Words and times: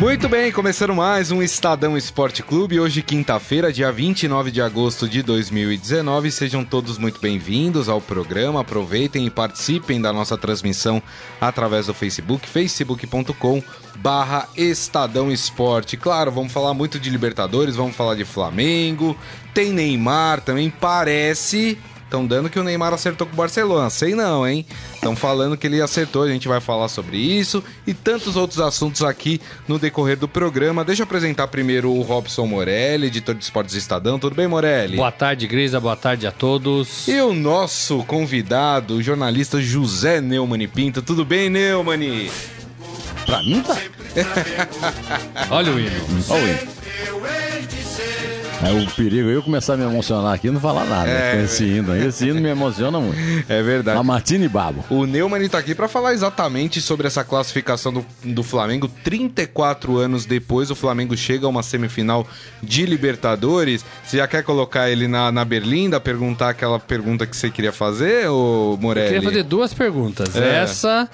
Muito 0.00 0.30
bem, 0.30 0.50
começando 0.50 0.94
mais 0.94 1.30
um 1.30 1.42
Estadão 1.42 1.94
Esporte 1.94 2.42
Clube. 2.42 2.80
Hoje, 2.80 3.02
quinta-feira, 3.02 3.70
dia 3.70 3.92
29 3.92 4.50
de 4.50 4.62
agosto 4.62 5.06
de 5.06 5.22
2019. 5.22 6.30
Sejam 6.30 6.64
todos 6.64 6.96
muito 6.96 7.20
bem-vindos 7.20 7.86
ao 7.86 8.00
programa. 8.00 8.62
Aproveitem 8.62 9.26
e 9.26 9.30
participem 9.30 10.00
da 10.00 10.10
nossa 10.10 10.38
transmissão 10.38 11.02
através 11.38 11.84
do 11.84 11.92
Facebook, 11.92 12.48
facebook.com 12.48 13.62
barra 13.96 14.48
Estadão 14.56 15.30
Esporte. 15.30 15.98
Claro, 15.98 16.32
vamos 16.32 16.50
falar 16.50 16.72
muito 16.72 16.98
de 16.98 17.10
Libertadores, 17.10 17.76
vamos 17.76 17.94
falar 17.94 18.14
de 18.14 18.24
Flamengo. 18.24 19.14
Tem 19.52 19.70
Neymar 19.70 20.40
também, 20.40 20.70
parece 20.70 21.78
Estão 22.10 22.26
dando 22.26 22.50
que 22.50 22.58
o 22.58 22.64
Neymar 22.64 22.92
acertou 22.92 23.24
com 23.24 23.34
o 23.34 23.36
Barcelona. 23.36 23.88
Sei 23.88 24.16
não, 24.16 24.44
hein? 24.44 24.66
Estão 24.92 25.14
falando 25.14 25.56
que 25.56 25.64
ele 25.64 25.80
acertou. 25.80 26.24
A 26.24 26.28
gente 26.28 26.48
vai 26.48 26.60
falar 26.60 26.88
sobre 26.88 27.16
isso 27.16 27.62
e 27.86 27.94
tantos 27.94 28.34
outros 28.34 28.58
assuntos 28.58 29.04
aqui 29.04 29.40
no 29.68 29.78
decorrer 29.78 30.16
do 30.16 30.26
programa. 30.26 30.84
Deixa 30.84 31.02
eu 31.02 31.04
apresentar 31.04 31.46
primeiro 31.46 31.88
o 31.88 32.02
Robson 32.02 32.48
Morelli, 32.48 33.06
editor 33.06 33.32
de 33.36 33.44
esportes 33.44 33.76
Estadão. 33.76 34.18
Tudo 34.18 34.34
bem, 34.34 34.48
Morelli? 34.48 34.96
Boa 34.96 35.12
tarde, 35.12 35.46
Grisa. 35.46 35.78
Boa 35.78 35.94
tarde 35.94 36.26
a 36.26 36.32
todos. 36.32 37.06
E 37.06 37.20
o 37.20 37.32
nosso 37.32 38.02
convidado, 38.02 38.94
o 38.94 39.02
jornalista 39.02 39.62
José 39.62 40.20
Neumann 40.20 40.66
Pinto. 40.66 41.02
Tudo 41.02 41.24
bem, 41.24 41.48
Neumann? 41.48 42.28
Pra 43.24 43.40
mim 43.44 43.62
tá. 43.62 43.78
Olha 45.48 45.70
o 45.70 45.78
hino. 45.78 46.24
Olha 46.28 46.42
o 46.42 46.48
hino. 46.48 47.79
É 48.62 48.72
o 48.72 48.86
perigo 48.94 49.30
eu 49.30 49.42
começar 49.42 49.72
a 49.72 49.76
me 49.76 49.84
emocionar 49.84 50.34
aqui 50.34 50.48
e 50.48 50.50
não 50.50 50.60
falar 50.60 50.84
nada 50.84 51.08
é, 51.08 51.36
com 51.36 51.44
esse 51.44 51.64
hino 51.64 51.92
aí. 51.92 52.06
Esse 52.06 52.28
hino 52.28 52.40
me 52.40 52.48
emociona 52.50 53.00
muito. 53.00 53.18
É 53.48 53.62
verdade. 53.62 53.98
A 53.98 54.02
Martini 54.02 54.48
Babo. 54.48 54.84
O 54.90 55.06
Neumann 55.06 55.42
está 55.42 55.58
aqui 55.58 55.74
para 55.74 55.88
falar 55.88 56.12
exatamente 56.12 56.78
sobre 56.78 57.06
essa 57.06 57.24
classificação 57.24 57.90
do, 57.90 58.04
do 58.22 58.42
Flamengo. 58.42 58.86
34 59.02 59.96
anos 59.96 60.26
depois, 60.26 60.70
o 60.70 60.74
Flamengo 60.74 61.16
chega 61.16 61.46
a 61.46 61.48
uma 61.48 61.62
semifinal 61.62 62.26
de 62.62 62.84
Libertadores. 62.84 63.82
Você 64.04 64.18
já 64.18 64.28
quer 64.28 64.42
colocar 64.42 64.90
ele 64.90 65.08
na, 65.08 65.32
na 65.32 65.44
Berlinda, 65.44 65.98
perguntar 65.98 66.50
aquela 66.50 66.78
pergunta 66.78 67.26
que 67.26 67.34
você 67.34 67.50
queria 67.50 67.72
fazer, 67.72 68.28
ou 68.28 68.76
Morelli? 68.76 69.06
Eu 69.06 69.12
queria 69.14 69.30
fazer 69.30 69.42
duas 69.42 69.72
perguntas. 69.72 70.36
É. 70.36 70.58
Essa, 70.58 71.08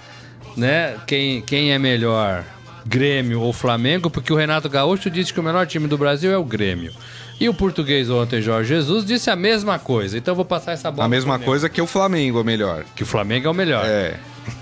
né, 0.57 0.97
quem, 1.07 1.43
quem 1.43 1.73
é 1.73 1.79
melhor? 1.79 2.45
Grêmio 2.85 3.41
ou 3.41 3.53
Flamengo, 3.53 4.09
porque 4.09 4.33
o 4.33 4.37
Renato 4.37 4.69
Gaúcho 4.69 5.11
disse 5.11 5.33
que 5.33 5.41
o 5.41 5.43
melhor 5.43 5.67
time 5.67 5.89
do 5.89 5.99
Brasil 5.99 6.31
é 6.31 6.39
o 6.39 6.45
Grêmio. 6.45 6.93
E 7.39 7.49
o 7.49 7.55
português 7.55 8.09
ontem, 8.09 8.41
Jorge 8.41 8.69
Jesus, 8.69 9.05
disse 9.05 9.29
a 9.29 9.37
mesma 9.37 9.79
coisa. 9.79 10.17
Então 10.17 10.33
eu 10.33 10.37
vou 10.37 10.45
passar 10.45 10.73
essa 10.73 10.91
bola. 10.91 11.05
A 11.05 11.09
mesma 11.09 11.39
coisa 11.39 11.69
que 11.69 11.81
o 11.81 11.87
Flamengo 11.87 12.39
é 12.39 12.41
o 12.41 12.45
melhor. 12.45 12.85
Que 12.95 13.03
o 13.03 13.07
Flamengo 13.07 13.47
é 13.47 13.51
o 13.51 13.55
melhor. 13.55 13.85
É. 13.85 14.19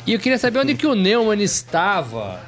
E 0.06 0.12
eu 0.12 0.18
queria 0.18 0.38
saber 0.38 0.58
onde 0.58 0.74
que 0.74 0.86
o 0.86 0.94
Neumann 0.94 1.40
estava 1.40 2.40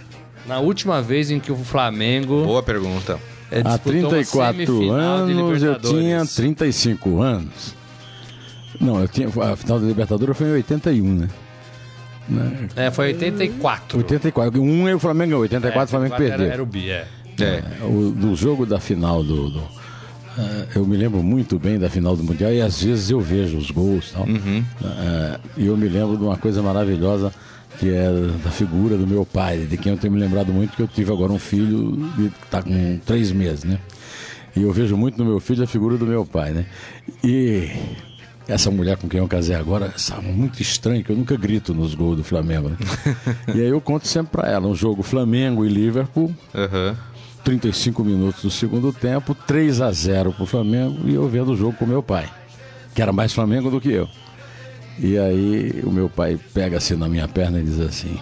na 0.47 0.59
última 0.59 1.01
vez 1.01 1.31
em 1.31 1.39
que 1.39 1.53
o 1.53 1.57
Flamengo. 1.57 2.45
Boa 2.45 2.63
pergunta. 2.63 3.21
É, 3.51 3.61
Há 3.65 3.79
34 3.79 4.91
anos 4.91 5.63
eu 5.63 5.79
tinha 5.79 6.25
35 6.27 7.23
anos. 7.23 7.77
Não, 8.81 9.01
eu 9.01 9.09
tinha, 9.09 9.29
a 9.29 9.57
final 9.57 9.79
da 9.79 9.87
Libertadores 9.87 10.37
foi 10.37 10.49
em 10.49 10.53
81, 10.53 11.15
né? 11.15 11.29
né? 12.29 12.69
É, 12.75 12.91
foi 12.91 13.13
84. 13.13 13.99
84. 13.99 14.61
Um 14.61 14.89
é 14.89 14.95
o 14.95 14.99
Flamengo, 14.99 15.37
84 15.37 15.81
é, 15.81 15.85
o 15.85 15.89
Flamengo 15.89 16.17
perdeu. 16.17 16.47
Era, 16.47 16.55
era 16.55 16.63
o 16.63 16.67
bi, 16.67 16.91
é. 16.91 17.07
é. 17.41 17.63
O, 17.85 18.11
do 18.11 18.35
jogo 18.35 18.67
da 18.67 18.81
final 18.81 19.23
do, 19.23 19.49
do 19.51 19.76
eu 20.75 20.87
me 20.87 20.97
lembro 20.97 21.23
muito 21.23 21.59
bem 21.59 21.79
da 21.79 21.89
final 21.89 22.17
do 22.17 22.23
Mundial 22.23 22.53
e 22.53 22.61
às 22.61 22.83
vezes 22.83 23.11
eu 23.11 23.21
vejo 23.21 23.57
os 23.57 23.71
gols 23.71 24.13
tal. 24.13 24.27
Uhum. 24.27 24.65
Uh, 24.81 25.41
e 25.57 25.67
eu 25.67 25.77
me 25.77 25.89
lembro 25.89 26.17
de 26.17 26.25
uma 26.25 26.37
coisa 26.37 26.63
maravilhosa 26.63 27.33
que 27.79 27.91
é 27.91 28.09
da 28.43 28.51
figura 28.51 28.97
do 28.97 29.07
meu 29.07 29.25
pai, 29.25 29.59
de 29.59 29.77
quem 29.77 29.93
eu 29.93 29.99
tenho 29.99 30.13
me 30.13 30.21
lembrado 30.21 30.53
muito, 30.53 30.75
que 30.75 30.83
eu 30.83 30.89
tive 30.89 31.13
agora 31.13 31.33
um 31.33 31.39
filho 31.39 32.11
que 32.17 32.45
está 32.45 32.63
com 32.63 32.99
três 33.05 33.31
meses, 33.33 33.65
né? 33.65 33.79
E 34.55 34.63
eu 34.63 34.73
vejo 34.73 34.97
muito 34.97 35.19
no 35.19 35.25
meu 35.25 35.39
filho 35.39 35.63
a 35.63 35.67
figura 35.67 35.99
do 35.99 36.07
meu 36.07 36.25
pai, 36.25 36.53
né? 36.53 36.65
E 37.23 37.71
essa 38.49 38.71
mulher 38.71 38.97
com 38.97 39.09
quem 39.09 39.21
eu 39.21 39.29
casei 39.29 39.55
agora, 39.55 39.93
sabe, 39.99 40.29
muito 40.29 40.63
estranho, 40.63 41.05
que 41.05 41.11
eu 41.11 41.17
nunca 41.17 41.37
grito 41.37 41.75
nos 41.75 41.95
gols 41.95 42.17
do 42.17 42.25
Flamengo. 42.25 42.71
Né? 42.71 42.77
e 43.55 43.61
aí 43.61 43.69
eu 43.69 43.81
conto 43.81 44.09
sempre 44.09 44.33
para 44.33 44.51
ela, 44.51 44.67
um 44.67 44.75
jogo 44.75 45.03
Flamengo 45.03 45.65
e 45.65 45.69
Liverpool. 45.69 46.35
Uhum 46.55 46.97
35 47.47 48.03
minutos 48.03 48.43
do 48.43 48.51
segundo 48.51 48.93
tempo, 48.93 49.33
3 49.33 49.81
a 49.81 49.93
0 49.93 50.33
para 50.33 50.43
o 50.43 50.47
Flamengo 50.47 51.09
e 51.09 51.15
eu 51.15 51.29
vendo 51.29 51.53
o 51.53 51.57
jogo 51.57 51.75
com 51.75 51.87
meu 51.87 52.03
pai, 52.03 52.29
que 52.93 53.01
era 53.01 53.13
mais 53.13 53.33
Flamengo 53.33 53.71
do 53.71 53.81
que 53.81 53.93
eu. 53.93 54.09
E 54.99 55.17
aí 55.17 55.81
o 55.85 55.93
meu 55.93 56.09
pai 56.09 56.41
pega 56.53 56.79
assim 56.79 56.97
na 56.97 57.09
minha 57.09 57.29
perna 57.29 57.61
e 57.61 57.63
diz 57.63 57.79
assim: 57.79 58.19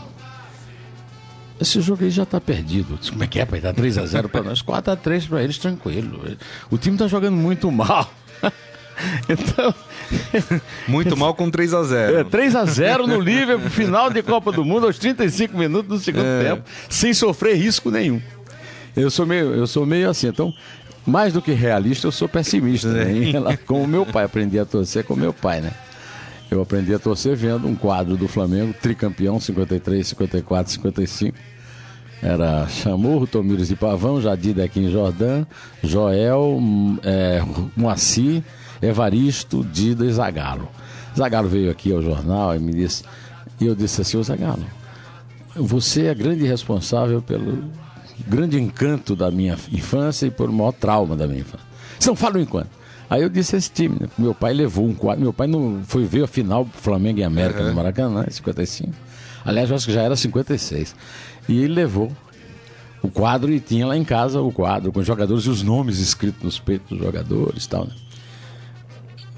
Esse 1.58 1.80
jogo 1.80 2.04
aí 2.04 2.10
já 2.10 2.24
está 2.24 2.38
perdido. 2.38 2.98
Disse, 2.98 3.12
Como 3.12 3.24
é 3.24 3.26
que 3.26 3.40
é, 3.40 3.46
pai? 3.46 3.62
Tá 3.62 3.72
3 3.72 3.96
a 3.96 4.04
0 4.04 4.28
para 4.28 4.42
nós, 4.42 4.60
4 4.60 4.92
a 4.92 4.96
3 4.96 5.26
para 5.26 5.42
eles, 5.42 5.56
tranquilo. 5.56 6.20
O 6.70 6.76
time 6.76 6.96
está 6.96 7.08
jogando 7.08 7.36
muito 7.36 7.72
mal. 7.72 8.12
Então. 9.28 9.74
Muito 10.86 11.16
mal 11.16 11.34
com 11.34 11.50
3 11.50 11.74
a 11.74 11.82
0 11.82 12.18
é, 12.18 12.24
3 12.24 12.54
a 12.54 12.64
0 12.64 13.08
no 13.08 13.18
Liverpool, 13.18 13.68
final 13.68 14.08
de 14.08 14.22
Copa 14.22 14.52
do 14.52 14.64
Mundo, 14.64 14.86
aos 14.86 14.98
35 14.98 15.58
minutos 15.58 15.88
do 15.88 15.98
segundo 15.98 16.24
é. 16.24 16.44
tempo, 16.44 16.62
sem 16.88 17.12
sofrer 17.12 17.56
risco 17.56 17.90
nenhum. 17.90 18.22
Eu 18.96 19.10
sou 19.10 19.26
meio, 19.26 19.54
eu 19.54 19.66
sou 19.66 19.84
meio 19.84 20.08
assim, 20.08 20.28
então 20.28 20.54
mais 21.06 21.34
do 21.34 21.42
que 21.42 21.52
realista, 21.52 22.06
eu 22.06 22.12
sou 22.12 22.28
pessimista. 22.28 22.88
Né? 22.88 23.12
Em, 23.12 23.56
como 23.66 23.86
meu 23.86 24.06
pai, 24.06 24.24
aprendi 24.24 24.58
a 24.58 24.64
torcer 24.64 25.04
com 25.04 25.14
meu 25.14 25.32
pai, 25.32 25.60
né? 25.60 25.72
Eu 26.50 26.62
aprendi 26.62 26.94
a 26.94 26.98
torcer 26.98 27.36
vendo 27.36 27.66
um 27.66 27.74
quadro 27.74 28.16
do 28.16 28.28
Flamengo, 28.28 28.74
tricampeão, 28.80 29.40
53, 29.40 30.06
54, 30.06 30.72
55. 30.72 31.36
Era 32.22 32.66
Chamorro, 32.68 33.26
Tomires 33.26 33.70
e 33.70 33.76
Pavão, 33.76 34.20
Jadir 34.20 34.54
Dequim 34.54 34.90
Jordan, 34.90 35.44
Joel, 35.82 36.58
é, 37.02 37.42
Moacir, 37.76 38.42
Evaristo, 38.80 39.64
Dida 39.64 40.06
e 40.06 40.12
Zagalo. 40.12 40.68
Zagalo 41.16 41.48
veio 41.48 41.70
aqui 41.70 41.92
ao 41.92 42.00
jornal 42.00 42.54
e 42.54 42.58
me 42.58 42.72
disse, 42.72 43.04
e 43.60 43.66
eu 43.66 43.74
disse 43.74 44.00
assim, 44.00 44.16
ô 44.16 44.22
Zagalo, 44.22 44.64
você 45.54 46.06
é 46.06 46.14
grande 46.14 46.46
responsável 46.46 47.20
pelo, 47.20 47.64
grande 48.26 48.60
encanto 48.60 49.16
da 49.16 49.30
minha 49.30 49.56
infância 49.72 50.26
e 50.26 50.30
por 50.30 50.50
maior 50.50 50.72
trauma 50.72 51.16
da 51.16 51.26
minha 51.26 51.40
infância. 51.40 51.66
São 51.98 52.14
Paulo 52.14 52.40
enquanto. 52.40 52.70
Aí 53.08 53.22
eu 53.22 53.28
disse 53.28 53.56
esse 53.56 53.70
time, 53.70 53.96
né? 54.00 54.08
Meu 54.16 54.34
pai 54.34 54.52
levou 54.52 54.86
um 54.86 54.94
quadro. 54.94 55.22
Meu 55.22 55.32
pai 55.32 55.46
não 55.46 55.82
foi 55.86 56.04
ver 56.04 56.24
a 56.24 56.26
final 56.26 56.66
Flamengo 56.72 57.20
e 57.20 57.24
América 57.24 57.60
uhum. 57.60 57.68
no 57.68 57.74
Maracanã, 57.74 58.24
em 58.26 58.30
55. 58.32 58.92
Aliás, 59.44 59.68
eu 59.68 59.76
acho 59.76 59.86
que 59.86 59.92
já 59.92 60.02
era 60.02 60.16
56. 60.16 60.96
E 61.48 61.62
ele 61.62 61.74
levou 61.74 62.10
o 63.02 63.10
quadro 63.10 63.52
e 63.52 63.60
tinha 63.60 63.86
lá 63.86 63.96
em 63.96 64.04
casa 64.04 64.40
o 64.40 64.50
quadro 64.50 64.90
com 64.90 65.00
os 65.00 65.06
jogadores 65.06 65.44
e 65.44 65.50
os 65.50 65.62
nomes 65.62 65.98
escritos 65.98 66.42
nos 66.42 66.58
peitos 66.58 66.88
dos 66.88 66.98
jogadores 66.98 67.64
e 67.64 67.68
tal, 67.68 67.84
né? 67.84 67.92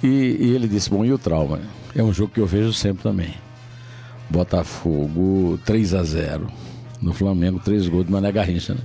E, 0.03 0.36
e 0.41 0.54
ele 0.54 0.69
disse: 0.69 0.88
Bom, 0.88 1.04
e 1.04 1.12
o 1.12 1.19
trauma? 1.19 1.60
É 1.94 2.03
um 2.03 2.12
jogo 2.12 2.32
que 2.32 2.41
eu 2.41 2.47
vejo 2.47 2.72
sempre 2.72 3.03
também. 3.03 3.34
Botafogo 4.31 5.59
3 5.65 5.94
a 5.94 6.03
0 6.03 6.66
no 7.01 7.12
Flamengo, 7.12 7.61
três 7.62 7.87
gols 7.89 8.07
de 8.07 8.12
Mané 8.12 8.33
Garrincha, 8.33 8.75
né? 8.75 8.81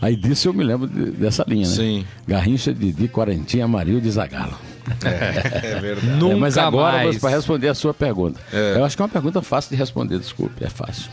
Aí 0.00 0.16
disso 0.16 0.48
eu 0.48 0.52
me 0.52 0.64
lembro 0.64 0.88
de, 0.88 1.12
dessa 1.12 1.44
linha, 1.46 1.68
né? 1.68 1.74
Sim. 1.74 2.04
Garrincha, 2.26 2.74
Didi, 2.74 3.06
Quarentinha, 3.06 3.64
Amarildo 3.64 4.06
e 4.06 4.10
Zagalo. 4.10 4.58
É, 5.04 5.76
é 5.76 5.80
verdade. 5.80 6.10
É, 6.10 6.16
Nunca 6.16 6.36
mas 6.36 6.58
agora, 6.58 7.08
para 7.20 7.30
responder 7.30 7.68
a 7.68 7.74
sua 7.74 7.94
pergunta. 7.94 8.40
É. 8.52 8.74
Eu 8.76 8.84
acho 8.84 8.96
que 8.96 9.02
é 9.02 9.04
uma 9.04 9.10
pergunta 9.10 9.40
fácil 9.40 9.70
de 9.70 9.76
responder, 9.76 10.18
desculpe, 10.18 10.64
é 10.64 10.68
fácil. 10.68 11.08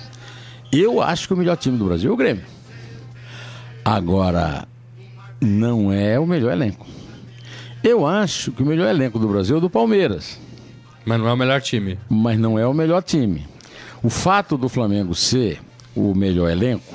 Eu 0.72 1.02
acho 1.02 1.28
que 1.28 1.34
o 1.34 1.38
melhor 1.38 1.56
time 1.56 1.78
do 1.78 1.86
Brasil 1.86 2.10
é 2.10 2.14
o 2.14 2.18
Grêmio. 2.18 2.44
Agora, 3.86 4.68
não 5.40 5.94
é 5.94 6.20
o 6.20 6.26
melhor 6.26 6.52
elenco. 6.52 6.88
Eu 7.84 8.06
acho 8.06 8.52
que 8.52 8.62
o 8.62 8.66
melhor 8.66 8.90
elenco 8.90 9.20
do 9.20 9.28
Brasil 9.28 9.56
é 9.56 9.58
o 9.60 9.62
do 9.62 9.70
Palmeiras. 9.70 10.40
Mas 11.06 11.20
não 11.20 11.28
é 11.28 11.34
o 11.34 11.38
melhor 11.38 11.62
time. 11.62 11.98
Mas 12.10 12.40
não 12.40 12.60
é 12.60 12.68
o 12.68 12.74
melhor 12.74 13.02
time. 13.02 13.48
O 14.04 14.10
fato 14.10 14.58
do 14.58 14.68
Flamengo 14.68 15.16
ser 15.16 15.60
o 15.96 16.14
melhor 16.14 16.50
elenco, 16.50 16.94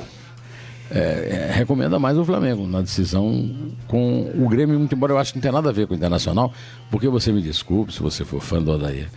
é, 0.91 1.49
é, 1.50 1.52
recomenda 1.52 1.99
mais 1.99 2.17
o 2.17 2.25
Flamengo 2.25 2.67
na 2.67 2.81
decisão 2.81 3.50
com 3.88 4.31
o 4.37 4.49
Grêmio, 4.49 4.79
muito 4.79 4.94
embora 4.94 5.12
eu 5.12 5.19
acho 5.19 5.32
que 5.32 5.38
não 5.38 5.43
tem 5.43 5.52
nada 5.52 5.70
a 5.70 5.73
ver 5.73 5.87
com 5.87 5.94
o 5.94 5.96
Internacional, 5.96 6.52
porque 6.91 7.08
você 7.08 7.32
me 7.32 7.41
desculpe 7.41 7.93
se 7.93 8.00
você 8.00 8.25
for 8.25 8.41
fã 8.41 8.62
do 8.62 8.70
Odair. 8.70 9.08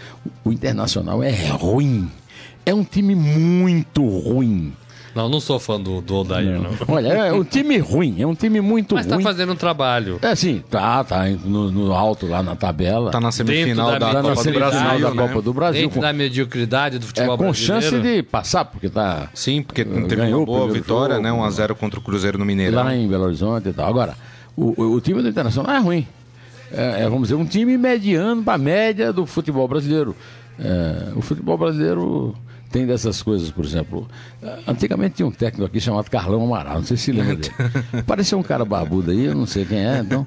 O 0.43 0.51
Internacional 0.51 1.21
é 1.21 1.31
ruim. 1.49 2.09
É 2.65 2.73
um 2.73 2.83
time 2.83 3.15
muito 3.15 4.05
ruim. 4.05 4.73
Não, 5.17 5.27
não 5.27 5.39
sou 5.39 5.59
fã 5.59 5.81
do, 5.81 5.99
do 5.99 6.17
Odair, 6.17 6.45
não. 6.45 6.69
não. 6.69 6.71
Olha, 6.87 7.07
é 7.07 7.33
um 7.33 7.43
time 7.43 7.79
ruim, 7.79 8.21
é 8.21 8.27
um 8.27 8.35
time 8.35 8.61
muito 8.61 8.93
Mas 8.93 9.07
tá 9.07 9.15
ruim. 9.15 9.23
Mas 9.23 9.33
tá 9.33 9.39
fazendo 9.39 9.53
um 9.53 9.55
trabalho. 9.55 10.19
É, 10.21 10.35
sim, 10.35 10.63
tá, 10.69 11.03
tá 11.03 11.25
no, 11.43 11.71
no 11.71 11.91
alto 11.91 12.27
lá 12.27 12.43
na 12.43 12.55
tabela. 12.55 13.09
Tá 13.09 13.19
na 13.19 13.31
semifinal 13.31 13.93
da, 13.93 13.97
da, 13.97 14.21
Copa, 14.21 14.29
na 14.29 14.35
semifinal 14.35 14.69
do 14.69 14.77
Brasil, 14.77 14.99
da 14.99 15.15
né? 15.15 15.27
Copa 15.27 15.41
do 15.41 15.53
Brasil. 15.53 15.81
Dentro 15.81 15.95
com, 15.95 16.01
da 16.01 16.13
mediocridade 16.13 16.99
do 16.99 17.07
futebol 17.07 17.33
é, 17.33 17.37
com 17.37 17.43
brasileiro. 17.45 17.81
chance 17.81 17.99
de 17.99 18.21
passar, 18.21 18.65
porque 18.65 18.89
tá... 18.89 19.27
Sim, 19.33 19.63
porque 19.63 19.83
teve 19.83 20.17
ganhou 20.17 20.41
uma 20.41 20.45
boa 20.45 20.71
vitória, 20.71 21.15
jogo, 21.15 21.27
né? 21.27 21.31
1x0 21.31 21.73
contra 21.73 21.99
o 21.99 22.03
Cruzeiro 22.03 22.37
no 22.37 22.45
Mineirão. 22.45 22.83
Lá 22.83 22.95
em 22.95 23.07
Belo 23.07 23.23
Horizonte 23.23 23.69
e 23.69 23.73
tal. 23.73 23.89
Agora, 23.89 24.15
o, 24.55 24.93
o 24.93 25.01
time 25.01 25.23
do 25.23 25.29
Internacional 25.29 25.75
é 25.75 25.79
ruim. 25.79 26.07
É, 26.71 27.01
é, 27.01 27.03
vamos 27.05 27.23
dizer, 27.23 27.35
um 27.35 27.45
time 27.45 27.75
mediano 27.75 28.43
para 28.43 28.53
a 28.53 28.57
média 28.59 29.11
do 29.11 29.25
futebol 29.25 29.67
brasileiro. 29.67 30.15
É, 30.59 31.11
o 31.15 31.21
futebol 31.21 31.57
brasileiro 31.57 32.35
tem 32.69 32.85
dessas 32.85 33.21
coisas, 33.21 33.49
por 33.49 33.65
exemplo. 33.65 34.07
É, 34.41 34.59
antigamente 34.67 35.15
tinha 35.15 35.27
um 35.27 35.31
técnico 35.31 35.65
aqui 35.65 35.79
chamado 35.79 36.09
Carlão 36.09 36.43
Amaral, 36.43 36.75
não 36.75 36.83
sei 36.83 36.97
se 36.97 37.11
lembra 37.11 37.35
dele. 37.35 37.53
Parecia 38.05 38.37
um 38.37 38.43
cara 38.43 38.65
barbudo 38.65 39.11
aí, 39.11 39.25
eu 39.25 39.35
não 39.35 39.45
sei 39.45 39.65
quem 39.65 39.79
é. 39.79 39.99
Então, 39.99 40.25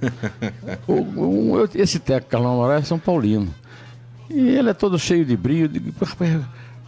o, 0.87 0.95
o, 0.95 1.69
esse 1.75 1.99
técnico 1.99 2.31
Carlão 2.31 2.55
Amaral 2.55 2.79
é 2.79 2.83
São 2.83 2.99
Paulino. 2.99 3.53
E 4.29 4.39
ele 4.41 4.71
é 4.71 4.75
todo 4.75 4.99
cheio 4.99 5.25
de 5.25 5.37
brilho. 5.37 5.69
De, 5.69 5.83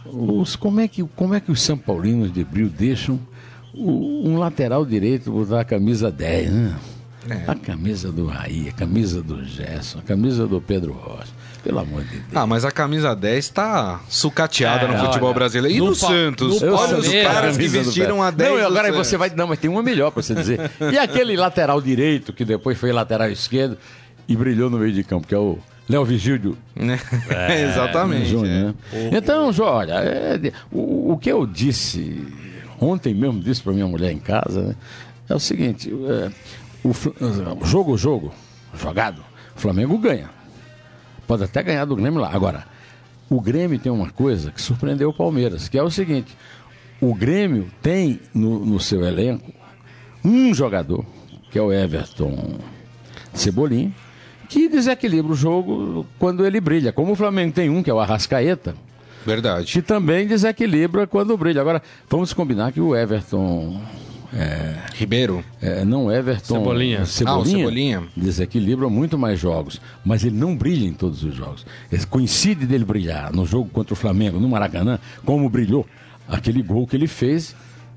os, 0.05 0.55
como, 0.55 0.79
é 0.79 0.87
que, 0.87 1.03
como 1.03 1.33
é 1.33 1.39
que 1.39 1.51
os 1.51 1.61
São 1.61 1.77
Paulinos 1.77 2.31
de 2.31 2.43
brilho 2.43 2.69
deixam 2.69 3.19
o, 3.73 4.27
um 4.29 4.37
lateral 4.37 4.85
direito 4.85 5.31
botar 5.31 5.61
a 5.61 5.65
camisa 5.65 6.11
10, 6.11 6.51
né? 6.51 6.75
É. 7.29 7.43
A 7.49 7.55
camisa 7.55 8.11
do 8.11 8.25
Raí, 8.25 8.69
a 8.69 8.73
camisa 8.73 9.21
do 9.21 9.43
Gerson, 9.45 9.99
a 9.99 10.01
camisa 10.01 10.45
do 10.45 10.59
Pedro 10.59 10.93
Rocha. 10.93 11.31
Pelo 11.63 11.79
amor 11.79 12.03
de 12.03 12.09
Deus. 12.09 12.23
Ah, 12.35 12.45
mas 12.45 12.65
a 12.65 12.71
camisa 12.71 13.15
10 13.15 13.49
tá 13.49 14.01
sucateada 14.09 14.85
é, 14.85 14.87
no 14.91 15.05
futebol 15.05 15.29
olha, 15.29 15.35
brasileiro. 15.35 15.77
E 15.77 15.79
no, 15.79 15.87
no 15.87 15.95
Santos? 15.95 16.61
No 16.61 16.75
olha 16.75 16.97
os 16.97 17.07
caras 17.07 17.57
que 17.57 17.67
vestiram 17.69 18.21
a 18.21 18.29
10. 18.29 18.51
Não, 18.51 18.67
agora 18.67 18.91
você 18.91 19.15
vai. 19.15 19.31
Não, 19.33 19.47
mas 19.47 19.59
tem 19.59 19.69
uma 19.69 19.81
melhor 19.81 20.11
pra 20.11 20.21
você 20.21 20.35
dizer. 20.35 20.59
E 20.91 20.97
aquele 20.97 21.37
lateral 21.37 21.81
direito, 21.81 22.33
que 22.33 22.43
depois 22.43 22.77
foi 22.77 22.91
lateral 22.91 23.29
esquerdo 23.29 23.77
e 24.27 24.35
brilhou 24.35 24.69
no 24.69 24.77
meio 24.77 24.91
de 24.91 25.05
campo, 25.05 25.25
que 25.25 25.33
é 25.33 25.37
o 25.37 25.57
Léo 25.87 26.05
Vigílio. 26.05 26.57
É, 27.29 27.63
exatamente. 27.69 28.27
Júnior, 28.27 28.47
é. 28.47 28.63
né? 28.63 28.73
Então, 29.13 29.51
olha, 29.61 29.93
é, 29.93 30.51
o, 30.71 31.13
o, 31.13 31.17
que 31.17 31.31
eu 31.31 31.45
disse, 31.45 32.25
ontem 32.79 33.13
mesmo 33.13 33.39
disse 33.39 33.61
para 33.61 33.73
minha 33.73 33.87
mulher 33.87 34.11
em 34.11 34.19
casa, 34.19 34.61
né, 34.61 34.75
é 35.29 35.35
o 35.35 35.39
seguinte: 35.39 35.91
é, 35.91 36.31
o, 36.83 37.65
jogo, 37.65 37.97
jogo, 37.97 38.33
jogado, 38.77 39.23
o 39.55 39.59
Flamengo 39.59 39.97
ganha. 39.97 40.29
Pode 41.25 41.43
até 41.43 41.63
ganhar 41.63 41.85
do 41.85 41.95
Grêmio 41.95 42.19
lá. 42.19 42.29
Agora, 42.33 42.65
o 43.29 43.39
Grêmio 43.39 43.79
tem 43.79 43.91
uma 43.91 44.09
coisa 44.09 44.51
que 44.51 44.61
surpreendeu 44.61 45.09
o 45.09 45.13
Palmeiras, 45.13 45.69
que 45.69 45.77
é 45.77 45.83
o 45.83 45.89
seguinte: 45.89 46.35
o 46.99 47.13
Grêmio 47.15 47.71
tem 47.81 48.19
no, 48.33 48.65
no 48.65 48.79
seu 48.79 49.03
elenco 49.03 49.51
um 50.23 50.53
jogador, 50.53 51.05
que 51.49 51.57
é 51.57 51.61
o 51.61 51.71
Everton 51.71 52.59
Cebolinha, 53.33 53.93
que 54.49 54.67
desequilibra 54.67 55.31
o 55.31 55.35
jogo 55.35 56.05
quando 56.19 56.45
ele 56.45 56.59
brilha. 56.59 56.91
Como 56.91 57.13
o 57.13 57.15
Flamengo 57.15 57.53
tem 57.53 57.69
um, 57.69 57.81
que 57.81 57.89
é 57.89 57.93
o 57.93 57.99
Arrascaeta. 57.99 58.75
Verdade. 59.25 59.71
Que 59.71 59.81
também 59.81 60.27
desequilibra 60.27 61.07
quando 61.07 61.37
brilha. 61.37 61.61
Agora, 61.61 61.81
vamos 62.09 62.33
combinar 62.33 62.71
que 62.71 62.81
o 62.81 62.95
Everton 62.95 63.81
é, 64.35 64.75
Ribeiro? 64.95 65.43
É, 65.61 65.85
não, 65.85 66.11
Everton. 66.11 66.55
Cebolinha. 66.55 67.05
Cebolinha, 67.05 67.43
ah, 67.43 67.59
Cebolinha. 67.59 68.03
Desequilibra 68.17 68.89
muito 68.89 69.17
mais 69.17 69.39
jogos. 69.39 69.79
Mas 70.03 70.23
ele 70.23 70.35
não 70.35 70.55
brilha 70.55 70.85
em 70.85 70.93
todos 70.93 71.23
os 71.23 71.35
jogos. 71.35 71.65
Ele 71.91 72.05
coincide 72.07 72.65
dele 72.65 72.83
brilhar 72.83 73.31
no 73.31 73.45
jogo 73.45 73.69
contra 73.71 73.93
o 73.93 73.97
Flamengo, 73.97 74.39
no 74.39 74.49
Maracanã, 74.49 74.99
como 75.23 75.47
brilhou. 75.49 75.85
Aquele 76.27 76.63
gol 76.63 76.87
que 76.87 76.95
ele 76.95 77.07
fez. 77.07 77.55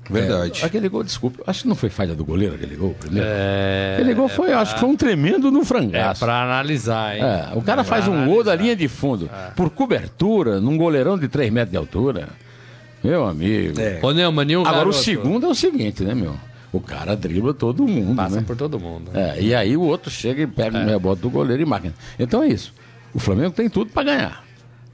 Verdade. 0.09 0.61
É, 0.61 0.65
aquele 0.65 0.87
gol, 0.87 1.03
desculpa, 1.03 1.43
acho 1.45 1.63
que 1.63 1.67
não 1.67 1.75
foi 1.75 1.89
falha 1.89 2.15
do 2.15 2.23
goleiro 2.23 2.55
aquele 2.55 2.75
gol 2.77 2.95
primeiro. 2.97 3.27
É, 3.29 3.95
aquele 3.95 4.13
gol 4.13 4.29
foi, 4.29 4.53
acho 4.53 4.73
que 4.75 4.79
foi 4.79 4.87
um 4.87 4.95
tremendo 4.95 5.51
no 5.51 5.65
frangaço. 5.65 6.23
É 6.23 6.25
pra 6.25 6.43
analisar, 6.43 7.17
hein? 7.17 7.23
É, 7.23 7.49
o 7.55 7.61
cara 7.61 7.83
faz 7.83 8.07
um 8.07 8.13
analisar. 8.13 8.33
gol 8.33 8.43
da 8.43 8.55
linha 8.55 8.73
de 8.73 8.87
fundo, 8.87 9.29
é. 9.33 9.51
por 9.51 9.69
cobertura, 9.69 10.61
num 10.61 10.77
goleirão 10.77 11.17
de 11.17 11.27
3 11.27 11.51
metros 11.51 11.71
de 11.71 11.77
altura. 11.77 12.29
Meu 13.07 13.25
amigo. 13.25 13.79
É. 13.79 13.99
Ô, 14.03 14.11
Neumann, 14.11 14.57
um 14.57 14.61
Agora 14.61 14.77
garoto. 14.77 14.97
o 14.97 15.01
segundo 15.01 15.45
é 15.45 15.49
o 15.49 15.55
seguinte, 15.55 16.03
né, 16.03 16.13
meu? 16.13 16.35
O 16.73 16.81
cara 16.81 17.15
dribla 17.15 17.53
todo 17.53 17.87
mundo. 17.87 18.17
Passa 18.17 18.35
né? 18.35 18.43
por 18.45 18.57
todo 18.57 18.77
mundo. 18.77 19.11
É, 19.13 19.41
e 19.41 19.55
aí 19.55 19.77
o 19.77 19.81
outro 19.81 20.11
chega 20.11 20.41
e 20.41 20.47
pega 20.47 20.77
é. 20.77 20.83
o 20.83 20.87
rebote 20.87 21.21
do 21.21 21.29
goleiro 21.29 21.63
e 21.63 21.65
máquina. 21.65 21.93
Então 22.19 22.43
é 22.43 22.49
isso. 22.49 22.73
O 23.13 23.19
Flamengo 23.19 23.51
tem 23.51 23.69
tudo 23.69 23.91
para 23.91 24.03
ganhar. 24.03 24.43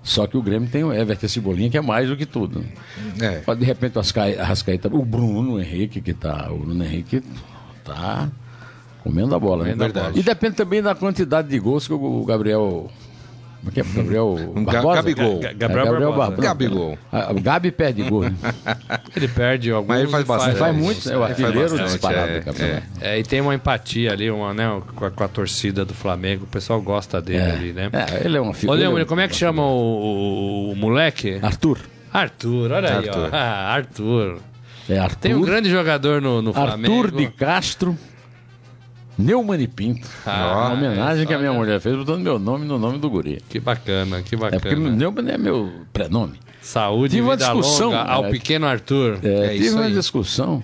Só 0.04 0.28
que 0.28 0.38
o 0.38 0.42
Grêmio 0.44 0.70
tem 0.70 0.84
o 0.84 0.94
Everton 0.94 1.28
Cebolinha, 1.28 1.70
que 1.70 1.78
é 1.78 1.82
mais 1.82 2.08
do 2.08 2.16
que 2.16 2.26
tudo. 2.26 2.64
É. 3.20 3.56
De 3.56 3.66
repente 3.66 3.98
o 3.98 4.02
Arrascaeta, 4.42 4.90
o 4.94 5.04
Bruno 5.04 5.60
Henrique, 5.60 6.00
que 6.00 6.14
tá. 6.14 6.52
O 6.52 6.58
Bruno 6.60 6.84
Henrique 6.84 7.24
tá 7.84 8.30
comendo 9.02 9.34
a 9.34 9.40
bola, 9.40 9.64
né? 9.64 9.74
Verdade. 9.74 10.20
E 10.20 10.22
depende 10.22 10.56
também 10.56 10.82
da 10.82 10.94
quantidade 10.94 11.48
de 11.48 11.58
gols 11.58 11.88
que 11.88 11.94
o 11.94 12.26
Gabriel 12.26 12.92
Gabriel 13.72 14.36
Barbosa? 14.56 14.96
Gabigol. 14.96 15.40
Gabriel, 15.40 15.86
Gabriel 15.86 16.14
Barbosa. 16.14 16.42
Gabigol. 16.42 16.98
Ah, 17.12 17.32
o 17.32 17.42
Gabi 17.42 17.72
perde 17.72 18.04
gol. 18.04 18.26
Ele 19.16 19.28
perde 19.28 19.72
alguns. 19.72 19.88
Mas 19.88 20.02
ele 20.02 20.12
faz 20.12 20.26
bastante. 20.26 20.58
Faz, 20.58 20.76
muito, 20.76 21.08
né? 21.08 21.18
O 21.18 21.24
artilheiro 21.24 21.84
disparado 21.84 22.32
é, 22.32 22.44
é, 22.60 22.84
é, 23.02 23.20
e 23.20 23.24
tem 23.24 23.40
uma 23.42 23.56
empatia 23.56 24.12
ali, 24.12 24.30
uma, 24.30 24.54
né, 24.54 24.82
com 24.96 25.06
a, 25.06 25.12
com, 25.12 25.24
a, 25.24 25.28
torcida 25.28 25.86
do 25.86 25.94
Flamengo. 25.94 26.44
O 26.44 26.48
pessoal 26.48 26.82
gosta 26.82 27.22
dele 27.22 27.40
é. 27.40 27.52
ali, 27.52 27.74
né? 27.74 27.90
É, 27.94 28.26
ele 28.26 28.38
é 28.38 28.42
uma 28.42 28.54
figura. 28.54 28.90
Olha, 28.90 29.06
como 29.06 29.22
é 29.22 29.28
que 29.28 29.36
chama 29.36 29.64
o, 29.64 30.72
o, 30.72 30.76
moleque? 30.76 31.40
Arthur. 31.42 31.80
Arthur, 32.12 32.72
olha 32.72 32.96
Arthur. 32.96 33.12
aí, 33.12 33.20
ó. 33.24 33.30
Ah, 33.32 33.74
Arthur. 33.74 34.40
É 34.90 35.00
Arthur. 35.00 35.20
Tem 35.20 35.34
um 35.34 35.42
grande 35.42 35.70
jogador 35.70 36.22
no, 36.22 36.42
no 36.42 36.54
Flamengo. 36.54 36.94
Arthur 36.94 37.12
de 37.12 37.28
Castro. 37.28 37.98
Neumann 39.18 39.62
e 39.62 39.68
Pinto. 39.68 40.08
Ah, 40.26 40.68
uma 40.68 40.74
homenagem 40.74 41.24
é, 41.24 41.26
que 41.26 41.34
a 41.34 41.38
minha 41.38 41.54
mulher 41.54 41.80
fez 41.80 41.96
botando 41.96 42.22
meu 42.22 42.40
nome 42.40 42.66
no 42.66 42.80
nome 42.80 42.98
do 42.98 43.10
guri. 43.10 43.42
Que 43.48 43.60
bacana, 43.60 44.22
que 44.22 44.36
bacana. 44.36 44.58
É 44.58 44.60
porque 44.60 44.76
Neumann 44.76 45.30
é 45.30 45.38
meu 45.38 45.72
prenome. 45.92 46.40
Saúde 46.62 47.16
tive 47.16 47.28
e 47.28 47.32
vida 47.32 47.46
discussão, 47.46 47.88
longa 47.88 48.04
ao 48.04 48.26
é, 48.26 48.30
pequeno 48.32 48.66
Arthur. 48.66 49.20
É, 49.22 49.56
é 49.56 49.58
tive 49.58 49.72
uma 49.72 49.84
aí. 49.84 49.94
discussão 49.94 50.64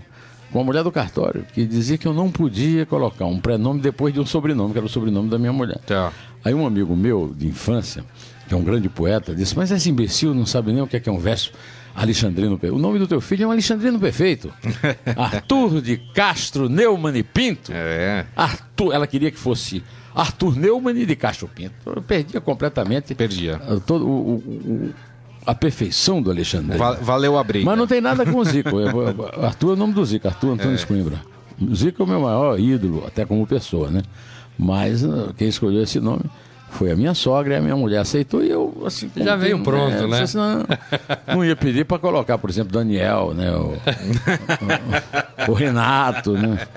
com 0.52 0.62
a 0.62 0.64
mulher 0.64 0.84
do 0.84 0.92
cartório 0.92 1.46
que 1.54 1.66
dizia 1.66 1.98
que 1.98 2.08
eu 2.08 2.14
não 2.14 2.32
podia 2.32 2.86
colocar 2.86 3.26
um 3.26 3.40
prenome 3.40 3.82
depois 3.82 4.14
de 4.14 4.20
um 4.20 4.26
sobrenome, 4.26 4.72
que 4.72 4.80
era 4.80 4.86
o 4.86 4.90
sobrenome 4.90 5.30
da 5.30 5.38
minha 5.38 5.54
mulher. 5.54 5.80
Tá. 5.86 6.12
Aí 6.44 6.54
um 6.54 6.66
amigo 6.66 6.96
meu 6.96 7.34
de 7.38 7.48
infância, 7.48 8.04
que 8.48 8.54
é 8.54 8.58
um 8.58 8.64
grande 8.64 8.88
poeta, 8.90 9.36
disse: 9.36 9.56
Mas 9.56 9.72
esse 9.72 9.90
imbecil 9.90 10.34
não 10.34 10.46
sabe 10.46 10.72
nem 10.72 10.82
o 10.82 10.88
que 10.88 10.96
é, 10.96 11.00
que 11.00 11.10
é 11.10 11.12
um 11.12 11.20
verso. 11.20 11.52
Alexandrino 12.02 12.58
Perfeito. 12.58 12.76
O 12.76 12.80
nome 12.80 12.98
do 12.98 13.08
teu 13.08 13.20
filho 13.20 13.44
é 13.44 13.48
um 13.48 13.52
Alexandrino 13.52 14.00
Perfeito. 14.00 14.52
Arthur 15.16 15.82
de 15.82 15.98
Castro 15.98 16.70
Neumann 16.70 17.18
e 17.18 17.24
Pinto. 17.24 17.72
É. 17.74 18.26
Arthur, 18.36 18.94
ela 18.94 19.06
queria 19.06 19.30
que 19.30 19.38
fosse 19.38 19.84
Arthur 20.16 20.56
Neumann 20.56 21.06
de 21.06 21.16
Castro 21.16 21.48
Pinto. 21.48 21.74
Eu 21.86 22.02
perdia 22.02 22.40
completamente. 22.40 23.14
Perdia. 23.14 23.60
Todo 23.86 24.08
o, 24.08 24.36
o, 24.36 24.94
a 25.46 25.54
perfeição 25.54 26.22
do 26.22 26.32
Alexandre. 26.32 26.78
valeu 27.02 27.38
a 27.38 27.44
briga. 27.44 27.66
Mas 27.66 27.78
não 27.78 27.88
tem 27.88 28.00
nada 28.00 28.26
com 28.26 28.38
o 28.38 28.46
Zico. 28.46 28.78
Arthur 29.42 29.72
é 29.72 29.74
o 29.74 29.76
nome 29.76 29.94
do 29.94 30.06
Zico, 30.06 30.28
Arthur 30.28 30.54
Antônio 30.54 30.80
é. 30.80 30.86
Coimbra. 30.86 31.22
O 31.62 31.76
Zico 31.76 32.02
é 32.02 32.06
o 32.06 32.08
meu 32.08 32.22
maior 32.22 32.58
ídolo, 32.58 33.04
até 33.06 33.26
como 33.26 33.46
pessoa, 33.46 33.90
né? 33.90 34.02
Mas 34.58 35.04
uh, 35.04 35.34
quem 35.38 35.48
escolheu 35.50 35.84
esse 35.84 36.00
nome 36.00 36.24
foi 36.72 36.92
a 36.92 36.96
minha 36.96 37.14
sogra 37.14 37.56
e 37.56 37.58
a 37.58 37.62
minha 37.62 37.76
mulher 37.76 38.00
aceitou 38.00 38.44
e 38.44 38.50
eu, 38.50 38.84
assim. 38.86 39.10
Já 39.16 39.36
veio 39.36 39.60
pronto, 39.64 40.08
né? 40.08 40.20
né? 40.20 40.26
Não, 40.34 41.36
não, 41.36 41.46
ia 41.46 41.56
pedir 41.56 41.86
para 41.86 41.98
colocar, 42.00 42.38
por 42.38 42.50
exemplo, 42.50 42.72
Daniel, 42.72 43.34
né? 43.34 43.52
O, 43.52 43.74
o, 45.48 45.52
o 45.52 45.54
Renato, 45.54 46.34
né? 46.34 46.68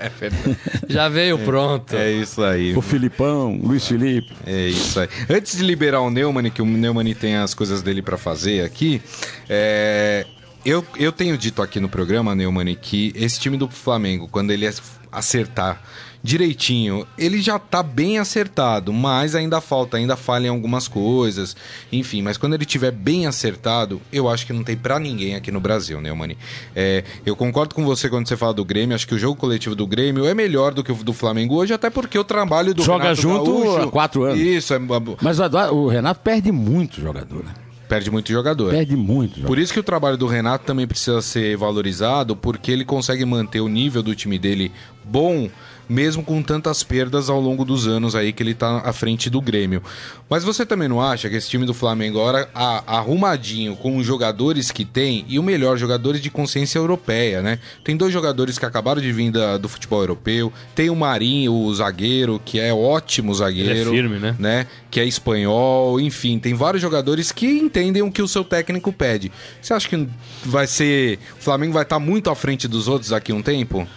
Já 0.87 1.07
veio 1.09 1.37
pronto. 1.39 1.95
É 1.95 2.11
isso 2.11 2.43
aí. 2.43 2.75
O 2.75 2.81
Filipão, 2.81 3.59
Luiz 3.61 3.87
Felipe. 3.87 4.33
É 4.45 4.67
isso 4.67 4.99
aí. 4.99 5.07
Antes 5.29 5.57
de 5.57 5.63
liberar 5.63 6.01
o 6.01 6.09
Neumann, 6.09 6.49
que 6.49 6.61
o 6.61 6.65
Neumann 6.65 7.13
tem 7.13 7.35
as 7.35 7.53
coisas 7.53 7.81
dele 7.81 8.01
para 8.01 8.17
fazer 8.17 8.65
aqui, 8.65 9.01
é, 9.49 10.25
eu, 10.65 10.85
eu 10.97 11.11
tenho 11.11 11.37
dito 11.37 11.61
aqui 11.61 11.79
no 11.79 11.89
programa, 11.89 12.33
Neumann, 12.33 12.75
que 12.75 13.13
esse 13.15 13.39
time 13.39 13.57
do 13.57 13.69
Flamengo, 13.69 14.27
quando 14.29 14.51
ele 14.51 14.67
acertar 15.11 15.81
direitinho. 16.23 17.05
Ele 17.17 17.41
já 17.41 17.59
tá 17.59 17.83
bem 17.83 18.17
acertado, 18.17 18.93
mas 18.93 19.35
ainda 19.35 19.59
falta, 19.59 19.97
ainda 19.97 20.15
falha 20.15 20.47
em 20.47 20.49
algumas 20.49 20.87
coisas. 20.87 21.55
Enfim, 21.91 22.21
mas 22.21 22.37
quando 22.37 22.53
ele 22.53 22.65
tiver 22.65 22.91
bem 22.91 23.27
acertado, 23.27 24.01
eu 24.11 24.29
acho 24.29 24.47
que 24.47 24.53
não 24.53 24.63
tem 24.63 24.77
para 24.77 24.97
ninguém 24.97 25.35
aqui 25.35 25.51
no 25.51 25.59
Brasil, 25.59 25.99
né, 25.99 26.11
Mani? 26.13 26.37
É, 26.73 27.03
eu 27.25 27.35
concordo 27.35 27.75
com 27.75 27.83
você 27.83 28.09
quando 28.09 28.27
você 28.27 28.37
fala 28.37 28.53
do 28.53 28.63
Grêmio, 28.63 28.95
acho 28.95 29.05
que 29.05 29.15
o 29.15 29.19
jogo 29.19 29.35
coletivo 29.35 29.75
do 29.75 29.85
Grêmio 29.85 30.25
é 30.25 30.33
melhor 30.33 30.73
do 30.73 30.81
que 30.81 30.91
o 30.91 30.95
do 30.95 31.11
Flamengo 31.11 31.55
hoje, 31.55 31.73
até 31.73 31.89
porque 31.89 32.17
o 32.17 32.23
trabalho 32.23 32.73
do 32.73 32.83
Joga 32.83 33.03
Renato 33.03 33.21
junto 33.21 33.51
Gaúcho, 33.51 33.81
há 33.81 33.91
quatro 33.91 34.23
anos. 34.23 34.39
Isso, 34.39 34.73
é... 34.73 34.79
Mas 35.21 35.39
o 35.39 35.87
Renato 35.87 36.21
perde 36.21 36.51
muito 36.51 37.01
jogador, 37.01 37.43
né? 37.43 37.53
Perde 37.89 38.09
muito 38.09 38.31
jogador. 38.31 38.71
Perde 38.71 38.95
muito. 38.95 39.35
Jogador. 39.35 39.47
Por 39.47 39.59
isso 39.59 39.73
que 39.73 39.79
o 39.79 39.83
trabalho 39.83 40.17
do 40.17 40.25
Renato 40.25 40.65
também 40.65 40.87
precisa 40.87 41.21
ser 41.21 41.57
valorizado, 41.57 42.35
porque 42.35 42.71
ele 42.71 42.85
consegue 42.85 43.25
manter 43.25 43.59
o 43.59 43.67
nível 43.67 44.01
do 44.01 44.15
time 44.15 44.39
dele 44.39 44.71
bom 45.03 45.49
mesmo 45.87 46.23
com 46.23 46.41
tantas 46.41 46.83
perdas 46.83 47.29
ao 47.29 47.39
longo 47.39 47.65
dos 47.65 47.87
anos 47.87 48.15
aí 48.15 48.31
que 48.33 48.41
ele 48.41 48.53
tá 48.53 48.81
à 48.83 48.93
frente 48.93 49.29
do 49.29 49.41
Grêmio. 49.41 49.81
Mas 50.29 50.43
você 50.43 50.65
também 50.65 50.87
não 50.87 51.01
acha 51.01 51.29
que 51.29 51.35
esse 51.35 51.49
time 51.49 51.65
do 51.65 51.73
Flamengo 51.73 52.19
agora 52.19 52.49
arrumadinho 52.53 53.75
com 53.75 53.97
os 53.97 54.05
jogadores 54.05 54.71
que 54.71 54.85
tem 54.85 55.25
e 55.27 55.37
o 55.37 55.43
melhor 55.43 55.77
jogadores 55.77 56.21
de 56.21 56.29
consciência 56.29 56.79
europeia, 56.79 57.41
né? 57.41 57.59
Tem 57.83 57.95
dois 57.95 58.11
jogadores 58.11 58.57
que 58.57 58.65
acabaram 58.65 59.01
de 59.01 59.11
vir 59.11 59.31
da, 59.31 59.57
do 59.57 59.69
futebol 59.69 60.01
europeu, 60.01 60.51
tem 60.73 60.89
o 60.89 60.95
Marinho, 60.95 61.53
o 61.53 61.73
zagueiro, 61.73 62.41
que 62.43 62.59
é 62.59 62.73
ótimo 62.73 63.33
zagueiro, 63.33 63.71
ele 63.71 63.81
é 63.81 63.85
firme, 63.85 64.19
né? 64.19 64.35
né? 64.39 64.67
Que 64.89 64.99
é 64.99 65.05
espanhol, 65.05 65.99
enfim, 65.99 66.39
tem 66.39 66.53
vários 66.53 66.81
jogadores 66.81 67.31
que 67.31 67.47
entendem 67.47 68.01
o 68.01 68.11
que 68.11 68.21
o 68.21 68.27
seu 68.27 68.43
técnico 68.43 68.91
pede. 68.91 69.31
Você 69.61 69.73
acha 69.73 69.87
que 69.87 70.07
vai 70.45 70.67
ser 70.67 71.19
o 71.39 71.43
Flamengo 71.43 71.73
vai 71.73 71.83
estar 71.83 71.97
tá 71.97 71.99
muito 71.99 72.29
à 72.29 72.35
frente 72.35 72.67
dos 72.67 72.87
outros 72.87 73.09
daqui 73.11 73.31
a 73.31 73.35
um 73.35 73.41
tempo? 73.41 73.87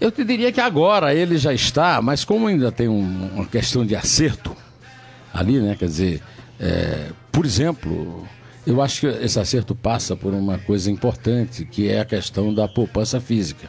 Eu 0.00 0.10
te 0.10 0.24
diria 0.24 0.50
que 0.50 0.60
agora 0.60 1.14
ele 1.14 1.36
já 1.36 1.52
está, 1.52 2.00
mas 2.00 2.24
como 2.24 2.46
ainda 2.46 2.72
tem 2.72 2.88
um- 2.88 3.30
uma 3.34 3.44
questão 3.46 3.84
de 3.84 3.94
acerto 3.94 4.56
ali, 5.32 5.58
né? 5.60 5.76
Quer 5.78 5.86
dizer, 5.86 6.22
é, 6.58 7.08
por 7.30 7.44
exemplo, 7.44 8.26
eu 8.66 8.80
acho 8.80 9.00
que 9.02 9.06
esse 9.06 9.38
acerto 9.38 9.74
passa 9.74 10.16
por 10.16 10.32
uma 10.32 10.58
coisa 10.58 10.90
importante, 10.90 11.64
que 11.64 11.88
é 11.88 12.00
a 12.00 12.04
questão 12.04 12.52
da 12.54 12.66
poupança 12.66 13.20
física. 13.20 13.68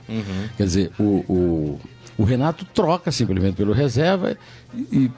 Quer 0.57 0.63
dizer, 0.63 0.91
o, 0.97 1.03
o, 1.27 1.81
o 2.17 2.23
Renato 2.23 2.65
troca 2.73 3.11
simplesmente 3.11 3.55
pelo 3.55 3.73
reserva 3.73 4.38
e, 4.73 4.79
e 4.91 5.11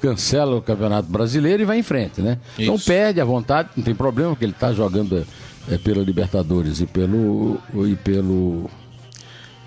cancela 0.00 0.56
o 0.56 0.62
Campeonato 0.62 1.08
Brasileiro 1.10 1.62
e 1.62 1.66
vai 1.66 1.78
em 1.78 1.82
frente, 1.82 2.20
né? 2.22 2.38
Então 2.58 2.76
Isso. 2.76 2.86
perde 2.86 3.20
a 3.20 3.24
vontade, 3.24 3.68
não 3.76 3.84
tem 3.84 3.94
problema, 3.94 4.30
porque 4.30 4.44
ele 4.44 4.52
está 4.52 4.72
jogando 4.72 5.26
é, 5.68 5.76
pela 5.78 6.02
Libertadores 6.02 6.80
e 6.80 6.86
pelo. 6.86 7.58
e 7.86 7.96
pelo. 7.96 8.70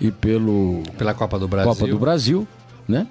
E 0.00 0.10
pelo 0.10 0.82
Pela 0.98 1.14
Copa 1.14 1.38
do 1.38 1.46
Brasil. 1.48 1.72
Copa 1.72 1.86
do 1.86 1.98
Brasil, 1.98 2.48
né? 2.88 3.06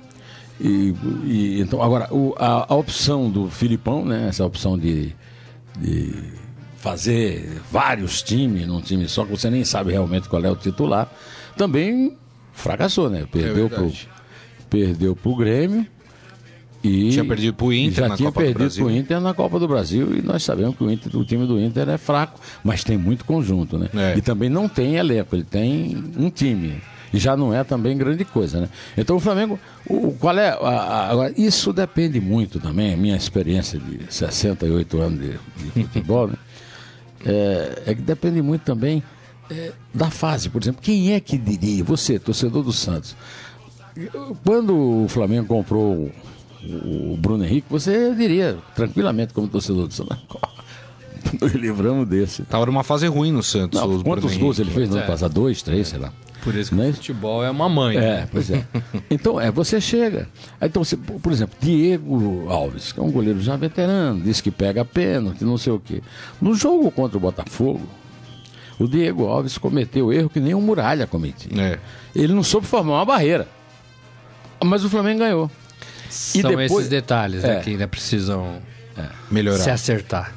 E, 0.61 0.93
e, 1.25 1.61
então 1.61 1.81
agora 1.81 2.07
o- 2.13 2.35
a, 2.37 2.71
a 2.71 2.75
opção 2.75 3.29
do 3.29 3.49
Filipão, 3.49 4.05
né? 4.05 4.27
Essa 4.29 4.45
opção 4.45 4.77
de, 4.77 5.13
de 5.79 6.13
fazer 6.77 7.61
vários 7.71 8.21
times 8.21 8.67
num 8.67 8.81
time 8.81 9.07
só 9.07 9.23
que 9.25 9.31
você 9.31 9.49
nem 9.49 9.63
sabe 9.63 9.91
realmente 9.91 10.29
qual 10.29 10.43
é 10.43 10.51
o 10.51 10.55
titular, 10.55 11.11
também 11.57 12.15
fracassou, 12.51 13.09
né? 13.09 13.25
Perdeu 13.31 13.69
pro 13.69 13.79
verdade. 13.85 14.09
perdeu 14.69 15.15
pro 15.15 15.35
Grêmio 15.35 15.87
e 16.83 17.11
Tinha 17.11 17.23
perdido 17.25 17.53
pro 17.53 17.71
Inter 17.71 18.03
já 18.03 18.07
na 18.09 18.17
tinha 18.17 18.27
Copa 18.31 18.41
do 18.41 18.43
perdido 18.45 18.59
Brasil. 18.59 18.85
pro 18.85 18.93
Inter 18.95 19.21
na 19.21 19.33
Copa 19.33 19.59
do 19.59 19.67
Brasil 19.67 20.17
e 20.17 20.21
nós 20.21 20.43
sabemos 20.43 20.75
que 20.75 20.83
o, 20.83 20.91
Inter, 20.91 21.15
o 21.15 21.23
time 21.23 21.47
do 21.47 21.59
Inter 21.59 21.87
é 21.89 21.97
fraco, 21.97 22.39
mas 22.63 22.83
tem 22.83 22.97
muito 22.97 23.23
conjunto, 23.25 23.77
né? 23.77 23.89
É. 23.95 24.17
E 24.17 24.21
também 24.21 24.49
não 24.49 24.67
tem 24.67 24.95
elenco, 24.95 25.35
ele 25.35 25.43
tem 25.45 26.03
um 26.17 26.29
time. 26.29 26.81
E 27.13 27.19
já 27.19 27.37
não 27.37 27.53
é 27.53 27.63
também 27.63 27.95
grande 27.95 28.25
coisa, 28.25 28.59
né? 28.61 28.69
Então 28.97 29.15
o 29.15 29.19
Flamengo, 29.19 29.59
o, 29.87 30.07
o- 30.09 30.13
qual 30.19 30.37
é. 30.37 30.49
a- 30.49 31.11
a- 31.27 31.31
isso 31.37 31.71
depende 31.71 32.19
muito 32.19 32.59
também, 32.59 32.93
a 32.93 32.97
minha 32.97 33.15
experiência 33.15 33.79
de 33.79 33.99
68 34.11 34.99
anos 34.99 35.19
de, 35.19 35.29
de 35.73 35.83
futebol, 35.83 36.27
né? 36.27 36.33
É, 37.25 37.83
é 37.85 37.95
que 37.95 38.01
depende 38.01 38.41
muito 38.41 38.63
também 38.63 39.01
é, 39.49 39.71
da 39.93 40.09
fase. 40.09 40.49
Por 40.49 40.61
exemplo, 40.61 40.81
quem 40.81 41.13
é 41.13 41.21
que 41.21 41.37
diria, 41.37 41.81
você, 41.81 42.19
torcedor 42.19 42.63
do 42.63 42.73
Santos, 42.73 43.15
quando 44.43 44.75
o 45.03 45.07
Flamengo 45.07 45.47
comprou 45.47 46.11
o, 46.65 47.17
Bruno 47.17 47.43
Henrique, 47.43 47.67
você 47.69 48.13
diria 48.15 48.57
tranquilamente, 48.75 49.33
como 49.33 49.47
torcedor 49.47 49.87
do 49.87 49.93
Santos, 49.93 50.17
nos 51.41 51.53
livramos 51.53 52.07
desse. 52.07 52.43
Tava 52.43 52.65
numa 52.65 52.83
fase 52.83 53.07
ruim 53.07 53.31
no 53.31 53.43
Santos. 53.43 53.79
Não, 53.79 53.87
quantos 54.01 54.31
Bruno 54.31 54.39
gols 54.39 54.59
ele 54.59 54.69
Henrique. 54.69 54.75
fez 54.79 54.89
no 54.89 54.95
ano 54.95 55.03
É. 55.05 55.07
passado? 55.07 55.33
Dois, 55.33 55.61
três, 55.61 55.87
sei 55.87 55.99
lá. 55.99 56.11
Por 56.43 56.53
isso 56.55 56.75
que 56.75 56.81
é 56.81 56.83
o 56.83 56.89
isso? 56.89 56.97
futebol 56.97 57.41
é 57.43 57.49
uma 57.49 57.69
mãe. 57.69 57.95
É, 57.95 57.99
né? 58.01 58.29
pois 58.31 58.51
é. 58.51 58.65
Então, 59.09 59.39
é, 59.39 59.49
você 59.49 59.79
chega. 59.79 60.27
Então, 60.61 60.83
você, 60.83 60.97
por 60.97 61.31
exemplo, 61.31 61.55
Diego 61.61 62.49
Alves, 62.49 62.91
que 62.91 62.99
é 62.99 63.03
um 63.03 63.11
goleiro 63.11 63.41
já 63.41 63.55
veterano, 63.55 64.19
diz 64.21 64.41
que 64.41 64.51
pega 64.51 64.83
pênalti, 64.83 65.43
não 65.45 65.57
sei 65.57 65.71
o 65.71 65.79
quê. 65.79 66.01
No 66.41 66.53
jogo 66.53 66.91
contra 66.91 67.17
o 67.17 67.21
Botafogo, 67.21 67.87
o 68.77 68.87
Diego 68.89 69.25
Alves 69.27 69.57
cometeu 69.57 70.11
erro 70.11 70.29
que 70.29 70.41
nem 70.41 70.53
o 70.53 70.59
Muralha 70.59 71.07
cometia. 71.07 71.49
É. 71.61 71.79
Ele 72.13 72.33
não 72.33 72.43
soube 72.43 72.67
formar 72.67 72.95
uma 72.95 73.05
barreira. 73.05 73.47
Mas 74.65 74.83
o 74.83 74.89
Flamengo 74.89 75.19
ganhou. 75.19 75.49
E 76.35 76.41
São 76.41 76.49
depois- 76.51 76.71
esses 76.71 76.89
detalhes 76.89 77.43
né, 77.43 77.57
É. 77.57 77.59
que 77.61 77.69
ainda 77.71 77.87
precisam 77.87 78.57
Melhorar. 79.31 79.57
se 79.63 79.69
acertar. 79.69 80.33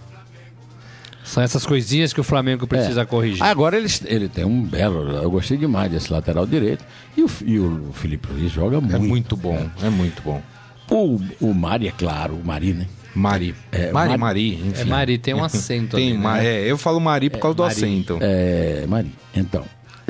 São 1.24 1.42
essas 1.42 1.66
coisinhas 1.66 2.12
que 2.12 2.20
o 2.20 2.24
Flamengo 2.24 2.66
precisa 2.68 3.02
É. 3.02 3.04
corrigir. 3.04 3.42
Agora 3.42 3.76
ele, 3.76 3.88
ele 4.04 4.28
tem 4.28 4.44
um 4.44 4.62
belo. 4.62 5.10
Eu 5.10 5.30
gostei 5.30 5.56
demais 5.56 5.90
desse 5.90 6.12
lateral 6.12 6.46
direito. 6.46 6.84
E 7.16 7.22
o, 7.22 7.30
e 7.44 7.58
o 7.58 7.90
Felipe 7.92 8.28
Luiz 8.32 8.52
joga 8.52 8.80
muito. 8.80 8.94
É 8.94 8.98
muito 8.98 9.36
bom, 9.36 9.68
é 9.82 9.90
muito 9.90 10.22
bom. 10.22 10.40
O, 10.88 11.20
o 11.40 11.52
Mari, 11.52 11.88
é 11.88 11.90
claro, 11.90 12.34
o 12.36 12.44
Mari, 12.46 12.72
né? 12.74 12.86
Mari. 13.12 13.54
É, 13.72 13.90
Mari, 13.90 14.08
Mari- 14.10 14.18
Mari, 14.20 14.54
enfim. 14.68 14.82
É 14.82 14.84
Mari, 14.84 15.18
tem 15.18 15.34
um 15.34 15.42
acento 15.44 15.96
Tem, 15.96 16.12
ali, 16.12 16.18
né? 16.18 16.46
é, 16.46 16.70
eu 16.70 16.78
falo 16.78 17.00
Mari 17.00 17.28
por 17.28 17.40
causa 17.40 17.56
do 17.56 17.62
Mari. 17.64 17.74
acento. 17.74 18.18
É, 18.20 18.84
Mari. 18.86 19.10
Então, 19.34 19.64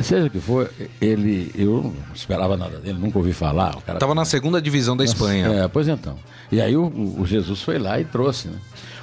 seja 0.07 0.27
o 0.27 0.31
que 0.31 0.41
for, 0.41 0.71
ele. 1.01 1.51
Eu 1.55 1.83
não 1.83 2.15
esperava 2.15 2.57
nada 2.57 2.79
dele, 2.79 2.99
nunca 2.99 3.19
ouvi 3.19 3.33
falar. 3.33 3.77
O 3.77 3.81
cara 3.81 3.99
Tava 3.99 4.15
na 4.15 4.25
segunda 4.25 4.61
divisão 4.61 4.97
da 4.97 5.05
Espanha. 5.05 5.47
É, 5.49 5.69
pois 5.69 5.89
então. 5.89 6.17
E 6.51 6.61
aí 6.61 6.77
o, 6.77 6.87
o 7.19 7.27
Jesus 7.27 7.63
foi 7.63 7.79
lá 7.79 8.01
e 8.01 8.05
trouxe, 8.05 8.49
né? 8.49 8.59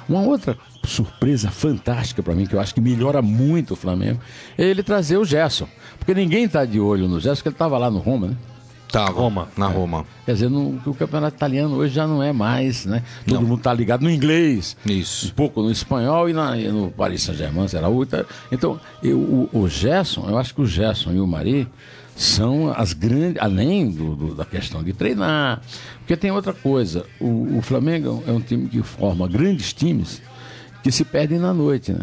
Uma 0.08 0.20
outra 0.20 0.56
surpresa 0.84 1.50
fantástica 1.50 2.22
pra 2.22 2.34
mim, 2.34 2.46
que 2.46 2.54
eu 2.54 2.60
acho 2.60 2.74
que 2.74 2.80
melhora 2.80 3.22
muito 3.22 3.72
o 3.72 3.76
Flamengo, 3.76 4.20
é 4.58 4.64
ele 4.64 4.82
trazer 4.82 5.16
o 5.16 5.24
Gerson. 5.24 5.66
Porque 5.98 6.14
ninguém 6.14 6.46
tá 6.48 6.64
de 6.64 6.78
olho 6.78 7.08
no 7.08 7.18
Gerson, 7.18 7.36
porque 7.36 7.48
ele 7.48 7.56
tava 7.56 7.78
lá 7.78 7.90
no 7.90 7.98
Roma, 7.98 8.28
né? 8.28 8.36
Tava. 8.94 9.20
Roma. 9.20 9.48
Na 9.56 9.66
Roma. 9.66 10.06
Quer 10.24 10.32
dizer, 10.34 10.50
que 10.82 10.88
o 10.88 10.94
campeonato 10.94 11.36
italiano 11.36 11.74
hoje 11.76 11.94
já 11.94 12.06
não 12.06 12.22
é 12.22 12.32
mais, 12.32 12.86
né? 12.86 13.02
Todo 13.26 13.42
mundo 13.42 13.60
tá 13.60 13.72
ligado 13.74 14.02
no 14.02 14.10
inglês, 14.10 14.76
um 14.88 14.92
Isso. 14.92 15.34
pouco 15.34 15.62
no 15.62 15.70
espanhol 15.70 16.28
e, 16.28 16.32
na- 16.32 16.56
e 16.58 16.68
no 16.68 16.90
Paris 16.90 17.22
Saint-Germain, 17.22 17.66
será 17.68 17.88
outra. 17.88 18.24
Então, 18.52 18.78
eu- 19.02 19.18
o, 19.18 19.48
o 19.52 19.68
Gerson, 19.68 20.26
eu 20.28 20.38
acho 20.38 20.54
que 20.54 20.60
o 20.62 20.66
Gerson 20.66 21.12
e 21.12 21.20
o 21.20 21.26
Mari 21.26 21.68
são 22.16 22.72
as 22.76 22.92
grandes, 22.92 23.42
além 23.42 23.90
do- 23.90 24.14
do- 24.14 24.34
da 24.34 24.44
questão 24.44 24.82
de 24.82 24.92
treinar, 24.92 25.60
porque 25.98 26.16
tem 26.16 26.30
outra 26.30 26.52
coisa, 26.52 27.04
o, 27.20 27.58
o 27.58 27.62
Flamengo 27.62 28.22
é 28.26 28.30
um 28.30 28.40
time 28.40 28.68
que 28.68 28.82
forma 28.82 29.26
grandes 29.26 29.72
times 29.72 30.22
que 30.82 30.92
se 30.92 31.04
perdem 31.04 31.38
na 31.38 31.52
noite, 31.52 31.92
né? 31.92 32.00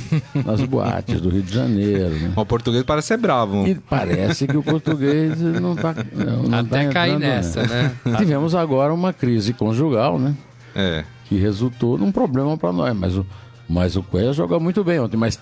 Nas 0.44 0.60
boates 0.62 1.20
do 1.20 1.28
Rio 1.28 1.42
de 1.42 1.52
Janeiro, 1.52 2.10
né? 2.10 2.32
O 2.36 2.46
português 2.46 2.82
parece 2.84 3.08
ser 3.08 3.16
bravo. 3.18 3.66
E 3.66 3.74
parece 3.74 4.46
que 4.46 4.56
o 4.56 4.62
português 4.62 5.40
não 5.40 5.74
está. 5.74 5.94
Não 6.12 6.58
Até 6.58 6.86
tá 6.86 6.92
cair 6.92 7.18
nessa, 7.18 7.62
né? 7.66 7.92
Tivemos 8.18 8.54
agora 8.54 8.92
uma 8.92 9.12
crise 9.12 9.52
conjugal, 9.52 10.18
né? 10.18 10.34
É. 10.74 11.04
Que 11.26 11.36
resultou 11.36 11.98
num 11.98 12.10
problema 12.12 12.56
para 12.56 12.72
nós. 12.72 12.96
Mas 12.96 13.16
o, 13.16 13.26
mas 13.68 13.96
o 13.96 14.02
Coelho 14.02 14.32
jogou 14.32 14.58
muito 14.60 14.82
bem 14.82 14.98
ontem, 14.98 15.16
mas 15.16 15.38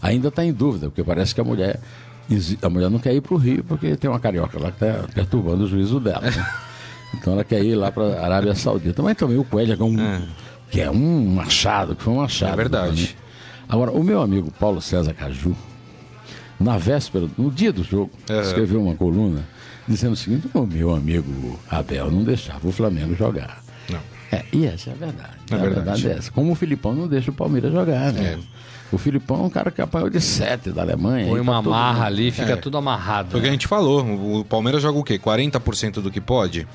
ainda 0.00 0.28
está 0.28 0.44
em 0.44 0.52
dúvida, 0.52 0.86
porque 0.88 1.02
parece 1.04 1.34
que 1.34 1.40
a 1.40 1.44
mulher. 1.44 1.80
A 2.62 2.70
mulher 2.70 2.88
não 2.88 2.98
quer 2.98 3.12
ir 3.12 3.20
para 3.20 3.34
o 3.34 3.36
Rio 3.36 3.62
porque 3.64 3.94
tem 3.96 4.08
uma 4.08 4.20
carioca 4.20 4.58
lá 4.58 4.70
que 4.70 4.82
está 4.82 5.06
perturbando 5.12 5.64
o 5.64 5.68
juízo 5.68 6.00
dela. 6.00 6.22
né? 6.22 6.46
Então 7.14 7.34
ela 7.34 7.44
quer 7.44 7.62
ir 7.62 7.74
lá 7.74 7.92
para 7.92 8.04
a 8.04 8.24
Arábia 8.24 8.54
Saudita. 8.54 9.02
Mas 9.02 9.18
também 9.18 9.36
o 9.36 9.44
Coelho 9.44 9.76
é 9.78 9.84
um, 9.84 10.22
que 10.70 10.80
é 10.80 10.90
um 10.90 11.26
machado, 11.26 11.94
que 11.94 12.02
foi 12.02 12.12
um 12.12 12.16
machado. 12.16 12.54
É 12.54 12.56
verdade. 12.56 13.02
né? 13.02 13.22
Agora, 13.68 13.90
o 13.90 14.02
meu 14.02 14.20
amigo 14.20 14.50
Paulo 14.58 14.80
César 14.82 15.14
Caju, 15.14 15.56
na 16.60 16.78
véspera, 16.78 17.26
no 17.38 17.50
dia 17.50 17.72
do 17.72 17.82
jogo, 17.82 18.10
Aham. 18.30 18.40
escreveu 18.42 18.82
uma 18.82 18.94
coluna 18.94 19.42
dizendo 19.88 20.12
o 20.12 20.16
seguinte: 20.16 20.48
o 20.52 20.66
meu 20.66 20.94
amigo 20.94 21.58
Abel 21.70 22.10
não 22.10 22.22
deixava 22.22 22.66
o 22.68 22.72
Flamengo 22.72 23.14
jogar. 23.14 23.62
Não. 23.90 24.00
É, 24.30 24.44
e 24.52 24.66
essa 24.66 24.90
é 24.90 24.92
a 24.92 24.96
verdade. 24.96 25.30
É 25.50 25.54
a 25.54 25.58
verdade. 25.58 25.74
verdade 25.74 26.08
é 26.08 26.12
essa. 26.12 26.30
Como 26.30 26.52
o 26.52 26.54
Filipão 26.54 26.94
não 26.94 27.06
deixa 27.08 27.30
o 27.30 27.34
Palmeiras 27.34 27.72
jogar, 27.72 28.12
né? 28.12 28.38
O 28.90 28.98
Filipão 28.98 29.40
é 29.42 29.46
um 29.46 29.50
cara 29.50 29.70
que 29.70 29.80
apanhou 29.80 30.10
de 30.10 30.20
sete 30.20 30.70
da 30.70 30.82
Alemanha. 30.82 31.26
Põe 31.26 31.36
tá 31.36 31.42
uma 31.42 31.62
todo 31.62 31.72
amarra 31.72 32.06
ali, 32.06 32.30
fica 32.30 32.52
É. 32.52 32.56
tudo 32.56 32.76
amarrado. 32.76 33.30
Foi 33.30 33.40
o 33.40 33.42
que 33.42 33.48
a 33.48 33.50
né? 33.50 33.54
gente 33.54 33.66
falou. 33.66 34.04
O 34.40 34.44
Palmeiras 34.44 34.82
joga 34.82 34.98
o 34.98 35.02
quê? 35.04 35.18
40% 35.18 35.94
do 36.02 36.10
que 36.10 36.20
pode? 36.20 36.66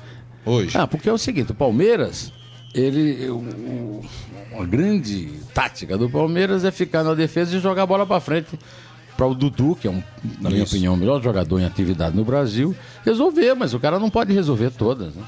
Hoje? 0.44 0.76
Ah, 0.76 0.86
porque 0.86 1.08
é 1.08 1.12
o 1.12 1.18
seguinte, 1.18 1.52
o 1.52 1.54
Palmeiras, 1.54 2.32
ele. 2.74 3.28
o- 3.28 3.34
o- 3.36 4.04
uma 4.52 4.64
grande 4.66 5.30
tática 5.54 5.96
do 5.96 6.08
Palmeiras 6.08 6.64
é 6.64 6.70
ficar 6.70 7.02
na 7.04 7.14
defesa 7.14 7.56
e 7.56 7.60
jogar 7.60 7.82
a 7.82 7.86
bola 7.86 8.06
para 8.06 8.20
frente. 8.20 8.58
Para 9.16 9.26
o 9.26 9.34
Dudu, 9.34 9.76
que 9.80 9.88
é, 9.88 9.90
um, 9.90 10.02
na 10.40 10.48
minha 10.48 10.62
Isso. 10.62 10.74
opinião, 10.74 10.94
o 10.94 10.96
melhor 10.96 11.20
jogador 11.22 11.58
em 11.58 11.64
atividade 11.64 12.16
no 12.16 12.24
Brasil, 12.24 12.74
resolver, 13.04 13.54
mas 13.54 13.74
o 13.74 13.80
cara 13.80 13.98
não 13.98 14.08
pode 14.08 14.32
resolver 14.32 14.70
todas. 14.70 15.12
Né? 15.14 15.22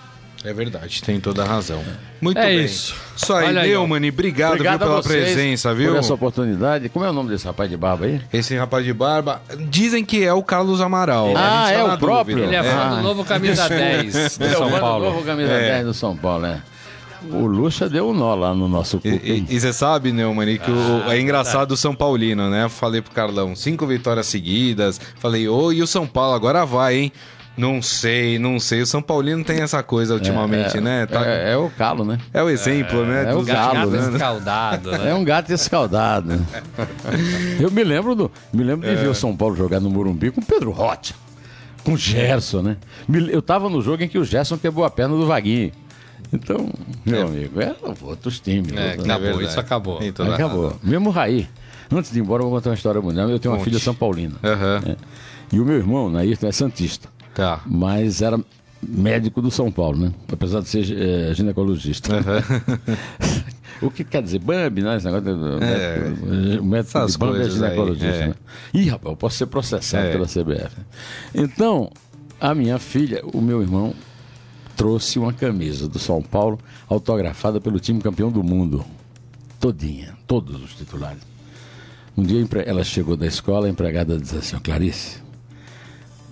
É 0.44 0.52
verdade, 0.54 1.02
tem 1.02 1.20
toda 1.20 1.42
a 1.42 1.44
razão. 1.44 1.82
Muito 2.20 2.38
É 2.38 2.46
bem. 2.46 2.64
isso. 2.64 2.94
Isso 3.16 3.32
aí, 3.34 3.48
Olha. 3.48 3.62
Neumann, 3.62 4.08
obrigado, 4.08 4.58
viu, 4.62 4.70
a 4.70 4.78
pela 4.78 5.02
vocês 5.02 5.24
presença, 5.34 5.74
viu? 5.74 5.90
Por 5.90 5.98
essa 5.98 6.14
oportunidade. 6.14 6.88
Como 6.88 7.04
é 7.04 7.10
o 7.10 7.12
nome 7.12 7.28
desse 7.30 7.44
rapaz 7.46 7.68
de 7.68 7.76
barba 7.76 8.06
aí? 8.06 8.20
Esse 8.32 8.56
rapaz 8.56 8.84
de 8.84 8.92
barba, 8.94 9.42
dizem 9.68 10.04
que 10.04 10.24
é 10.24 10.32
o 10.32 10.42
Carlos 10.42 10.80
Amaral. 10.80 11.34
Ah, 11.36 11.70
é 11.70 11.82
o 11.84 11.98
próprio? 11.98 12.36
dúvida. 12.36 12.56
Ele 12.56 12.56
é 12.56 12.62
fã 12.72 12.80
Ah. 12.80 12.94
do 12.94 13.02
novo 13.02 13.24
camisa 13.24 13.68
10 13.68 14.38
do 14.38 14.48
São 14.48 14.70
É 14.70 14.76
o 14.76 14.80
Paulo. 14.80 15.04
novo 15.06 15.22
camisa 15.24 15.50
É. 15.52 15.72
10 15.72 15.86
do 15.86 15.94
São 15.94 16.16
Paulo, 16.16 16.42
né? 16.42 16.62
O 17.30 17.46
Lucha 17.46 17.88
deu 17.88 18.08
um 18.10 18.14
nó 18.14 18.34
lá 18.34 18.54
no 18.54 18.66
nosso 18.68 19.00
E- 19.04 19.08
hein? 19.08 19.46
E 19.48 19.60
você 19.60 19.72
sabe, 19.72 20.12
Neumann, 20.12 20.58
que 20.58 20.70
o- 20.70 21.02
Ah, 21.06 21.16
é 21.16 21.20
engraçado 21.20 21.72
o 21.72 21.76
São 21.76 21.94
Paulino, 21.94 22.48
né? 22.50 22.68
Falei 22.68 23.02
pro 23.02 23.12
Carlão, 23.12 23.54
cinco 23.54 23.86
vitórias 23.86 24.26
seguidas. 24.26 25.00
Falei, 25.18 25.48
ô, 25.48 25.72
e 25.72 25.82
o 25.82 25.86
São 25.86 26.06
Paulo 26.06 26.34
agora 26.34 26.64
vai, 26.64 26.96
hein? 26.96 27.12
Não 27.56 27.82
sei, 27.82 28.38
não 28.38 28.58
sei. 28.58 28.80
O 28.80 28.86
São 28.86 29.02
Paulino 29.02 29.44
tem 29.44 29.60
essa 29.60 29.82
coisa 29.82 30.14
ultimamente, 30.14 30.78
é, 30.78 30.80
né? 30.80 31.04
Tá- 31.04 31.26
É, 31.26 31.52
é 31.52 31.56
o 31.58 31.68
calo, 31.68 32.04
né? 32.04 32.16
É 32.32 32.42
o 32.42 32.48
exemplo, 32.48 33.04
né? 33.04 33.24
é 33.28 33.34
o 33.34 33.38
dos 33.38 33.46
galo, 33.46 33.74
Gato 33.74 33.90
né? 33.90 33.98
anos. 33.98 34.14
escaldado, 34.14 34.90
né? 34.92 35.10
É 35.10 35.14
um 35.14 35.24
gato 35.24 35.52
escaldado. 35.52 36.28
né? 36.28 36.40
Eu 37.60 37.70
me 37.70 37.84
lembro 37.84 38.14
do, 38.14 38.30
me 38.52 38.64
lembro 38.64 38.88
de 38.88 38.94
ver 38.96 39.08
o 39.08 39.14
São 39.14 39.36
Paulo 39.36 39.56
jogar 39.56 39.78
no 39.80 39.90
Morumbi 39.90 40.30
com 40.30 40.40
o 40.40 40.44
Pedro 40.44 40.70
Rocha, 40.70 41.12
com 41.84 41.92
o 41.92 41.96
Gerson, 41.98 42.62
né? 42.62 42.76
Eu 43.30 43.42
tava 43.42 43.68
no 43.68 43.82
jogo 43.82 44.02
em 44.02 44.08
que 44.08 44.18
o 44.18 44.24
Gerson 44.24 44.56
quebrou 44.56 44.84
a 44.84 44.90
perna 44.90 45.14
do 45.16 45.26
Vaguinho. 45.26 45.72
Então, 46.32 46.70
meu 47.04 47.26
amigo, 47.26 47.60
é 47.60 47.74
outros 48.02 48.38
times. 48.40 48.72
É, 48.72 48.90
outros- 48.90 49.04
acabou, 49.04 49.26
verdade. 49.28 49.44
isso 49.50 49.60
acabou. 49.60 49.98
A 49.98 50.34
Acabou. 50.34 50.76
Mesmo 50.82 51.10
Raí. 51.10 51.48
Antes 51.92 52.12
de 52.12 52.18
ir 52.18 52.22
embora, 52.22 52.42
eu 52.42 52.48
vou 52.48 52.56
contar 52.58 52.70
uma 52.70 52.76
história 52.76 53.00
bonita. 53.00 53.22
Eu 53.22 53.38
tenho 53.38 53.52
uma 53.54 53.64
filha 53.64 53.78
São 53.80 53.94
Paulina. 53.94 54.36
Aham. 54.44 54.80
É. 54.86 54.96
E 55.52 55.58
o 55.58 55.64
meu 55.64 55.76
irmão, 55.76 56.08
Naírton, 56.08 56.46
é 56.46 56.52
Santista. 56.52 57.08
Tá. 57.34 57.60
Mas 57.66 58.22
era 58.22 58.38
médico 58.80 59.42
do 59.42 59.50
São 59.50 59.70
Paulo, 59.72 59.98
né? 59.98 60.12
Apesar 60.32 60.60
de 60.60 60.68
ser 60.68 60.84
é, 60.96 61.34
ginecologista. 61.34 62.12
o 63.82 63.90
que 63.90 64.04
quer 64.04 64.22
dizer? 64.22 64.38
Bambi, 64.38 64.82
né? 64.82 64.96
Esse 64.96 65.06
negócio 65.06 65.24
de, 65.24 65.64
É. 65.64 65.98
médico, 65.98 66.62
o 66.62 66.64
médico 66.66 66.98
Essas 66.98 67.12
de 67.12 67.18
Bambi 67.18 67.32
é 67.32 67.40
coisas 67.40 67.62
aí, 67.62 67.68
ginecologista, 67.70 68.06
é. 68.22 68.26
né? 68.28 68.34
Ih, 68.74 68.88
rapaz, 68.88 69.10
eu 69.12 69.16
posso 69.16 69.36
ser 69.36 69.46
processado 69.46 70.06
É. 70.06 70.12
pela 70.12 70.26
CBF. 70.26 70.76
Então, 71.34 71.90
a 72.40 72.54
minha 72.54 72.78
filha, 72.78 73.20
o 73.34 73.40
meu 73.40 73.60
irmão, 73.62 73.92
trouxe 74.80 75.18
uma 75.18 75.30
camisa 75.30 75.86
do 75.86 75.98
São 75.98 76.22
Paulo 76.22 76.58
autografada 76.88 77.60
pelo 77.60 77.78
time 77.78 78.00
campeão 78.00 78.30
do 78.30 78.42
mundo. 78.42 78.82
Todinha, 79.60 80.16
todos 80.26 80.56
os 80.62 80.74
titulares. 80.74 81.20
Um 82.16 82.22
dia 82.22 82.42
ela 82.64 82.82
chegou 82.82 83.14
da 83.14 83.26
escola, 83.26 83.66
a 83.66 83.70
empregada 83.70 84.16
disse 84.16 84.38
assim, 84.38 84.56
ó, 84.56 84.58
Clarice, 84.58 85.18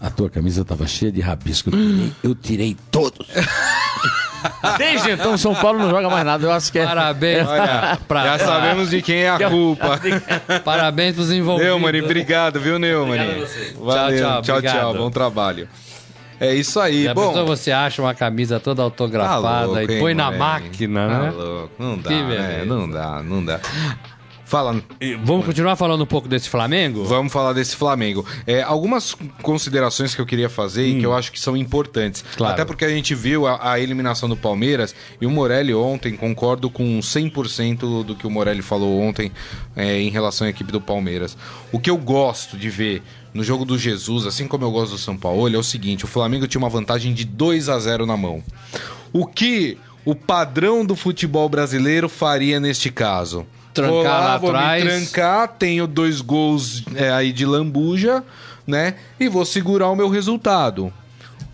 a 0.00 0.08
tua 0.08 0.30
camisa 0.30 0.62
estava 0.62 0.86
cheia 0.86 1.12
de 1.12 1.20
rabisco. 1.20 1.68
Eu 1.68 1.74
tirei, 1.76 2.12
eu 2.22 2.34
tirei 2.34 2.76
todos. 2.90 3.26
Desde 4.78 5.10
então, 5.10 5.34
o 5.34 5.38
São 5.38 5.54
Paulo 5.54 5.78
não 5.80 5.90
joga 5.90 6.08
mais 6.08 6.24
nada. 6.24 6.46
Eu 6.46 6.52
acho 6.52 6.72
que 6.72 6.78
é. 6.78 6.86
Parabéns. 6.86 7.44
Olha, 7.46 7.98
pra- 8.08 8.24
já 8.24 8.38
sabemos 8.46 8.88
de 8.88 9.02
quem 9.02 9.24
é 9.24 9.28
a 9.30 9.36
culpa. 9.50 10.00
Parabéns 10.64 11.14
pros 11.16 11.30
envolvidos. 11.30 11.68
Neumann, 11.70 12.02
obrigado, 12.02 12.58
viu, 12.60 12.78
Neumann? 12.78 13.20
Obrigado 13.20 13.42
a 13.42 13.46
você. 13.46 13.74
Valeu, 13.78 14.18
Tchau, 14.18 14.42
tchau, 14.42 14.62
tchau, 14.62 14.72
tchau, 14.72 14.94
bom 14.94 15.10
trabalho. 15.10 15.68
É 16.40 16.54
isso 16.54 16.78
aí, 16.78 17.04
Já 17.04 17.14
bom. 17.14 17.44
você 17.44 17.72
acha 17.72 18.00
uma 18.00 18.14
camisa 18.14 18.60
toda 18.60 18.76
Tá 18.78 18.82
autografada 18.84 19.66
louco, 19.66 19.90
e 19.90 19.94
hein, 19.94 20.00
põe 20.00 20.14
na 20.14 20.30
máquina, 20.30 21.08
Tá 21.08 21.18
né? 21.18 21.30
louco, 21.30 21.72
não 21.78 21.98
dá, 21.98 22.10
né? 22.10 22.64
Não 22.64 22.88
dá, 22.90 23.22
não 23.22 23.44
dá. 23.44 23.60
Fala, 24.48 24.82
Vamos 25.24 25.44
continuar 25.44 25.76
falando 25.76 26.00
um 26.04 26.06
pouco 26.06 26.26
desse 26.26 26.48
Flamengo? 26.48 27.04
Vamos 27.04 27.30
falar 27.30 27.52
desse 27.52 27.76
Flamengo. 27.76 28.24
É, 28.46 28.62
algumas 28.62 29.14
considerações 29.42 30.14
que 30.14 30.22
eu 30.22 30.24
queria 30.24 30.48
fazer 30.48 30.86
e 30.86 30.98
que 30.98 31.04
eu 31.04 31.14
acho 31.14 31.30
que 31.30 31.38
são 31.38 31.54
importantes. 31.54 32.22
Hum. 32.22 32.34
Claro. 32.38 32.54
Até 32.54 32.64
porque 32.64 32.86
a 32.86 32.88
gente 32.88 33.14
viu 33.14 33.46
a, 33.46 33.72
a 33.72 33.78
eliminação 33.78 34.26
do 34.26 34.38
Palmeiras 34.38 34.94
e 35.20 35.26
o 35.26 35.30
Morelli 35.30 35.74
ontem, 35.74 36.16
concordo 36.16 36.70
com 36.70 36.98
100% 36.98 38.02
do 38.04 38.14
que 38.16 38.26
o 38.26 38.30
Morelli 38.30 38.62
falou 38.62 38.98
ontem 38.98 39.30
é, 39.76 40.00
em 40.00 40.08
relação 40.08 40.46
à 40.46 40.50
equipe 40.50 40.72
do 40.72 40.80
Palmeiras. 40.80 41.36
O 41.70 41.78
que 41.78 41.90
eu 41.90 41.98
gosto 41.98 42.56
de 42.56 42.70
ver 42.70 43.02
no 43.32 43.44
jogo 43.44 43.64
do 43.64 43.78
Jesus, 43.78 44.26
assim 44.26 44.46
como 44.46 44.64
eu 44.64 44.70
gosto 44.70 44.92
do 44.92 44.98
São 44.98 45.16
Paulo, 45.16 45.54
é 45.54 45.58
o 45.58 45.62
seguinte: 45.62 46.04
o 46.04 46.08
Flamengo 46.08 46.46
tinha 46.46 46.60
uma 46.60 46.68
vantagem 46.68 47.12
de 47.12 47.24
2 47.24 47.68
a 47.68 47.78
0 47.78 48.06
na 48.06 48.16
mão. 48.16 48.42
O 49.12 49.26
que 49.26 49.78
o 50.04 50.14
padrão 50.14 50.84
do 50.84 50.96
futebol 50.96 51.48
brasileiro 51.48 52.08
faria 52.08 52.58
neste 52.58 52.90
caso? 52.90 53.46
Trancar 53.74 53.92
Vou 53.92 54.02
lá 54.02 54.38
vou 54.38 54.52
me 54.52 54.58
atrás. 54.58 54.84
trancar, 54.84 55.48
tenho 55.48 55.86
dois 55.86 56.20
gols 56.20 56.82
é, 56.94 57.10
aí 57.12 57.32
de 57.32 57.44
lambuja, 57.44 58.24
né? 58.66 58.94
E 59.20 59.28
vou 59.28 59.44
segurar 59.44 59.90
o 59.90 59.96
meu 59.96 60.08
resultado. 60.08 60.92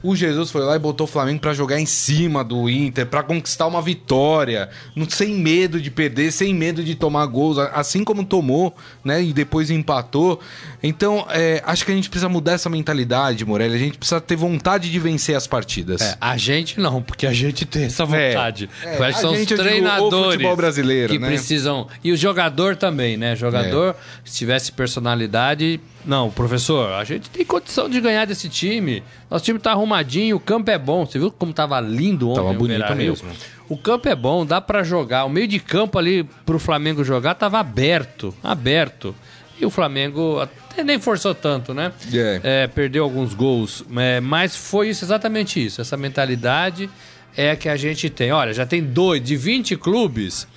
O 0.06 0.14
Jesus 0.14 0.50
foi 0.50 0.60
lá 0.60 0.76
e 0.76 0.78
botou 0.78 1.06
o 1.06 1.08
Flamengo 1.10 1.40
pra 1.40 1.54
jogar 1.54 1.80
em 1.80 1.86
cima 1.86 2.44
do 2.44 2.68
Inter, 2.68 3.06
pra 3.06 3.22
conquistar 3.22 3.66
uma 3.66 3.80
vitória, 3.80 4.68
sem 5.08 5.34
medo 5.34 5.80
de 5.80 5.90
perder, 5.90 6.30
sem 6.30 6.52
medo 6.54 6.84
de 6.84 6.94
tomar 6.94 7.24
gols, 7.24 7.56
assim 7.72 8.04
como 8.04 8.22
tomou, 8.22 8.76
né? 9.02 9.22
E 9.22 9.32
depois 9.32 9.70
empatou. 9.70 10.38
Então, 10.82 11.26
é, 11.30 11.62
acho 11.64 11.86
que 11.86 11.90
a 11.90 11.94
gente 11.94 12.10
precisa 12.10 12.28
mudar 12.28 12.52
essa 12.52 12.68
mentalidade, 12.68 13.46
Morelli. 13.46 13.74
A 13.74 13.78
gente 13.78 13.96
precisa 13.96 14.20
ter 14.20 14.36
vontade 14.36 14.92
de 14.92 14.98
vencer 14.98 15.34
as 15.34 15.46
partidas. 15.46 16.02
É, 16.02 16.16
a 16.20 16.36
gente 16.36 16.78
não, 16.78 17.00
porque 17.00 17.26
a 17.26 17.32
gente 17.32 17.64
tem 17.64 17.84
essa 17.84 18.04
vontade. 18.04 18.68
É, 18.82 18.98
Mas 18.98 19.16
a 19.16 19.20
são 19.20 19.34
gente, 19.34 19.54
os 19.54 19.58
eu 19.58 19.64
digo, 19.64 19.68
o 19.68 19.70
treinadores 19.70 20.32
futebol 20.32 20.56
brasileiro, 20.56 21.12
que 21.14 21.18
né? 21.18 21.28
precisam. 21.28 21.88
E 22.04 22.12
o 22.12 22.16
jogador 22.16 22.76
também, 22.76 23.16
né? 23.16 23.34
Jogador, 23.34 23.96
É. 23.98 24.28
se 24.28 24.36
tivesse 24.36 24.70
personalidade. 24.70 25.80
Não, 26.04 26.30
professor, 26.30 26.92
a 26.92 27.04
gente 27.04 27.30
tem 27.30 27.46
condição 27.46 27.88
de 27.88 27.98
ganhar 27.98 28.26
desse 28.26 28.46
time. 28.50 29.02
Nosso 29.30 29.42
time 29.42 29.58
tá 29.58 29.72
arrumadinho, 29.94 30.36
o 30.36 30.40
campo 30.40 30.70
é 30.70 30.78
bom. 30.78 31.06
Você 31.06 31.18
viu 31.18 31.30
como 31.30 31.52
tava 31.52 31.80
lindo 31.80 32.28
ontem? 32.30 32.42
Tava 32.42 32.52
bonito 32.52 32.94
mesmo. 32.94 33.28
O 33.68 33.76
campo 33.76 34.08
é 34.08 34.14
bom, 34.14 34.44
dá 34.44 34.60
pra 34.60 34.82
jogar. 34.82 35.24
O 35.24 35.30
meio 35.30 35.46
de 35.46 35.58
campo 35.58 35.98
ali 35.98 36.24
pro 36.44 36.58
Flamengo 36.58 37.04
jogar 37.04 37.34
tava 37.34 37.58
aberto, 37.58 38.34
aberto. 38.42 39.14
E 39.58 39.64
o 39.64 39.70
Flamengo 39.70 40.40
até 40.40 40.82
nem 40.82 40.98
forçou 40.98 41.34
tanto, 41.34 41.72
né? 41.72 41.92
É. 42.12 42.40
É, 42.42 42.66
perdeu 42.66 43.04
alguns 43.04 43.34
gols, 43.34 43.84
é, 43.96 44.20
mas 44.20 44.56
foi 44.56 44.88
isso, 44.88 45.04
exatamente 45.04 45.64
isso. 45.64 45.80
Essa 45.80 45.96
mentalidade 45.96 46.90
é 47.36 47.52
a 47.52 47.56
que 47.56 47.68
a 47.68 47.76
gente 47.76 48.10
tem. 48.10 48.32
Olha, 48.32 48.52
já 48.52 48.66
tem 48.66 48.82
dois, 48.82 49.22
de 49.22 49.36
20 49.36 49.76
clubes, 49.76 50.48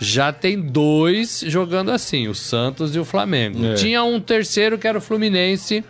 já 0.00 0.32
tem 0.32 0.58
dois 0.58 1.44
jogando 1.46 1.90
assim, 1.90 2.26
o 2.26 2.34
Santos 2.34 2.96
e 2.96 2.98
o 2.98 3.04
Flamengo. 3.04 3.64
É. 3.64 3.74
Tinha 3.74 4.02
um 4.02 4.18
terceiro 4.18 4.78
que 4.78 4.88
era 4.88 4.96
o 4.96 5.00
Fluminense, 5.00 5.84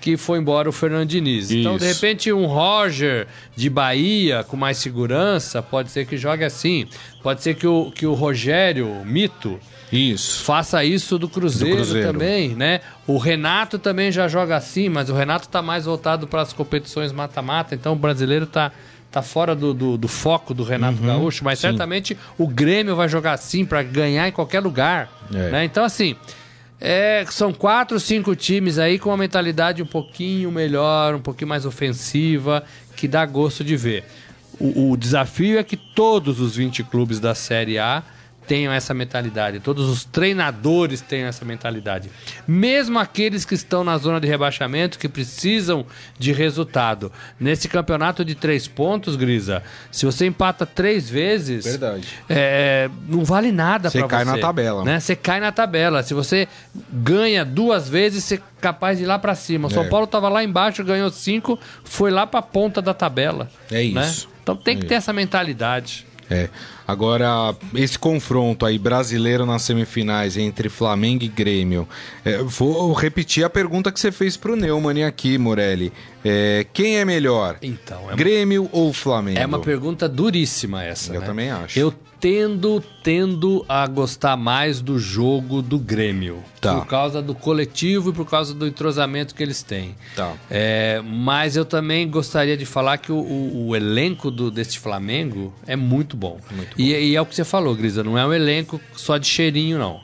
que 0.00 0.16
foi 0.16 0.38
embora 0.38 0.68
o 0.68 0.72
Fernando 0.72 1.08
Diniz. 1.08 1.50
Então, 1.50 1.76
de 1.76 1.84
Isso. 1.84 1.94
repente, 2.00 2.32
um 2.32 2.46
Roger 2.46 3.26
de 3.54 3.68
Bahia 3.68 4.42
com 4.44 4.56
mais 4.56 4.78
segurança, 4.78 5.60
pode 5.62 5.90
ser 5.90 6.06
que 6.06 6.16
jogue 6.16 6.44
assim. 6.44 6.86
Pode 7.22 7.42
ser 7.42 7.54
que 7.54 7.66
o, 7.66 7.90
que 7.90 8.06
o 8.06 8.14
Rogério, 8.14 8.88
o 8.88 9.04
Mito, 9.04 9.60
Isso. 9.92 10.42
faça 10.44 10.82
isso 10.84 11.18
do 11.18 11.28
Cruzeiro, 11.28 11.76
Do 11.76 11.82
Cruzeiro. 11.82 12.12
também, 12.12 12.48
né? 12.50 12.80
O 13.06 13.18
Renato 13.18 13.78
também 13.78 14.10
já 14.10 14.26
joga 14.28 14.56
assim, 14.56 14.88
mas 14.88 15.10
o 15.10 15.14
Renato 15.14 15.48
tá 15.48 15.60
mais 15.60 15.84
voltado 15.84 16.26
para 16.26 16.40
as 16.42 16.52
competições 16.52 17.12
mata-mata, 17.12 17.74
então 17.74 17.92
o 17.92 17.96
brasileiro 17.96 18.46
tá, 18.46 18.72
tá 19.10 19.20
fora 19.20 19.54
do, 19.54 19.74
do, 19.74 19.98
do 19.98 20.08
foco 20.08 20.54
do 20.54 20.62
Renato 20.62 21.00
Uhum, 21.00 21.06
Gaúcho, 21.08 21.44
mas 21.44 21.58
certamente 21.58 22.16
o 22.38 22.46
Grêmio 22.46 22.96
vai 22.96 23.08
jogar 23.08 23.32
assim 23.32 23.64
para 23.66 23.82
ganhar 23.82 24.26
em 24.28 24.32
qualquer 24.32 24.60
lugar, 24.60 25.10
É. 25.34 25.50
né? 25.50 25.64
Então 25.64 25.84
assim, 25.84 26.16
é, 26.80 27.26
são 27.28 27.52
quatro, 27.52 28.00
cinco 28.00 28.34
times 28.34 28.78
aí 28.78 28.98
com 28.98 29.10
uma 29.10 29.16
mentalidade 29.16 29.82
um 29.82 29.86
pouquinho 29.86 30.50
melhor, 30.50 31.14
um 31.14 31.20
pouquinho 31.20 31.48
mais 31.48 31.66
ofensiva, 31.66 32.64
que 32.96 33.06
dá 33.06 33.26
gosto 33.26 33.62
de 33.62 33.76
ver. 33.76 34.04
O, 34.58 34.92
o 34.92 34.96
desafio 34.96 35.58
é 35.58 35.62
que 35.62 35.76
todos 35.76 36.40
os 36.40 36.56
20 36.56 36.84
clubes 36.84 37.20
da 37.20 37.34
Série 37.34 37.78
A 37.78 38.02
tenham 38.50 38.72
essa 38.72 38.92
mentalidade, 38.92 39.60
todos 39.60 39.88
os 39.88 40.04
treinadores 40.04 41.00
tenham 41.00 41.28
essa 41.28 41.44
mentalidade. 41.44 42.10
Mesmo 42.48 42.98
aqueles 42.98 43.44
que 43.44 43.54
estão 43.54 43.84
na 43.84 43.96
zona 43.96 44.20
de 44.20 44.26
rebaixamento, 44.26 44.98
que 44.98 45.08
precisam 45.08 45.86
de 46.18 46.32
resultado. 46.32 47.12
Nesse 47.38 47.68
campeonato 47.68 48.24
de 48.24 48.34
três 48.34 48.66
pontos, 48.66 49.14
Grisa, 49.14 49.62
se 49.92 50.04
você 50.04 50.26
empata 50.26 50.66
três 50.66 51.08
vezes, 51.08 51.64
Verdade. 51.64 52.08
é, 52.28 52.90
não 53.06 53.24
vale 53.24 53.52
nada 53.52 53.88
Você 53.88 54.00
pra 54.00 54.08
cai 54.08 54.24
você, 54.24 54.32
na 54.32 54.38
tabela. 54.38 54.84
Né? 54.84 54.98
Você 54.98 55.14
cai 55.14 55.38
na 55.38 55.52
tabela. 55.52 56.02
Se 56.02 56.12
você 56.12 56.48
ganha 56.92 57.44
duas 57.44 57.88
vezes, 57.88 58.24
você 58.24 58.34
é 58.34 58.40
capaz 58.60 58.98
de 58.98 59.04
ir 59.04 59.06
lá 59.06 59.16
pra 59.16 59.36
cima. 59.36 59.68
O 59.68 59.70
São 59.70 59.84
É. 59.84 59.88
Paulo 59.88 60.08
tava 60.08 60.28
lá 60.28 60.42
embaixo, 60.42 60.82
ganhou 60.82 61.08
cinco, 61.10 61.56
foi 61.84 62.10
lá 62.10 62.26
pra 62.26 62.42
ponta 62.42 62.82
da 62.82 62.92
tabela. 62.92 63.48
É 63.70 63.84
né? 63.84 64.02
isso. 64.08 64.28
Então 64.42 64.56
tem 64.56 64.76
que 64.76 64.86
É 64.86 64.88
ter 64.88 64.94
essa 64.96 65.12
mentalidade. 65.12 66.04
É. 66.30 66.48
Agora, 66.86 67.54
esse 67.74 67.98
confronto 67.98 68.64
aí 68.64 68.78
brasileiro 68.78 69.44
nas 69.44 69.62
semifinais 69.62 70.36
entre 70.36 70.68
Flamengo 70.68 71.24
e 71.24 71.28
Grêmio. 71.28 71.88
é, 72.24 72.38
vou 72.38 72.92
repetir 72.92 73.44
a 73.44 73.50
pergunta 73.50 73.90
que 73.90 73.98
você 73.98 74.12
fez 74.12 74.36
pro 74.36 74.56
Neumann 74.56 75.04
aqui, 75.04 75.36
Morelli. 75.38 75.92
É, 76.24 76.66
quem 76.72 76.98
é 76.98 77.04
melhor? 77.04 77.58
Então, 77.62 78.02
é 78.02 78.04
uma, 78.04 78.16
Grêmio 78.16 78.68
ou 78.72 78.92
Flamengo? 78.92 79.38
é 79.38 79.46
uma 79.46 79.60
pergunta 79.60 80.08
duríssima 80.08 80.84
essa. 80.84 81.12
Eu 81.12 81.20
né? 81.20 81.26
também 81.26 81.50
acho. 81.50 81.78
Eu 81.78 81.92
tendo, 82.20 82.82
tendo 83.02 83.64
a 83.68 83.86
gostar 83.86 84.36
mais 84.36 84.80
do 84.80 84.98
jogo 84.98 85.62
do 85.62 85.78
Grêmio. 85.78 86.42
Tá. 86.60 86.74
Por 86.74 86.86
causa 86.86 87.22
do 87.22 87.34
coletivo 87.34 88.10
e 88.10 88.12
por 88.12 88.26
causa 88.28 88.52
do 88.52 88.66
entrosamento 88.66 89.34
que 89.34 89.42
eles 89.42 89.62
têm. 89.62 89.94
Tá. 90.14 90.34
É, 90.50 91.00
mas 91.02 91.56
eu 91.56 91.64
também 91.64 92.08
gostaria 92.08 92.56
de 92.56 92.66
falar 92.66 92.98
que 92.98 93.10
o, 93.10 93.16
o- 93.16 93.68
o 93.68 93.76
elenco 93.76 94.30
do, 94.30 94.50
deste 94.50 94.78
Flamengo 94.78 95.54
é 95.66 95.74
muito 95.74 96.16
bom. 96.16 96.38
E, 96.76 96.92
e 96.92 97.16
é 97.16 97.20
o 97.22 97.24
que 97.24 97.34
você 97.34 97.44
falou, 97.44 97.74
Grisa, 97.74 98.04
não 98.04 98.18
é 98.18 98.26
um 98.26 98.32
elenco 98.34 98.78
só 98.94 99.16
de 99.16 99.26
cheirinho, 99.26 99.78
não. 99.78 100.00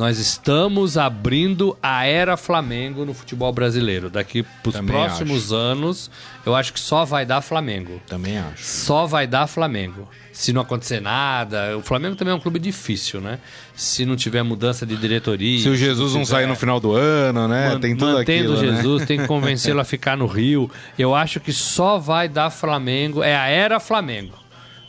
Nós 0.00 0.16
estamos 0.18 0.96
abrindo 0.96 1.76
a 1.82 2.06
era 2.06 2.34
Flamengo 2.34 3.04
no 3.04 3.12
futebol 3.12 3.52
brasileiro. 3.52 4.08
Daqui 4.08 4.42
para 4.42 4.70
os 4.70 4.80
próximos 4.80 5.52
anos, 5.52 6.10
eu 6.46 6.54
acho 6.54 6.72
que 6.72 6.80
só 6.80 7.04
vai 7.04 7.26
dar 7.26 7.42
Flamengo. 7.42 8.00
Também 8.06 8.38
acho. 8.38 8.64
Só 8.64 9.04
vai 9.04 9.26
dar 9.26 9.46
Flamengo. 9.46 10.08
Se 10.32 10.54
não 10.54 10.62
acontecer 10.62 11.00
nada, 11.02 11.76
o 11.76 11.82
Flamengo 11.82 12.16
também 12.16 12.32
é 12.32 12.34
um 12.34 12.40
clube 12.40 12.58
difícil, 12.58 13.20
né? 13.20 13.40
Se 13.74 14.06
não 14.06 14.16
tiver 14.16 14.42
mudança 14.42 14.86
de 14.86 14.96
diretoria. 14.96 15.60
Se 15.60 15.68
o 15.68 15.76
Jesus 15.76 16.14
não 16.14 16.24
sair 16.24 16.46
no 16.46 16.56
final 16.56 16.80
do 16.80 16.92
ano, 16.94 17.46
né? 17.46 17.68
Man- 17.68 17.80
Tem 17.80 17.94
tudo 17.94 18.12
mantendo 18.14 18.54
aquilo, 18.54 18.72
né? 18.72 18.76
Jesus, 18.78 19.04
tem 19.04 19.18
que 19.18 19.26
convencê-lo 19.28 19.80
a 19.80 19.84
ficar 19.84 20.16
no 20.16 20.24
Rio. 20.26 20.70
Eu 20.98 21.14
acho 21.14 21.40
que 21.40 21.52
só 21.52 21.98
vai 21.98 22.26
dar 22.26 22.48
Flamengo. 22.48 23.22
É 23.22 23.36
a 23.36 23.48
era 23.48 23.78
Flamengo. 23.78 24.32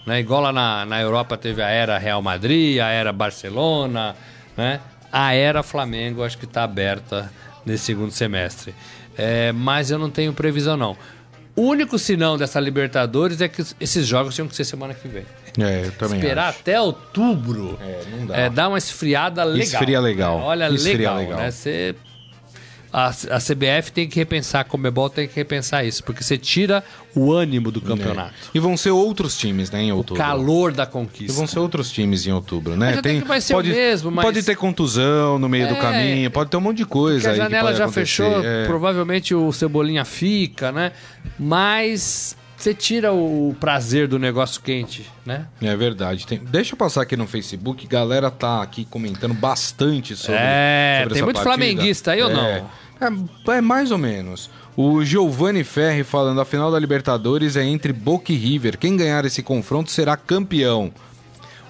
Né? 0.05 0.21
Igual 0.21 0.39
lá 0.39 0.53
na, 0.53 0.85
na 0.85 1.01
Europa 1.01 1.35
teve 1.35 1.61
a 1.61 1.67
era 1.67 1.97
Real 1.97 2.21
Madrid, 2.21 2.79
a 2.79 2.87
era 2.87 3.11
Barcelona, 3.11 4.15
né? 4.55 4.79
A 5.11 5.33
era 5.33 5.61
Flamengo 5.63 6.23
acho 6.23 6.37
que 6.37 6.45
está 6.45 6.63
aberta 6.63 7.31
nesse 7.65 7.85
segundo 7.85 8.11
semestre. 8.11 8.73
É, 9.17 9.51
mas 9.51 9.91
eu 9.91 9.99
não 9.99 10.09
tenho 10.09 10.31
previsão, 10.33 10.77
não. 10.77 10.95
O 11.55 11.63
único 11.63 11.99
sinão 11.99 12.37
dessa 12.37 12.59
Libertadores 12.61 13.41
é 13.41 13.47
que 13.49 13.61
esses 13.79 14.07
jogos 14.07 14.33
tinham 14.33 14.47
que 14.47 14.55
ser 14.55 14.63
semana 14.63 14.93
que 14.93 15.07
vem. 15.07 15.25
É, 15.59 15.85
eu 15.87 15.91
também 15.91 16.17
Esperar 16.17 16.47
acho. 16.49 16.59
até 16.61 16.79
outubro 16.79 17.77
É, 17.81 18.03
não 18.09 18.25
dá. 18.25 18.37
é, 18.37 18.49
dar 18.49 18.69
uma 18.69 18.77
esfriada 18.77 19.43
legal. 19.43 19.63
Esfria 19.63 19.99
legal. 19.99 20.37
Olha, 20.39 20.69
Esfria 20.69 20.95
legal, 20.97 21.17
legal. 21.17 21.39
né? 21.39 21.51
Você 21.51 21.93
a, 22.93 23.07
a 23.07 23.39
CBF 23.39 23.91
tem 23.93 24.07
que 24.07 24.17
repensar, 24.17 24.61
a 24.61 24.63
Comebol 24.63 25.09
tem 25.09 25.27
que 25.27 25.35
repensar 25.35 25.83
isso, 25.85 26.03
porque 26.03 26.23
você 26.23 26.37
tira 26.37 26.83
o 27.15 27.31
ânimo 27.31 27.71
do 27.71 27.79
campeonato. 27.81 28.33
E 28.53 28.59
vão 28.59 28.75
ser 28.75 28.91
outros 28.91 29.37
times, 29.37 29.69
né, 29.71 29.81
em 29.83 29.91
O 29.91 29.97
outubro. 29.97 30.21
calor 30.21 30.71
da 30.73 30.83
E 30.83 30.87
conquista. 30.87 31.33
vão 31.33 31.47
ser 31.47 31.59
outros 31.59 31.91
times 31.91 32.25
em 32.27 32.31
outubro, 32.31 32.75
né? 32.75 32.89
Mas 32.91 32.97
até 32.99 33.19
que 33.21 33.27
vai 33.27 33.39
ser 33.41 33.55
o 33.55 33.63
mesmo, 33.63 34.11
mas- 34.11 34.25
Pode 34.25 34.43
ter 34.43 34.55
contusão 34.55 35.39
no 35.39 35.47
meio 35.49 35.67
do 35.67 35.75
É, 35.75 35.79
caminho, 35.79 36.31
pode 36.31 36.49
ter 36.49 36.57
um 36.57 36.61
monte 36.61 36.77
de 36.77 36.85
coisa 36.85 37.29
a 37.29 37.31
aí 37.31 37.37
que 37.37 37.43
janela 37.43 37.67
pode 37.67 37.77
já 37.77 37.83
acontecer, 37.85 38.05
fechou, 38.05 38.45
é. 38.45 38.65
provavelmente 38.65 39.33
o 39.35 39.51
Cebolinha 39.51 40.03
fica, 40.05 40.71
né? 40.71 40.91
Mas 41.39 42.35
você 42.63 42.73
tira 42.73 43.11
o 43.13 43.55
prazer 43.59 44.07
do 44.07 44.17
negócio 44.19 44.61
quente, 44.61 45.09
né? 45.25 45.47
É 45.61 45.75
verdade. 45.75 46.25
Tem- 46.27 46.39
Deixa 46.39 46.73
eu 46.73 46.77
passar 46.77 47.01
aqui 47.01 47.17
no 47.17 47.27
Facebook. 47.27 47.87
Galera 47.87 48.29
tá 48.31 48.61
aqui 48.61 48.85
comentando 48.85 49.33
bastante 49.33 50.15
sobre. 50.15 50.39
É, 50.41 50.99
sobre 51.01 51.13
tem 51.15 51.23
muito 51.23 51.35
partida. 51.37 51.55
flamenguista 51.55 52.11
aí 52.11 52.21
ou 52.21 52.29
não? 52.29 52.45
É, 52.45 52.63
é 53.57 53.61
mais 53.61 53.91
ou 53.91 53.97
menos. 53.97 54.49
O 54.77 55.03
Giovanni 55.03 55.63
Ferri 55.63 56.03
falando: 56.03 56.39
a 56.39 56.45
final 56.45 56.71
da 56.71 56.79
Libertadores 56.79 57.55
é 57.55 57.63
entre 57.63 57.91
Boca 57.91 58.31
e 58.31 58.35
River. 58.35 58.77
Quem 58.77 58.95
ganhar 58.95 59.25
esse 59.25 59.41
confronto 59.43 59.91
será 59.91 60.15
campeão. 60.15 60.91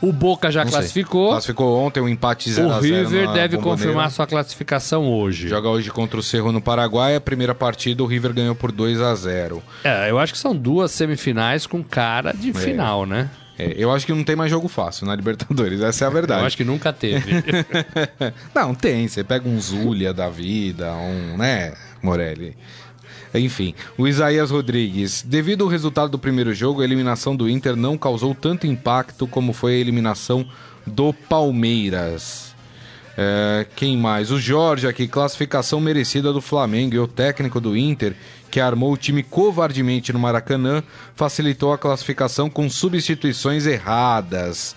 O 0.01 0.11
Boca 0.11 0.51
já 0.51 0.63
Não 0.63 0.71
sei. 0.71 0.79
classificou. 0.79 1.29
Classificou 1.29 1.79
ontem 1.79 2.01
um 2.01 2.09
empate 2.09 2.51
0 2.51 2.67
O 2.67 2.71
a 2.73 2.81
0 2.81 2.95
River 3.09 3.25
na 3.27 3.33
deve 3.33 3.55
Bombonera. 3.57 3.77
confirmar 3.77 4.11
sua 4.11 4.25
classificação 4.25 5.07
hoje. 5.07 5.47
Joga 5.47 5.69
hoje 5.69 5.91
contra 5.91 6.19
o 6.19 6.23
Cerro 6.23 6.51
no 6.51 6.59
Paraguai. 6.61 7.15
A 7.15 7.21
primeira 7.21 7.53
partida 7.53 8.01
o 8.01 8.07
River 8.07 8.33
ganhou 8.33 8.55
por 8.55 8.71
2 8.71 8.99
a 8.99 9.13
0 9.13 9.61
É, 9.83 10.09
eu 10.09 10.17
acho 10.17 10.33
que 10.33 10.39
são 10.39 10.55
duas 10.55 10.91
semifinais 10.91 11.67
com 11.67 11.83
cara 11.83 12.33
de 12.33 12.51
final, 12.51 13.05
né? 13.05 13.29
É, 13.59 13.75
eu 13.77 13.91
acho 13.91 14.05
que 14.07 14.13
não 14.13 14.23
tem 14.23 14.35
mais 14.35 14.49
jogo 14.49 14.67
fácil 14.67 15.05
na 15.05 15.15
Libertadores, 15.15 15.81
essa 15.83 16.05
é 16.05 16.07
a 16.07 16.09
verdade. 16.09 16.41
Eu 16.41 16.47
acho 16.47 16.57
que 16.57 16.63
nunca 16.63 16.91
teve. 16.91 17.31
Não, 18.55 18.73
tem. 18.73 19.07
Você 19.07 19.23
pega 19.23 19.47
um 19.47 19.59
Zulia 19.59 20.13
da 20.13 20.29
vida, 20.29 20.91
um, 20.93 21.37
né, 21.37 21.73
Morelli. 22.01 22.55
Enfim, 23.33 23.73
o 23.97 24.07
Isaías 24.07 24.51
Rodrigues. 24.51 25.23
Devido 25.25 25.63
ao 25.63 25.69
resultado 25.69 26.11
do 26.11 26.19
primeiro 26.19 26.53
jogo, 26.53 26.81
a 26.81 26.83
eliminação 26.83 27.35
do 27.35 27.49
Inter 27.49 27.75
não 27.75 27.97
causou 27.97 28.35
tanto 28.35 28.67
impacto 28.67 29.25
como 29.25 29.53
foi 29.53 29.73
a 29.73 29.77
eliminação 29.77 30.45
do 30.85 31.13
Palmeiras. 31.13 32.51
É, 33.17 33.65
quem 33.75 33.97
mais? 33.97 34.31
O 34.31 34.39
Jorge 34.39 34.87
aqui, 34.87 35.07
classificação 35.07 35.79
merecida 35.79 36.31
do 36.31 36.41
Flamengo 36.41 36.95
e 36.95 36.99
o 36.99 37.07
técnico 37.07 37.59
do 37.59 37.75
Inter, 37.75 38.15
que 38.49 38.59
armou 38.59 38.91
o 38.93 38.97
time 38.97 39.23
covardemente 39.23 40.11
no 40.11 40.19
Maracanã, 40.19 40.83
facilitou 41.15 41.71
a 41.73 41.77
classificação 41.77 42.49
com 42.49 42.69
substituições 42.69 43.65
erradas. 43.65 44.75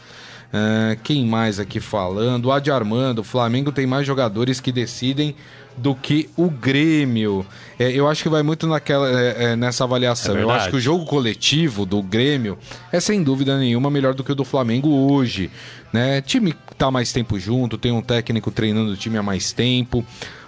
É, 0.52 0.96
quem 1.02 1.26
mais 1.26 1.58
aqui 1.58 1.80
falando? 1.80 2.46
O 2.46 2.52
Adi 2.52 2.70
Armando, 2.70 3.20
o 3.20 3.24
Flamengo 3.24 3.72
tem 3.72 3.86
mais 3.86 4.06
jogadores 4.06 4.60
que 4.60 4.70
decidem 4.70 5.34
do 5.76 5.94
que 5.94 6.28
o 6.36 6.48
Grêmio. 6.48 7.44
É, 7.78 7.90
eu 7.90 8.08
acho 8.08 8.22
que 8.22 8.28
vai 8.28 8.42
muito 8.42 8.66
naquela, 8.66 9.08
é, 9.08 9.44
é, 9.44 9.56
nessa 9.56 9.84
avaliação. 9.84 10.36
É 10.36 10.42
eu 10.42 10.50
acho 10.50 10.70
que 10.70 10.76
o 10.76 10.80
jogo 10.80 11.04
coletivo 11.04 11.84
do 11.84 12.02
Grêmio 12.02 12.58
é 12.92 13.00
sem 13.00 13.22
dúvida 13.22 13.58
nenhuma 13.58 13.90
melhor 13.90 14.14
do 14.14 14.22
que 14.22 14.32
o 14.32 14.34
do 14.34 14.44
Flamengo 14.44 14.88
hoje. 14.88 15.50
Né? 15.92 16.20
Time 16.20 16.52
que 16.52 16.74
tá 16.76 16.90
mais 16.90 17.12
tempo 17.12 17.38
junto, 17.38 17.76
tem 17.78 17.92
um 17.92 18.02
técnico 18.02 18.50
treinando 18.50 18.92
o 18.92 18.96
time 18.96 19.18
há 19.18 19.22
mais 19.22 19.52
tempo. 19.52 20.04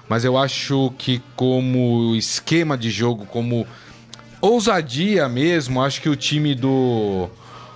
Mas 0.09 0.25
eu 0.25 0.39
acho 0.39 0.93
que 0.97 1.21
como 1.35 2.15
esquema 2.15 2.79
de 2.79 2.91
jogo, 2.91 3.27
como 3.27 3.67
ousadia 4.41 5.29
mesmo, 5.29 5.83
acho 5.83 6.01
que 6.01 6.09
o 6.09 6.15
time 6.15 6.55
do, 6.55 7.29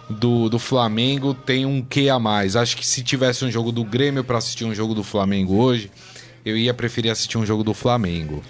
do, 0.09 0.49
do 0.49 0.59
Flamengo 0.59 1.35
tem 1.35 1.67
um 1.67 1.83
quê 1.83 2.09
a 2.09 2.19
mais. 2.19 2.55
Acho 2.55 2.77
que 2.77 2.87
se 2.87 3.03
tivesse 3.03 3.45
um 3.45 3.51
jogo 3.51 3.73
do 3.73 3.85
Grêmio 3.85 4.23
para 4.23 4.39
assistir 4.39 4.65
um 4.65 4.75
jogo 4.75 4.95
do 4.95 5.03
Flamengo 5.03 5.57
hoje, 5.57 5.91
eu 6.45 6.57
ia 6.57 6.73
preferir 6.75 7.11
assistir 7.11 7.39
um 7.39 7.45
jogo 7.47 7.63
do 7.65 7.75
Flamengo. 7.75 8.43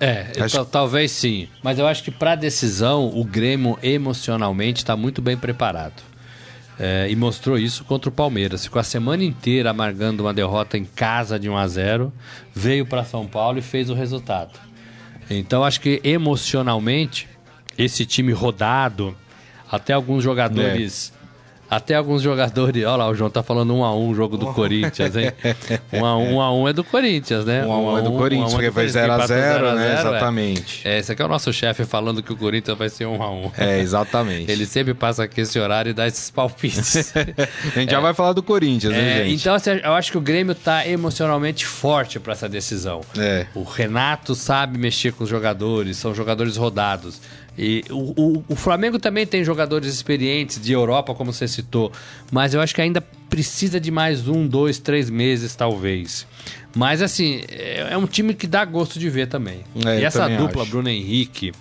É, 0.00 0.26
Acho- 0.40 0.56
tal- 0.56 0.66
talvez 0.66 1.10
sim. 1.10 1.48
Mas 1.62 1.78
eu 1.78 1.86
acho 1.86 2.04
que 2.04 2.10
para 2.10 2.34
decisão, 2.36 3.08
o 3.08 3.24
Grêmio 3.24 3.76
emocionalmente 3.82 4.78
está 4.82 4.96
muito 4.96 5.20
bem 5.20 5.36
preparado. 5.36 6.02
É, 6.80 7.08
e 7.10 7.16
mostrou 7.16 7.58
isso 7.58 7.82
contra 7.84 8.08
o 8.08 8.12
Palmeiras. 8.12 8.62
Ficou 8.62 8.78
a 8.78 8.84
semana 8.84 9.24
inteira 9.24 9.70
amargando 9.70 10.22
uma 10.22 10.32
derrota 10.32 10.78
em 10.78 10.84
casa 10.84 11.36
de 11.36 11.48
1 11.48 11.56
a 11.56 11.66
0 11.66 12.12
veio 12.54 12.86
para 12.86 13.02
São 13.04 13.26
Paulo 13.26 13.58
e 13.58 13.62
fez 13.62 13.90
o 13.90 13.94
resultado. 13.94 14.52
Então 15.28 15.64
acho 15.64 15.80
que 15.80 16.00
emocionalmente, 16.04 17.28
esse 17.76 18.06
time 18.06 18.32
rodado, 18.32 19.16
até 19.70 19.92
alguns 19.92 20.22
jogadores. 20.22 21.12
Até 21.70 21.94
alguns 21.94 22.22
jogadores. 22.22 22.84
Olha 22.84 22.96
lá, 22.96 23.08
o 23.08 23.14
João 23.14 23.28
tá 23.30 23.42
falando 23.42 23.74
um 23.74 23.84
a 23.84 23.94
um 23.94 24.10
o 24.10 24.14
jogo 24.14 24.36
do 24.36 24.46
Corinthians, 24.52 25.14
hein? 25.16 25.32
Um 25.92 26.04
a 26.04 26.16
um, 26.16 26.34
um 26.34 26.40
a 26.40 26.54
um 26.54 26.68
é 26.68 26.72
do 26.72 26.82
Corinthians, 26.84 27.44
né? 27.44 27.64
Um 27.66 27.72
a 27.72 27.78
um 27.78 27.98
é 27.98 28.02
do 28.02 28.12
Corinthians, 28.12 28.52
porque 28.52 28.70
foi 28.70 28.88
0 28.88 29.12
a 29.12 29.26
0 29.26 29.74
né? 29.74 29.98
Exatamente. 30.00 30.86
É, 30.86 30.98
esse 30.98 31.12
aqui 31.12 31.22
é 31.22 31.24
o 31.24 31.28
nosso 31.28 31.52
chefe 31.52 31.84
falando 31.84 32.22
que 32.22 32.32
o 32.32 32.36
Corinthians 32.36 32.76
vai 32.76 32.88
ser 32.88 33.06
um 33.06 33.22
a 33.22 33.30
um. 33.30 33.50
É, 33.56 33.78
exatamente. 33.80 34.50
Ele 34.50 34.66
sempre 34.66 34.94
passa 34.94 35.24
aqui 35.24 35.42
esse 35.42 35.58
horário 35.58 35.90
e 35.90 35.92
dá 35.92 36.06
esses 36.06 36.30
palpites. 36.30 37.12
A 37.76 37.78
gente 37.78 37.90
já 37.90 38.00
vai 38.00 38.14
falar 38.14 38.32
do 38.32 38.42
Corinthians, 38.42 38.92
né, 38.92 39.20
É, 39.20 39.24
gente? 39.24 39.40
então, 39.40 39.54
assim, 39.54 39.70
eu 39.70 39.92
acho 39.92 40.10
que 40.10 40.18
o 40.18 40.20
Grêmio 40.20 40.54
tá 40.54 40.86
emocionalmente 40.86 41.66
forte 41.66 42.18
para 42.18 42.32
essa 42.32 42.48
decisão. 42.48 43.00
É. 43.16 43.46
O 43.54 43.62
Renato 43.62 44.34
sabe 44.34 44.78
mexer 44.78 45.12
com 45.12 45.24
os 45.24 45.30
jogadores, 45.30 45.96
são 45.96 46.14
jogadores 46.14 46.56
rodados. 46.56 47.20
E 47.60 47.84
o, 47.90 48.12
o- 48.38 48.44
o 48.50 48.54
Flamengo 48.54 48.98
também 49.00 49.26
tem 49.26 49.42
jogadores 49.42 49.92
experientes 49.92 50.60
de 50.62 50.72
Europa, 50.72 51.12
como 51.12 51.32
você 51.32 51.48
citou, 51.48 51.90
mas 52.30 52.54
eu 52.54 52.60
acho 52.60 52.72
que 52.72 52.80
ainda 52.80 53.00
precisa 53.28 53.80
de 53.80 53.90
mais 53.90 54.28
um, 54.28 54.46
dois, 54.46 54.78
três 54.78 55.10
meses, 55.10 55.56
talvez. 55.56 56.24
Mas, 56.76 57.02
assim, 57.02 57.42
é, 57.48 57.88
é 57.90 57.96
um 57.98 58.06
time 58.06 58.32
que 58.32 58.46
dá 58.46 58.64
gosto 58.64 58.98
de 58.98 59.10
ver 59.10 59.26
também. 59.26 59.64
É, 59.84 60.00
e 60.00 60.04
essa 60.04 60.20
também 60.20 60.36
dupla, 60.38 60.62
acho. 60.62 60.70
Bruno 60.70 60.88
Henrique 60.88 61.52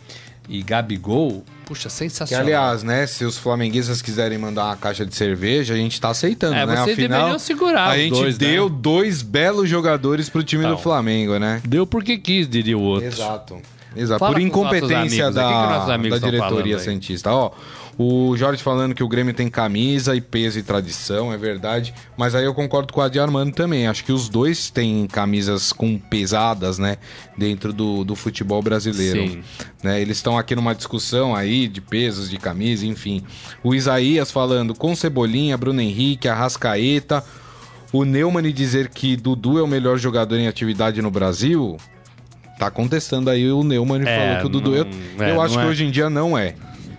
e 0.48 0.62
Gabigol, 0.62 1.44
puxa, 1.66 1.90
Que, 1.90 1.96
sensacional. 1.96 2.46
aliás, 2.46 2.84
né, 2.84 3.08
se 3.08 3.26
os 3.26 3.36
flamenguistas 3.38 4.00
quiserem 4.02 4.38
mandar 4.38 4.66
uma 4.66 4.78
caixa 4.78 5.04
de 5.06 5.16
cerveja, 5.16 5.74
a 5.74 5.78
gente 5.78 6.00
tá 6.00 6.10
aceitando, 6.10 6.54
É, 6.56 6.66
né? 6.66 6.76
vocês 6.76 6.92
Afinal, 6.98 7.18
deveriam 7.20 7.40
segurar 7.40 7.88
a 7.90 7.98
gente 7.98 8.12
dois, 8.12 8.38
né? 8.38 8.48
deu 8.52 8.70
dois 8.70 9.22
belos 9.24 9.68
jogadores 9.68 10.30
pro 10.30 10.44
time 10.44 10.62
do 10.64 10.70
Então. 10.70 10.78
Flamengo, 10.84 11.38
né? 11.40 11.60
Deu 11.68 11.88
porque 11.88 12.18
quis, 12.20 12.48
diria 12.48 12.78
o 12.78 12.82
outro. 12.82 13.08
Exato. 13.08 13.58
Exato. 13.98 14.20
Fala 14.20 14.34
Por 14.34 14.42
incompetência. 14.42 15.30
O 15.30 15.34
que 15.34 15.36
que 15.36 15.42
da, 15.42 15.98
da 15.98 16.18
diretoria? 16.18 16.80
Santista. 16.80 17.32
Ó, 17.32 17.52
o 18.00 18.38
Jorge 18.38 18.62
falando 18.62 18.94
que 18.94 19.04
o 19.04 19.08
Grêmio 19.08 19.34
tem 19.34 19.50
camisa 19.50 20.16
e 20.16 20.22
peso 20.22 20.60
e 20.60 20.64
tradição, 20.64 21.34
é 21.34 21.38
verdade. 21.38 21.96
Mas 22.16 22.36
aí 22.36 22.46
eu 22.46 22.54
concordo 22.54 22.94
com 22.94 23.00
o 23.00 23.04
Adi 23.04 23.20
Armando 23.20 23.52
também. 23.54 23.88
Acho 23.88 24.04
que 24.04 24.12
os 24.12 24.30
dois 24.30 24.70
têm 24.70 25.08
camisas 25.08 25.74
com 25.74 25.98
pesadas, 25.98 26.78
né? 26.78 26.98
Dentro 27.36 27.74
do, 27.74 28.04
do 28.04 28.16
futebol 28.16 28.62
brasileiro. 28.62 29.28
Sim. 29.28 29.44
Né? 29.84 30.00
Eles 30.00 30.18
estão 30.18 30.38
aqui 30.38 30.56
numa 30.56 30.76
discussão 30.76 31.36
aí 31.36 31.68
de 31.68 31.82
pesos, 31.82 32.30
de 32.30 32.38
camisa, 32.38 32.86
enfim. 32.86 33.24
O 33.64 33.74
Isaías 33.74 34.32
falando 34.32 34.76
com 34.76 34.96
Cebolinha, 34.96 35.58
Bruno 35.58 35.82
Henrique, 35.82 36.28
Arrascaeta. 36.28 37.24
O 37.92 38.04
Neumann 38.04 38.52
dizer 38.52 38.90
que 38.90 39.16
Dudu 39.16 39.58
é 39.58 39.64
o 39.64 39.68
melhor 39.68 39.98
jogador 39.98 40.36
em 40.36 40.48
atividade 40.48 41.02
no 41.02 41.10
Brasil. 41.10 41.78
Tá 42.58 42.72
contestando 42.72 43.30
aí 43.30 43.52
o 43.52 43.64
Neumann 43.64 44.02
É, 44.06 44.18
falou 44.18 44.40
que 44.42 44.46
o 44.48 44.50
Dudu. 44.50 44.76
eu 44.76 44.86
não- 45.18 45.26
é, 45.26 45.32
eu 45.32 45.42
acho 45.42 45.54
não 45.56 45.62
que 45.62 45.68
é. 45.68 45.70
hoje 45.70 45.86
em 45.86 45.92
dia 45.92 46.10
não 46.10 46.38
é. 46.38 46.56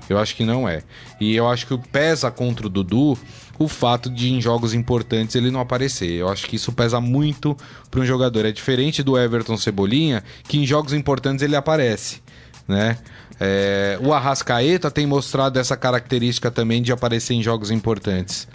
Eu 0.08 0.18
acho 0.18 0.34
que 0.36 0.44
não 0.44 0.68
é. 0.68 0.82
E 1.20 1.34
eu 1.36 1.48
acho 1.48 1.66
que 1.66 1.76
pesa 1.88 2.30
contra 2.30 2.66
o 2.66 2.70
Dudu 2.70 3.18
o 3.58 3.66
fato 3.66 4.08
de 4.08 4.32
em 4.32 4.40
jogos 4.40 4.72
importantes 4.72 5.34
ele 5.34 5.50
não 5.50 5.60
aparecer. 5.60 6.10
Eu 6.12 6.28
acho 6.28 6.46
que 6.46 6.54
isso 6.56 6.72
pesa 6.72 7.00
muito 7.00 7.56
para 7.90 8.00
um 8.00 8.06
jogador. 8.06 8.46
É 8.46 8.52
diferente 8.52 9.02
do 9.02 9.18
Everton 9.18 9.56
Cebolinha, 9.56 10.22
que 10.44 10.58
em 10.58 10.64
jogos 10.66 10.92
importantes 10.92 11.42
ele 11.42 11.56
aparece, 11.56 12.22
né? 12.68 12.96
É, 13.40 13.98
o 14.00 14.12
Arrascaeta 14.12 14.90
tem 14.90 15.06
mostrado 15.06 15.58
essa 15.58 15.76
característica 15.76 16.50
também 16.50 16.80
de 16.82 16.92
aparecer 16.92 17.34
em 17.34 17.42
jogos 17.42 17.70
importantes. 17.70 18.46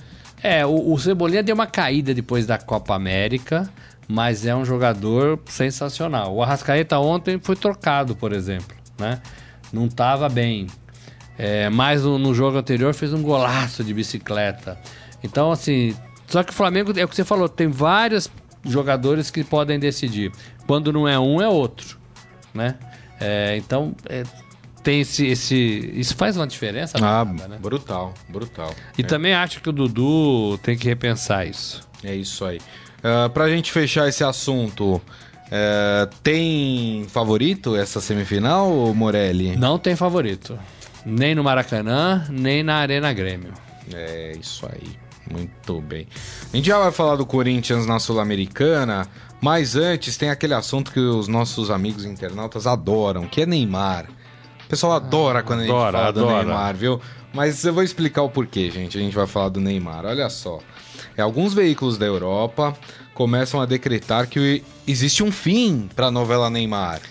É, 0.42 0.66
o, 0.66 0.92
o 0.94 0.98
Cebolinha 1.00 1.44
deu 1.44 1.56
uma 1.56 1.68
caída 1.68 2.14
depois 2.14 2.46
da 2.46 2.58
Copa 2.58 2.96
América, 2.96 3.70
mas 4.08 4.46
é 4.46 4.56
um 4.56 4.66
jogador 4.66 5.40
sensacional. 5.46 6.34
O 6.36 6.42
Arrascaeta 6.42 7.00
ontem 7.00 7.40
foi 7.42 7.56
trocado, 7.56 8.16
por 8.16 8.34
exemplo, 8.34 8.76
né? 8.98 9.22
Não 9.72 9.86
estava 9.86 10.30
bem. 10.30 10.68
É, 11.38 11.70
mas 11.70 12.04
no, 12.04 12.20
no 12.20 12.34
jogo 12.34 12.58
anterior 12.58 12.94
fez 12.94 13.14
um 13.14 13.22
golaço 13.22 13.84
de 13.84 13.94
bicicleta. 13.94 14.78
Então, 15.24 15.52
assim, 15.52 15.96
só 16.28 16.44
que 16.44 16.52
o 16.52 16.54
Flamengo, 16.54 16.98
é 16.98 17.04
o 17.04 17.08
que 17.08 17.16
você 17.16 17.24
falou, 17.24 17.50
tem 17.50 17.68
vários 17.68 18.30
jogadores 18.64 19.32
que 19.32 19.44
podem 19.44 19.80
decidir. 19.80 20.32
Quando 20.68 20.94
não 20.94 21.08
é 21.08 21.20
um, 21.20 21.42
é 21.42 21.48
outro, 21.48 21.98
né? 22.54 22.76
É, 23.20 23.56
então, 23.58 23.96
é, 24.08 24.24
tem 24.84 25.02
esse, 25.02 25.26
esse... 25.26 25.92
Isso 25.96 26.16
faz 26.16 26.38
uma 26.38 26.46
diferença? 26.46 26.98
Ah, 26.98 27.24
danada, 27.24 27.48
né? 27.48 27.58
brutal, 27.60 28.14
brutal. 28.30 28.74
E 28.98 29.04
também 29.04 29.34
acho 29.34 29.62
que 29.62 29.70
o 29.70 29.72
Dudu 29.72 30.58
tem 30.60 30.78
que 30.78 30.88
repensar 30.88 31.48
isso. 31.48 31.82
É 32.04 32.14
isso 32.14 32.44
aí. 32.46 32.60
Uh, 33.04 33.30
pra 33.32 33.50
gente 33.50 33.72
fechar 33.72 34.08
esse 34.08 34.24
assunto, 34.24 35.02
é, 35.52 36.10
tem 36.24 37.06
favorito 37.10 37.76
essa 37.76 38.02
semifinal, 38.02 38.92
Morelli? 38.94 39.56
Não 39.56 39.78
tem 39.78 39.96
favorito. 39.96 40.58
Nem 41.06 41.36
no 41.36 41.44
Maracanã, 41.44 42.26
nem 42.30 42.64
na 42.64 42.78
Arena 42.78 43.14
Grêmio. 43.14 43.54
É 43.94 44.36
isso 44.40 44.66
aí. 44.66 44.98
Muito 45.30 45.80
bem. 45.82 46.08
A 46.52 46.56
gente 46.56 46.66
já 46.66 46.80
vai 46.80 46.92
falar 46.92 47.16
do 47.18 47.26
Corinthians 47.26 47.86
na 47.86 48.00
Sul-Americana, 48.00 49.08
mas 49.42 49.76
antes 49.76 50.18
tem 50.18 50.30
aquele 50.30 50.54
assunto 50.54 50.92
que 50.92 51.00
os 51.00 51.28
nossos 51.28 51.70
amigos 51.70 52.04
internautas 52.06 52.66
adoram, 52.66 53.28
que 53.28 53.42
é 53.42 53.46
Neymar. 53.46 54.06
O 54.66 54.70
pessoal 54.70 54.94
adora 54.94 55.44
quando 55.44 55.60
a 55.60 55.64
gente 55.64 55.72
Adora, 55.72 55.98
fala 55.98 56.14
do 56.14 56.24
adora. 56.30 56.44
Neymar, 56.46 56.76
viu? 56.76 57.02
Mas 57.34 57.64
eu 57.64 57.74
vou 57.74 57.84
explicar 57.84 58.24
o 58.24 58.30
porquê, 58.30 58.72
gente. 58.72 58.98
A 58.98 59.02
gente 59.02 59.16
vai 59.16 59.28
falar 59.28 59.50
do 59.50 59.60
Neymar. 59.60 60.06
Olha 60.06 60.30
só. 60.30 60.60
É, 61.18 61.22
alguns 61.22 61.54
veículos 61.54 61.98
da 61.98 62.06
Europa 62.06 62.76
começam 63.14 63.62
a 63.62 63.66
decretar 63.66 64.28
que 64.28 64.64
existe 64.88 65.24
um 65.24 65.32
fim 65.32 65.90
para 65.96 66.08
a 66.08 66.12
novela 66.12 66.50
Neymar. 66.50 67.02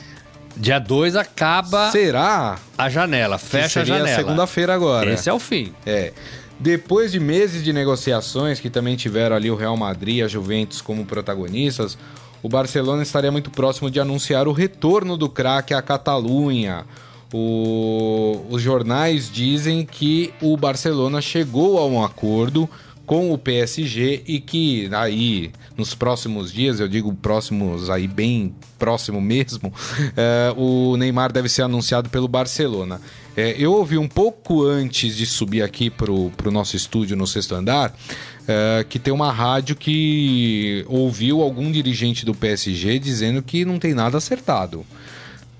Dia 0.57 0.79
2 0.79 1.17
acaba 1.17 1.91
Será? 1.91 2.59
a 2.77 2.89
janela, 2.91 3.39
fecha 3.39 3.81
a 3.81 3.85
janela. 3.85 4.09
segunda-feira 4.17 4.75
agora. 4.75 5.13
Esse 5.13 5.29
é 5.31 5.33
o 5.33 5.39
fim. 5.39 5.73
É. 5.87 6.13
Depois 6.61 7.11
de 7.11 7.19
meses 7.19 7.65
de 7.65 7.73
negociações, 7.73 8.61
que 8.61 8.69
também 8.69 8.95
tiveram 8.95 9.35
ali 9.35 9.51
o 9.51 9.57
Real 9.57 9.77
Madrid 9.77 10.17
e 10.19 10.23
a 10.23 10.29
Juventus 10.29 10.81
como 10.81 11.05
protagonistas, 11.07 11.97
o 12.43 12.49
Barcelona 12.49 13.03
estaria 13.03 13.33
muito 13.33 13.51
próximo 13.51 13.91
de 13.91 13.99
anunciar 13.99 14.47
o 14.47 14.53
retorno 14.53 15.17
do 15.17 15.29
craque 15.29 15.73
à 15.73 15.81
Catalunha. 15.81 16.85
O- 17.33 18.45
Os 18.51 18.61
jornais 18.61 19.31
dizem 19.33 19.87
que 19.87 20.33
o 20.43 20.57
Barcelona 20.57 21.21
chegou 21.23 21.79
a 21.79 21.87
um 21.87 22.05
acordo 22.05 22.69
com 23.13 23.31
o 23.31 23.37
PSG 23.37 24.23
e 24.27 24.41
que 24.41 24.89
aí 24.91 25.51
nos 25.77 25.95
próximos 25.95 26.51
dias, 26.51 26.81
eu 26.81 26.89
digo 26.89 27.13
próximos 27.13 27.91
aí 27.91 28.09
bem 28.09 28.55
próximo 28.79 29.21
mesmo, 29.21 29.71
eh, 30.17 30.55
o 30.57 30.97
Neymar 30.97 31.31
deve 31.31 31.47
ser 31.51 31.61
anunciado 31.61 32.09
pelo 32.09 32.27
Barcelona. 32.27 33.03
Eh, 33.37 33.57
eu 33.59 33.75
ouvi 33.75 33.99
um 33.99 34.09
pouco 34.09 34.65
antes 34.65 35.15
de 35.15 35.27
subir 35.27 35.61
aqui 35.61 35.91
pro, 35.91 36.31
pro 36.39 36.51
nosso 36.51 36.75
estúdio 36.75 37.15
no 37.15 37.27
sexto 37.27 37.55
andar 37.55 37.95
eh, 38.49 38.87
que 38.89 38.99
tem 38.99 39.13
uma 39.13 39.31
rádio 39.31 39.77
que 39.77 40.83
ouviu 40.89 41.43
algum 41.43 41.71
dirigente 41.71 42.25
do 42.25 42.35
PSG 42.35 42.99
dizendo 42.99 43.43
que 43.43 43.63
não 43.63 43.79
tem 43.79 43.93
nada 43.93 44.17
acertado. 44.17 44.87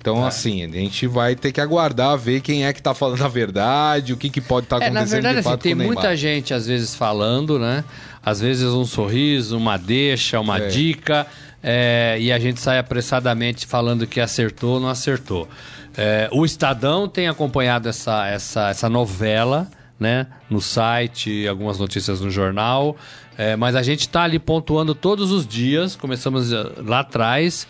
Então, 0.03 0.25
assim, 0.25 0.65
a 0.65 0.67
gente 0.67 1.07
vai 1.07 1.33
ter 1.33 1.53
que 1.53 1.61
aguardar 1.61 2.17
ver 2.17 2.41
quem 2.41 2.65
é 2.65 2.73
que 2.73 2.81
tá 2.81 2.93
falando 2.93 3.23
a 3.23 3.29
verdade, 3.29 4.11
o 4.11 4.17
que, 4.17 4.29
que 4.29 4.41
pode 4.41 4.65
estar 4.65 4.75
É, 4.81 4.87
acontecendo 4.87 4.99
na 4.99 5.05
verdade, 5.05 5.41
de 5.41 5.47
assim, 5.47 5.57
tem 5.59 5.75
muita 5.75 6.13
gente 6.17 6.53
às 6.53 6.67
vezes 6.67 6.93
falando, 6.93 7.57
né? 7.57 7.85
Às 8.21 8.41
vezes 8.41 8.65
um 8.65 8.83
sorriso, 8.83 9.55
uma 9.57 9.77
deixa, 9.77 10.41
uma 10.41 10.57
É. 10.59 10.67
dica, 10.67 11.25
é, 11.63 12.17
e 12.19 12.33
a 12.33 12.37
gente 12.37 12.59
sai 12.59 12.79
apressadamente 12.79 13.65
falando 13.65 14.05
que 14.05 14.19
acertou, 14.19 14.77
não 14.77 14.89
acertou. 14.89 15.47
É, 15.95 16.27
o 16.33 16.43
Estadão 16.43 17.07
tem 17.07 17.29
acompanhado 17.29 17.87
essa, 17.87 18.27
essa, 18.27 18.71
essa 18.71 18.89
novela, 18.89 19.69
né? 20.03 20.27
No 20.49 20.61
site, 20.61 21.47
algumas 21.47 21.79
notícias 21.79 22.19
no 22.21 22.29
jornal. 22.29 22.95
é, 23.37 23.55
mas 23.55 23.75
a 23.75 23.81
gente 23.81 24.01
está 24.01 24.21
ali 24.23 24.37
pontuando 24.37 24.93
todos 24.93 25.31
os 25.31 25.47
dias, 25.47 25.95
começamos 25.95 26.51
eh, 26.53 26.63
lá 26.85 26.99
atrás, 26.99 27.65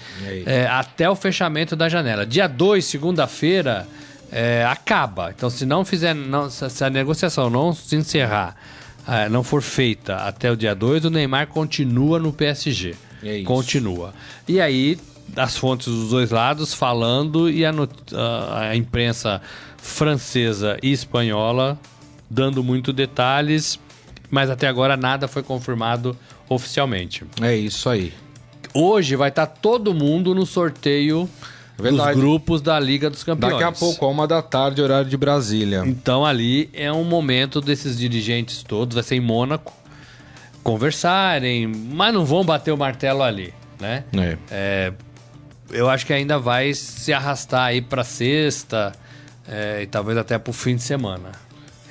é, 0.45 0.67
até 0.67 1.09
o 1.09 1.15
fechamento 1.15 1.73
da 1.75 1.87
janela. 1.87 2.25
Dia 2.25 2.47
2, 2.47 2.83
segunda-feira, 2.83 3.87
é, 4.29 4.65
acaba. 4.69 5.31
Então, 5.31 5.49
se 5.49 5.65
não 5.65 5.85
fizer, 5.85 6.13
não, 6.13 6.49
se 6.49 6.83
a 6.83 6.89
negociação 6.89 7.49
não 7.49 7.71
se 7.71 7.95
encerrar, 7.95 8.57
não 9.31 9.41
for 9.43 9.61
feita 9.61 10.15
até 10.17 10.51
o 10.51 10.55
dia 10.57 10.73
2, 10.75 11.05
o 11.05 11.09
Neymar 11.09 11.47
continua 11.47 12.19
no 12.19 12.33
PSG. 12.33 12.95
É. 13.23 13.41
Continua. 13.43 14.13
E 14.47 14.59
aí, 14.59 14.97
as 15.37 15.55
fontes 15.55 15.87
dos 15.87 16.09
dois 16.09 16.29
lados 16.31 16.73
falando 16.73 17.49
e 17.49 17.65
a- 17.65 17.71
a 18.69 18.75
imprensa 18.75 19.41
francesa 19.77 20.77
e 20.83 20.91
espanhola 20.91 21.77
dando 22.33 22.63
muito 22.63 22.91
detalhes, 22.91 23.79
mas 24.31 24.49
até 24.49 24.67
agora 24.67 24.97
nada 24.97 25.27
foi 25.27 25.43
confirmado 25.43 26.17
oficialmente. 26.49 27.23
É 27.39 27.55
isso 27.55 27.87
aí. 27.87 28.11
Hoje 28.73 29.15
vai 29.15 29.29
estar 29.29 29.45
todo 29.45 29.93
mundo 29.93 30.33
no 30.33 30.45
sorteio 30.45 31.29
Verdade. 31.77 32.13
dos 32.13 32.19
grupos 32.19 32.59
da 32.59 32.79
Liga 32.79 33.07
dos 33.07 33.23
Campeões. 33.23 33.53
Daqui 33.53 33.63
a 33.63 33.71
pouco, 33.71 34.03
a 34.03 34.09
uma 34.09 34.27
da 34.27 34.41
tarde, 34.41 34.81
horário 34.81 35.07
de 35.07 35.15
Brasília. 35.15 35.83
Então 35.85 36.25
ali 36.25 36.71
é 36.73 36.91
um 36.91 37.03
momento 37.03 37.61
desses 37.61 37.97
dirigentes 37.97 38.63
todos, 38.63 38.95
vai 38.95 39.03
ser 39.03 39.15
em 39.15 39.19
Mônaco, 39.19 39.71
conversarem, 40.63 41.67
mas 41.67 42.11
não 42.11 42.25
vão 42.25 42.43
bater 42.43 42.71
o 42.71 42.77
martelo 42.77 43.21
ali, 43.21 43.53
né? 43.79 44.05
É. 44.17 44.37
É, 44.49 44.93
eu 45.69 45.87
acho 45.87 46.03
que 46.03 46.13
ainda 46.13 46.39
vai 46.39 46.73
se 46.73 47.13
arrastar 47.13 47.65
aí 47.65 47.81
para 47.81 48.03
sexta 48.03 48.91
é, 49.47 49.83
e 49.83 49.87
talvez 49.87 50.17
até 50.17 50.39
para 50.39 50.49
o 50.49 50.53
fim 50.53 50.75
de 50.75 50.81
semana. 50.81 51.42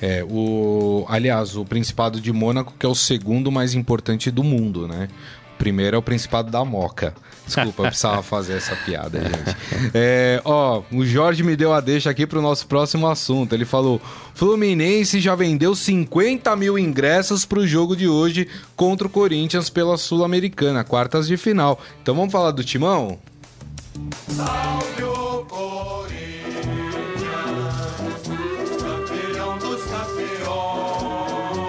É, 0.05 0.21
o, 0.29 1.05
aliás, 1.07 1.55
o 1.55 1.63
Principado 1.63 2.19
de 2.19 2.29
Mônaco, 2.33 2.73
que 2.77 2.85
é 2.85 2.89
o 2.89 2.93
segundo 2.93 3.49
mais 3.49 3.73
importante 3.73 4.29
do 4.29 4.43
mundo, 4.43 4.85
né? 4.85 5.07
O 5.55 5.57
primeiro 5.57 5.95
é 5.95 5.97
o 5.97 6.01
Principado 6.01 6.51
da 6.51 6.65
Moca. 6.65 7.13
Desculpa, 7.47 7.83
eu 7.83 7.87
precisava 7.87 8.19
fazer 8.21 8.57
essa 8.57 8.75
piada, 8.75 9.21
gente. 9.21 9.57
É, 9.93 10.41
ó, 10.43 10.81
o 10.91 11.05
Jorge 11.05 11.41
me 11.41 11.55
deu 11.55 11.71
a 11.71 11.79
deixa 11.79 12.09
aqui 12.09 12.27
pro 12.27 12.41
nosso 12.41 12.67
próximo 12.67 13.07
assunto. 13.07 13.53
Ele 13.53 13.63
falou: 13.63 14.01
Fluminense 14.33 15.21
já 15.21 15.35
vendeu 15.35 15.73
50 15.73 16.53
mil 16.57 16.77
ingressos 16.77 17.45
pro 17.45 17.65
jogo 17.65 17.95
de 17.95 18.05
hoje 18.05 18.49
contra 18.75 19.07
o 19.07 19.09
Corinthians 19.09 19.69
pela 19.69 19.95
Sul-Americana, 19.95 20.83
quartas 20.83 21.27
de 21.27 21.37
final. 21.37 21.79
Então 22.01 22.13
vamos 22.13 22.33
falar 22.33 22.51
do 22.51 22.61
timão? 22.61 23.17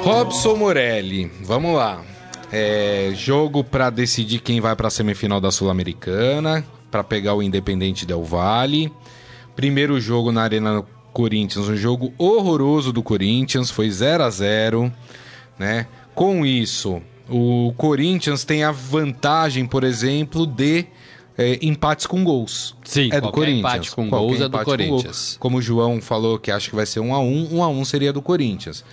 Robson 0.04 0.54
Morelli, 0.54 1.32
vamos 1.40 1.74
lá. 1.74 2.04
É, 2.52 3.10
jogo 3.14 3.64
para 3.64 3.88
decidir 3.88 4.40
quem 4.40 4.60
vai 4.60 4.76
para 4.76 4.88
a 4.88 4.90
semifinal 4.90 5.40
da 5.40 5.50
Sul-Americana, 5.50 6.62
para 6.90 7.02
pegar 7.02 7.32
o 7.32 7.42
Independente 7.42 8.04
Del 8.04 8.22
Valle. 8.22 8.92
Primeiro 9.56 9.98
jogo 9.98 10.30
na 10.30 10.42
Arena 10.42 10.84
Corinthians, 11.10 11.70
um 11.70 11.76
jogo 11.76 12.12
horroroso 12.18 12.92
do 12.92 13.02
Corinthians, 13.02 13.70
foi 13.70 13.90
0 13.90 14.24
a 14.24 14.30
0 14.30 14.92
né? 15.58 15.86
Com 16.14 16.44
isso, 16.44 17.00
o 17.26 17.72
Corinthians 17.74 18.44
tem 18.44 18.62
a 18.62 18.70
vantagem, 18.70 19.64
por 19.64 19.84
exemplo, 19.84 20.46
de 20.46 20.84
é, 21.38 21.58
empates 21.62 22.06
com 22.06 22.22
gols. 22.22 22.76
Sim, 22.84 23.08
é 23.10 23.22
do 23.22 23.32
Corinthians. 23.32 23.58
empate 23.60 23.90
com 23.92 24.10
Qualquer 24.10 24.26
gols 24.26 24.40
é 24.42 24.48
do 24.48 24.50
gol. 24.50 24.64
Corinthians. 24.64 25.36
Como 25.40 25.56
o 25.56 25.62
João 25.62 26.02
falou 26.02 26.38
que 26.38 26.50
acha 26.50 26.68
que 26.68 26.76
vai 26.76 26.84
ser 26.84 27.00
1 27.00 27.14
a 27.14 27.20
1, 27.20 27.56
1 27.56 27.62
a 27.62 27.68
1 27.68 27.84
seria 27.86 28.12
do 28.12 28.20
Corinthians. 28.20 28.84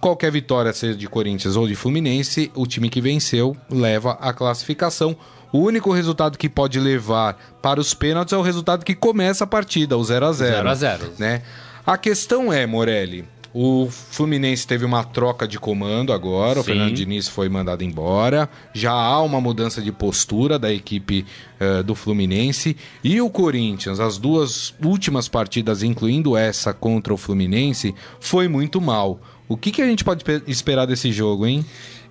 Qualquer 0.00 0.32
vitória, 0.32 0.72
seja 0.72 0.96
de 0.96 1.06
Corinthians 1.06 1.56
ou 1.56 1.68
de 1.68 1.74
Fluminense, 1.74 2.50
o 2.54 2.66
time 2.66 2.88
que 2.88 3.00
venceu 3.00 3.54
leva 3.70 4.12
a 4.12 4.32
classificação. 4.32 5.14
O 5.52 5.58
único 5.58 5.92
resultado 5.92 6.38
que 6.38 6.48
pode 6.48 6.80
levar 6.80 7.36
para 7.60 7.78
os 7.78 7.92
pênaltis 7.92 8.32
é 8.32 8.36
o 8.36 8.42
resultado 8.42 8.84
que 8.84 8.94
começa 8.94 9.44
a 9.44 9.46
partida, 9.46 9.98
o 9.98 10.04
0 10.04 10.26
a 10.26 10.32
0 10.32 10.56
0 10.56 10.68
a 10.68 10.74
0. 10.74 11.12
né? 11.18 11.42
A 11.84 11.98
questão 11.98 12.52
é, 12.52 12.66
Morelli, 12.66 13.26
o 13.52 13.88
Fluminense 13.90 14.66
teve 14.66 14.84
uma 14.84 15.02
troca 15.02 15.46
de 15.46 15.58
comando 15.58 16.12
agora, 16.12 16.60
o 16.60 16.62
Sim. 16.62 16.68
Fernando 16.68 16.94
Diniz 16.94 17.28
foi 17.28 17.48
mandado 17.48 17.82
embora, 17.82 18.48
já 18.72 18.92
há 18.92 19.20
uma 19.22 19.40
mudança 19.40 19.82
de 19.82 19.90
postura 19.90 20.58
da 20.58 20.72
equipe 20.72 21.26
eh, 21.58 21.82
do 21.82 21.96
Fluminense 21.96 22.76
e 23.02 23.20
o 23.20 23.28
Corinthians, 23.28 23.98
as 23.98 24.18
duas 24.18 24.72
últimas 24.82 25.28
partidas, 25.28 25.82
incluindo 25.82 26.36
essa 26.36 26.72
contra 26.72 27.12
o 27.12 27.16
Fluminense, 27.16 27.94
foi 28.20 28.46
muito 28.46 28.80
mal. 28.80 29.20
O 29.50 29.56
que, 29.56 29.70
que 29.72 29.82
a 29.82 29.86
gente 29.86 30.04
pode 30.04 30.24
pe- 30.24 30.42
esperar 30.46 30.86
desse 30.86 31.10
jogo, 31.12 31.44
hein? 31.46 31.64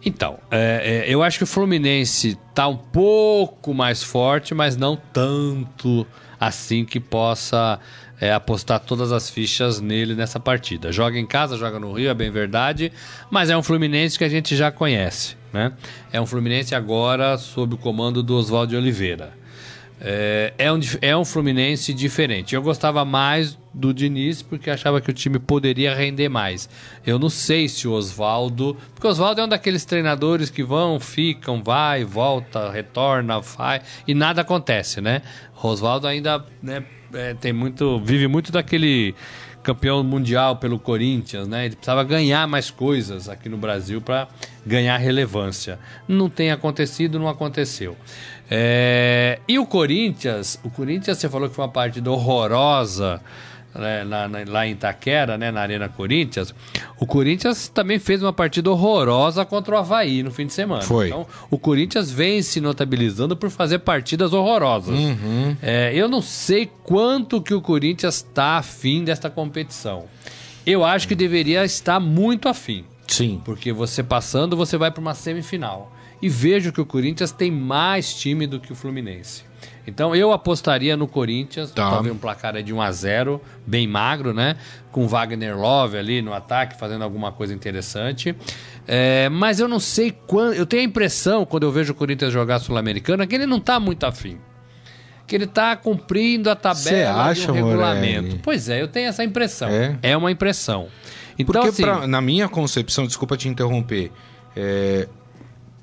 Então, 0.06 0.38
é, 0.52 1.06
é, 1.08 1.14
eu 1.14 1.24
acho 1.24 1.38
que 1.38 1.44
o 1.46 1.48
Fluminense 1.48 2.38
tá 2.54 2.68
um 2.68 2.76
pouco 2.78 3.74
mais 3.74 4.04
forte, 4.04 4.54
mas 4.54 4.76
não 4.78 4.96
tanto 4.96 6.06
assim 6.40 6.84
que 6.86 7.00
possa 7.00 7.80
é, 8.20 8.34
apostar 8.34 8.80
todas 8.82 9.12
as 9.14 9.30
fichas 9.30 9.80
nele 9.82 10.16
nessa 10.16 10.40
partida. 10.40 10.92
Joga 10.92 11.18
em 11.18 11.26
casa, 11.26 11.58
joga 11.58 11.80
no 11.80 11.94
Rio, 11.94 12.10
é 12.10 12.14
bem 12.14 12.30
verdade, 12.30 12.92
mas 13.32 13.50
é 13.50 13.58
um 13.58 13.64
Fluminense 13.64 14.18
que 14.18 14.24
a 14.26 14.30
gente 14.30 14.56
já 14.56 14.70
conhece, 14.72 15.36
né? 15.54 15.72
É 16.12 16.20
um 16.20 16.26
Fluminense 16.26 16.76
agora 16.76 17.38
sob 17.38 17.76
o 17.76 17.78
comando 17.78 18.22
do 18.22 18.36
Oswaldo 18.36 18.76
Oliveira. 18.76 19.39
É, 20.02 20.54
é, 20.58 20.72
um, 20.72 20.80
é 21.02 21.18
um 21.18 21.26
Fluminense 21.26 21.94
diferente. 21.94 22.56
Eu 22.56 22.62
gostava 22.62 23.04
mais 23.04 23.58
do 23.74 23.94
Diniz 23.94 24.42
porque 24.42 24.70
achava 24.70 25.02
que 25.02 25.10
o 25.10 25.14
time 25.14 25.38
poderia 25.40 25.94
render 25.94 26.30
mais. 26.30 26.70
Eu 27.06 27.20
não 27.20 27.30
sei 27.30 27.68
se 27.68 27.88
o 27.88 27.92
Oswaldo. 27.92 28.78
Porque 28.94 29.06
o 29.06 29.10
Oswaldo 29.10 29.42
é 29.42 29.46
um 29.46 29.48
daqueles 29.48 29.84
treinadores 29.84 30.50
que 30.50 30.64
vão, 30.64 31.00
ficam, 31.00 31.62
vai, 31.62 32.06
volta, 32.06 32.72
retorna, 32.72 33.40
vai 33.42 33.82
e 34.08 34.14
nada 34.14 34.42
acontece, 34.42 35.02
né? 35.02 35.22
O 35.62 35.68
Oswaldo 35.68 36.08
ainda 36.08 36.46
né, 36.64 36.84
é, 37.14 37.34
tem 37.34 37.52
muito. 37.52 38.00
vive 38.00 38.28
muito 38.28 38.52
daquele 38.52 39.14
campeão 39.62 40.02
mundial 40.04 40.56
pelo 40.56 40.80
Corinthians, 40.80 41.48
né? 41.48 41.66
Ele 41.66 41.76
precisava 41.76 42.04
ganhar 42.04 42.48
mais 42.48 42.72
coisas 42.72 43.28
aqui 43.28 43.50
no 43.50 43.58
Brasil 43.58 44.02
para 44.02 44.28
ganhar 44.66 44.98
relevância. 44.98 45.78
Não 46.08 46.30
tem 46.30 46.52
acontecido, 46.52 47.20
não 47.20 47.28
aconteceu. 47.28 47.98
É, 48.50 49.40
E 49.48 49.60
o 49.60 49.66
Corinthians, 49.66 50.60
o 50.64 50.70
Corinthians 50.70 51.18
você 51.18 51.30
falou 51.30 51.50
que 51.50 51.56
foi 51.56 51.66
uma 51.66 51.72
partida 51.72 52.10
horrorosa 52.12 53.22
né, 53.74 54.04
na, 54.04 54.28
na, 54.28 54.40
lá 54.48 54.68
em 54.68 54.72
Itaquera, 54.72 55.38
né, 55.38 55.52
na 55.52 55.62
Arena 55.62 55.88
Corinthians, 55.88 56.54
o 57.00 57.06
Corinthians 57.06 57.68
também 57.68 58.00
fez 58.00 58.22
uma 58.22 58.34
partida 58.34 58.70
horrorosa 58.70 59.46
contra 59.46 59.76
o 59.76 59.78
Havaí 59.78 60.24
no 60.24 60.32
fim 60.32 60.46
de 60.46 60.54
semana. 60.54 60.82
Foi. 60.82 61.08
Então, 61.08 61.26
o 61.50 61.58
Corinthians 61.58 62.12
vem 62.12 62.42
se 62.42 62.60
notabilizando 62.60 63.36
por 63.36 63.50
fazer 63.50 63.80
partidas 63.80 64.34
horrorosas. 64.34 64.98
Uhum. 64.98 65.56
É, 65.62 65.94
eu 65.94 66.08
não 66.08 66.22
sei 66.22 66.70
quanto 66.84 67.42
que 67.42 67.54
o 67.54 67.62
Corinthians 67.62 68.16
está 68.16 68.58
afim 68.58 69.04
desta 69.04 69.30
competição. 69.30 70.06
Eu 70.66 70.84
acho 70.84 71.08
que 71.08 71.16
deveria 71.16 71.64
estar 71.64 72.00
muito 72.00 72.50
afim. 72.50 72.84
Sim. 73.08 73.42
Porque 73.44 73.74
você 73.74 74.04
passando, 74.04 74.56
você 74.56 74.78
vai 74.78 74.92
para 74.92 75.02
uma 75.02 75.16
semifinal. 75.16 75.92
E 76.22 76.28
vejo 76.30 76.72
que 76.72 76.82
o 76.82 76.86
Corinthians 76.86 77.32
tem 77.32 77.50
mais 77.52 78.14
time 78.14 78.46
do 78.46 78.60
que 78.60 78.72
o 78.72 78.76
Fluminense. 78.76 79.44
Então 79.88 80.16
eu 80.16 80.32
apostaria 80.32 80.96
no 80.96 81.08
Corinthians, 81.08 81.72
Tá. 81.72 81.90
talvez 81.90 82.14
um 82.14 82.18
placar 82.18 82.62
de 82.62 82.74
1 82.74 82.82
a 82.82 82.92
0 82.92 83.42
bem 83.66 83.88
magro, 83.88 84.34
né? 84.34 84.56
Com 84.92 85.08
Wagner 85.08 85.58
Love 85.58 85.98
ali 85.98 86.22
no 86.22 86.34
ataque, 86.34 86.78
fazendo 86.78 87.04
alguma 87.04 87.32
coisa 87.32 87.54
interessante. 87.54 88.36
É, 88.88 89.30
mas 89.30 89.60
eu 89.60 89.68
não 89.68 89.80
sei 89.80 90.12
quando. 90.28 90.54
Eu 90.54 90.66
tenho 90.66 90.82
a 90.84 90.86
impressão, 90.86 91.46
quando 91.46 91.64
eu 91.64 91.72
vejo 91.72 91.94
o 91.94 91.96
Corinthians 91.96 92.32
jogar 92.32 92.60
Sul-Americana, 92.60 93.26
que 93.26 93.34
ele 93.34 93.46
não 93.46 93.60
tá 93.60 93.80
muito 93.80 94.06
afim. 94.06 94.38
Que 95.26 95.36
ele 95.36 95.48
tá 95.48 95.76
cumprindo 95.76 96.50
a 96.50 96.56
tabela 96.56 97.26
acha, 97.26 97.52
um 97.52 97.56
regulamento. 97.56 98.22
Morelli? 98.24 98.40
Pois 98.44 98.68
é, 98.70 98.82
eu 98.82 98.88
tenho 98.88 99.08
essa 99.10 99.24
impressão. 99.24 99.70
É? 99.70 99.98
É, 100.02 100.18
uma 100.18 100.32
impressão. 100.32 100.88
Então, 101.38 101.54
Porque 101.54 101.70
assim, 101.70 101.84
pra- 101.84 102.06
na 102.08 102.20
minha 102.22 102.48
concepção, 102.50 103.06
desculpa 103.08 103.38
te 103.38 103.48
interromper, 103.48 104.12
é, 104.56 105.08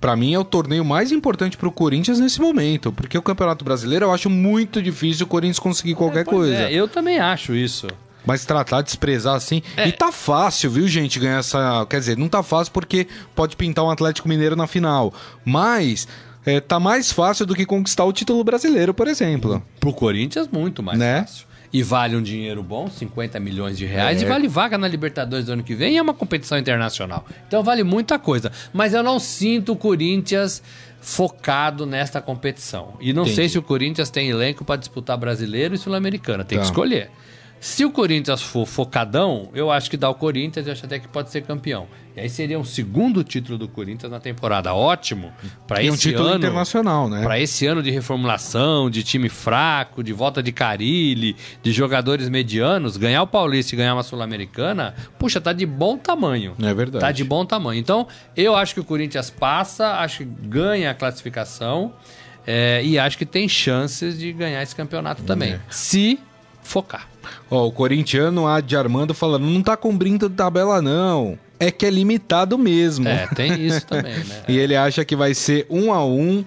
para 0.00 0.14
mim 0.16 0.34
é 0.34 0.38
o 0.38 0.44
torneio 0.44 0.84
mais 0.84 1.10
importante 1.12 1.56
pro 1.56 1.70
Corinthians 1.72 2.18
nesse 2.20 2.40
momento, 2.40 2.92
porque 2.92 3.16
o 3.16 3.22
Campeonato 3.22 3.64
Brasileiro 3.64 4.06
eu 4.06 4.12
acho 4.12 4.28
muito 4.30 4.82
difícil 4.82 5.24
o 5.26 5.28
Corinthians 5.28 5.58
conseguir 5.58 5.94
qualquer 5.94 6.24
pois 6.24 6.36
coisa. 6.36 6.62
é, 6.68 6.72
eu 6.72 6.86
também 6.88 7.18
acho 7.18 7.54
isso. 7.54 7.86
Mas 8.24 8.44
tratar 8.44 8.80
de 8.80 8.86
desprezar 8.86 9.36
assim. 9.36 9.62
É. 9.76 9.86
E 9.86 9.92
tá 9.92 10.10
fácil, 10.10 10.68
viu, 10.70 10.88
gente, 10.88 11.18
ganhar 11.20 11.38
essa. 11.38 11.86
Quer 11.88 12.00
dizer, 12.00 12.18
não 12.18 12.28
tá 12.28 12.42
fácil 12.42 12.72
porque 12.72 13.06
pode 13.36 13.54
pintar 13.54 13.84
um 13.84 13.90
Atlético 13.90 14.28
Mineiro 14.28 14.56
na 14.56 14.66
final. 14.66 15.14
Mas 15.44 16.08
é, 16.44 16.58
tá 16.58 16.80
mais 16.80 17.12
fácil 17.12 17.46
do 17.46 17.54
que 17.54 17.64
conquistar 17.64 18.04
o 18.04 18.12
título 18.12 18.42
brasileiro, 18.42 18.92
por 18.92 19.06
exemplo. 19.06 19.62
Pro 19.78 19.92
Corinthians, 19.92 20.48
muito 20.50 20.82
mais 20.82 20.98
Né? 20.98 21.20
fácil. 21.20 21.45
E 21.72 21.82
vale 21.82 22.16
um 22.16 22.22
dinheiro 22.22 22.62
bom, 22.62 22.88
50 22.88 23.38
milhões 23.40 23.76
de 23.76 23.84
reais, 23.86 24.22
É. 24.22 24.24
e 24.24 24.28
vale 24.28 24.48
vaga 24.48 24.78
na 24.78 24.86
Libertadores 24.88 25.46
do 25.46 25.52
ano 25.52 25.62
que 25.62 25.74
vem, 25.74 25.94
e 25.94 25.96
é 25.96 26.02
uma 26.02 26.14
competição 26.14 26.56
internacional. 26.58 27.24
Então 27.46 27.62
vale 27.62 27.82
muita 27.82 28.18
coisa. 28.18 28.50
Mas 28.72 28.94
eu 28.94 29.02
não 29.02 29.18
sinto 29.18 29.72
o 29.72 29.76
Corinthians 29.76 30.62
focado 31.00 31.86
nesta 31.86 32.20
competição. 32.20 32.94
E 33.00 33.12
não 33.12 33.22
Entendi. 33.22 33.36
sei 33.36 33.48
se 33.48 33.58
o 33.58 33.62
Corinthians 33.62 34.10
tem 34.10 34.28
elenco 34.28 34.64
para 34.64 34.76
disputar 34.76 35.16
brasileiro 35.16 35.74
e 35.74 35.78
sul-americana. 35.78 36.44
Tem 36.44 36.58
Tá. 36.58 36.62
que 36.64 36.70
escolher. 36.70 37.10
Se 37.58 37.84
o 37.84 37.90
Corinthians 37.90 38.42
for 38.42 38.66
focadão, 38.66 39.48
eu 39.54 39.70
acho 39.70 39.90
que 39.90 39.96
dá 39.96 40.08
o 40.08 40.14
Corinthians 40.14 40.66
e 40.66 40.70
acho 40.70 40.84
até 40.84 40.98
que 40.98 41.08
pode 41.08 41.30
ser 41.30 41.42
campeão. 41.42 41.86
E 42.16 42.20
aí 42.20 42.30
seria 42.30 42.58
um 42.58 42.64
segundo 42.64 43.24
título 43.24 43.58
do 43.58 43.68
Corinthians 43.68 44.10
na 44.10 44.20
temporada. 44.20 44.72
Ótimo. 44.72 45.32
Para 45.66 45.82
esse 45.82 45.90
um 45.90 45.96
título 45.96 46.28
ano, 46.28 46.36
internacional, 46.36 47.08
né? 47.08 47.22
para 47.22 47.38
esse 47.38 47.66
ano 47.66 47.82
de 47.82 47.90
reformulação, 47.90 48.88
de 48.88 49.02
time 49.02 49.28
fraco, 49.28 50.02
de 50.02 50.12
volta 50.12 50.42
de 50.42 50.52
Carilli, 50.52 51.36
de 51.62 51.72
jogadores 51.72 52.28
medianos, 52.28 52.96
ganhar 52.96 53.22
o 53.22 53.26
Paulista 53.26 53.74
e 53.74 53.78
ganhar 53.78 53.94
uma 53.94 54.02
Sul-Americana, 54.02 54.94
puxa, 55.18 55.40
tá 55.40 55.52
de 55.52 55.66
bom 55.66 55.98
tamanho. 55.98 56.54
É 56.62 56.72
verdade. 56.72 57.04
Tá 57.04 57.12
de 57.12 57.24
bom 57.24 57.44
tamanho. 57.44 57.78
Então, 57.78 58.06
eu 58.36 58.54
acho 58.54 58.74
que 58.74 58.80
o 58.80 58.84
Corinthians 58.84 59.28
passa, 59.28 60.00
acho 60.00 60.18
que 60.18 60.24
ganha 60.24 60.90
a 60.90 60.94
classificação 60.94 61.92
é, 62.46 62.80
e 62.84 62.98
acho 62.98 63.18
que 63.18 63.26
tem 63.26 63.48
chances 63.48 64.18
de 64.18 64.32
ganhar 64.32 64.62
esse 64.62 64.74
campeonato 64.74 65.22
também. 65.22 65.54
É. 65.54 65.60
Se 65.68 66.18
focar. 66.62 67.08
Ó, 67.50 67.66
o 67.66 67.72
corintiano 67.72 68.46
Adi 68.46 68.76
Armando 68.76 69.14
falando, 69.14 69.44
não 69.46 69.62
tá 69.62 69.76
cumprindo 69.76 70.28
tabela, 70.30 70.80
não. 70.82 71.38
É 71.58 71.70
que 71.70 71.86
é 71.86 71.90
limitado 71.90 72.58
mesmo. 72.58 73.08
É, 73.08 73.26
tem 73.28 73.64
isso 73.64 73.86
também, 73.86 74.12
né? 74.18 74.42
E 74.48 74.58
ele 74.58 74.76
acha 74.76 75.04
que 75.04 75.16
vai 75.16 75.32
ser 75.34 75.66
um 75.70 75.92
a 75.92 76.04
um. 76.04 76.44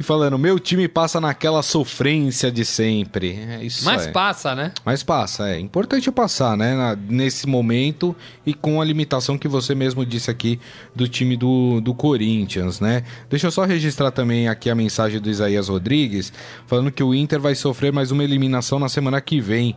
E 0.00 0.02
falando, 0.04 0.38
meu 0.38 0.60
time 0.60 0.86
passa 0.86 1.20
naquela 1.20 1.60
sofrência 1.60 2.52
de 2.52 2.64
sempre. 2.64 3.36
É 3.50 3.64
isso 3.64 3.84
Mas 3.84 4.06
é. 4.06 4.12
passa, 4.12 4.54
né? 4.54 4.70
Mas 4.84 5.02
passa, 5.02 5.48
é 5.48 5.58
importante 5.58 6.08
passar, 6.12 6.56
né? 6.56 6.72
na- 6.76 6.94
nesse 6.96 7.48
momento 7.48 8.14
e 8.46 8.54
com 8.54 8.80
a 8.80 8.84
limitação 8.84 9.36
que 9.36 9.48
você 9.48 9.74
mesmo 9.74 10.06
disse 10.06 10.30
aqui 10.30 10.60
do 10.94 11.08
time 11.08 11.36
do, 11.36 11.80
do 11.80 11.92
Corinthians, 11.94 12.78
né? 12.78 13.02
Deixa 13.28 13.48
eu 13.48 13.50
só 13.50 13.64
registrar 13.64 14.12
também 14.12 14.46
aqui 14.48 14.70
a 14.70 14.74
mensagem 14.74 15.20
do 15.20 15.28
Isaías 15.28 15.66
Rodrigues, 15.68 16.32
falando 16.68 16.92
que 16.92 17.02
o 17.02 17.12
Inter 17.12 17.40
vai 17.40 17.56
sofrer 17.56 17.92
mais 17.92 18.12
uma 18.12 18.22
eliminação 18.22 18.78
na 18.78 18.88
semana 18.88 19.20
que 19.20 19.40
vem. 19.40 19.74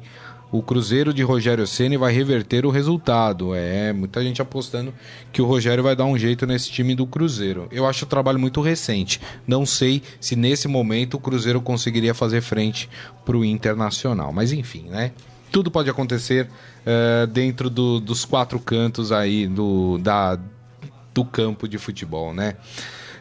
O 0.51 0.61
Cruzeiro 0.61 1.13
de 1.13 1.23
Rogério 1.23 1.65
Ceni 1.65 1.95
vai 1.95 2.11
reverter 2.11 2.65
o 2.65 2.69
resultado. 2.69 3.55
É, 3.55 3.93
muita 3.93 4.21
gente 4.21 4.41
apostando 4.41 4.93
que 5.31 5.41
o 5.41 5.45
Rogério 5.45 5.81
vai 5.81 5.95
dar 5.95 6.03
um 6.05 6.17
jeito 6.17 6.45
nesse 6.45 6.69
time 6.69 6.93
do 6.93 7.05
Cruzeiro. 7.07 7.67
Eu 7.71 7.85
acho 7.87 8.03
o 8.03 8.07
trabalho 8.07 8.37
muito 8.37 8.59
recente. 8.59 9.21
Não 9.47 9.65
sei 9.65 10.01
se 10.19 10.35
nesse 10.35 10.67
momento 10.67 11.13
o 11.15 11.19
Cruzeiro 11.19 11.61
conseguiria 11.61 12.13
fazer 12.13 12.41
frente 12.41 12.89
para 13.25 13.37
o 13.37 13.45
Internacional. 13.45 14.33
Mas 14.33 14.51
enfim, 14.51 14.87
né? 14.89 15.11
Tudo 15.53 15.71
pode 15.71 15.89
acontecer 15.89 16.49
eh, 16.85 17.27
dentro 17.27 17.69
do- 17.69 17.99
dos 18.01 18.25
quatro 18.25 18.59
cantos 18.59 19.11
aí 19.11 19.47
do, 19.47 19.97
da, 19.99 20.37
do 21.13 21.23
campo 21.23 21.67
de 21.67 21.77
futebol, 21.77 22.33
né? 22.33 22.55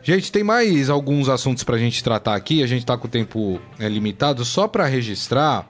Gente, 0.03 0.33
tem 0.33 0.43
mais 0.43 0.89
alguns 0.91 1.29
assuntos 1.29 1.63
pra 1.63 1.77
gente 1.77 2.03
tratar 2.03 2.35
aqui. 2.35 2.63
A 2.63 2.67
gente 2.67 2.85
tá 2.87 2.97
com 2.97 3.07
o 3.07 3.11
tempo 3.11 3.61
é, 3.79 3.89
limitado. 3.89 4.45
Só 4.45 4.67
pra 4.67 4.87
registrar, 4.87 5.69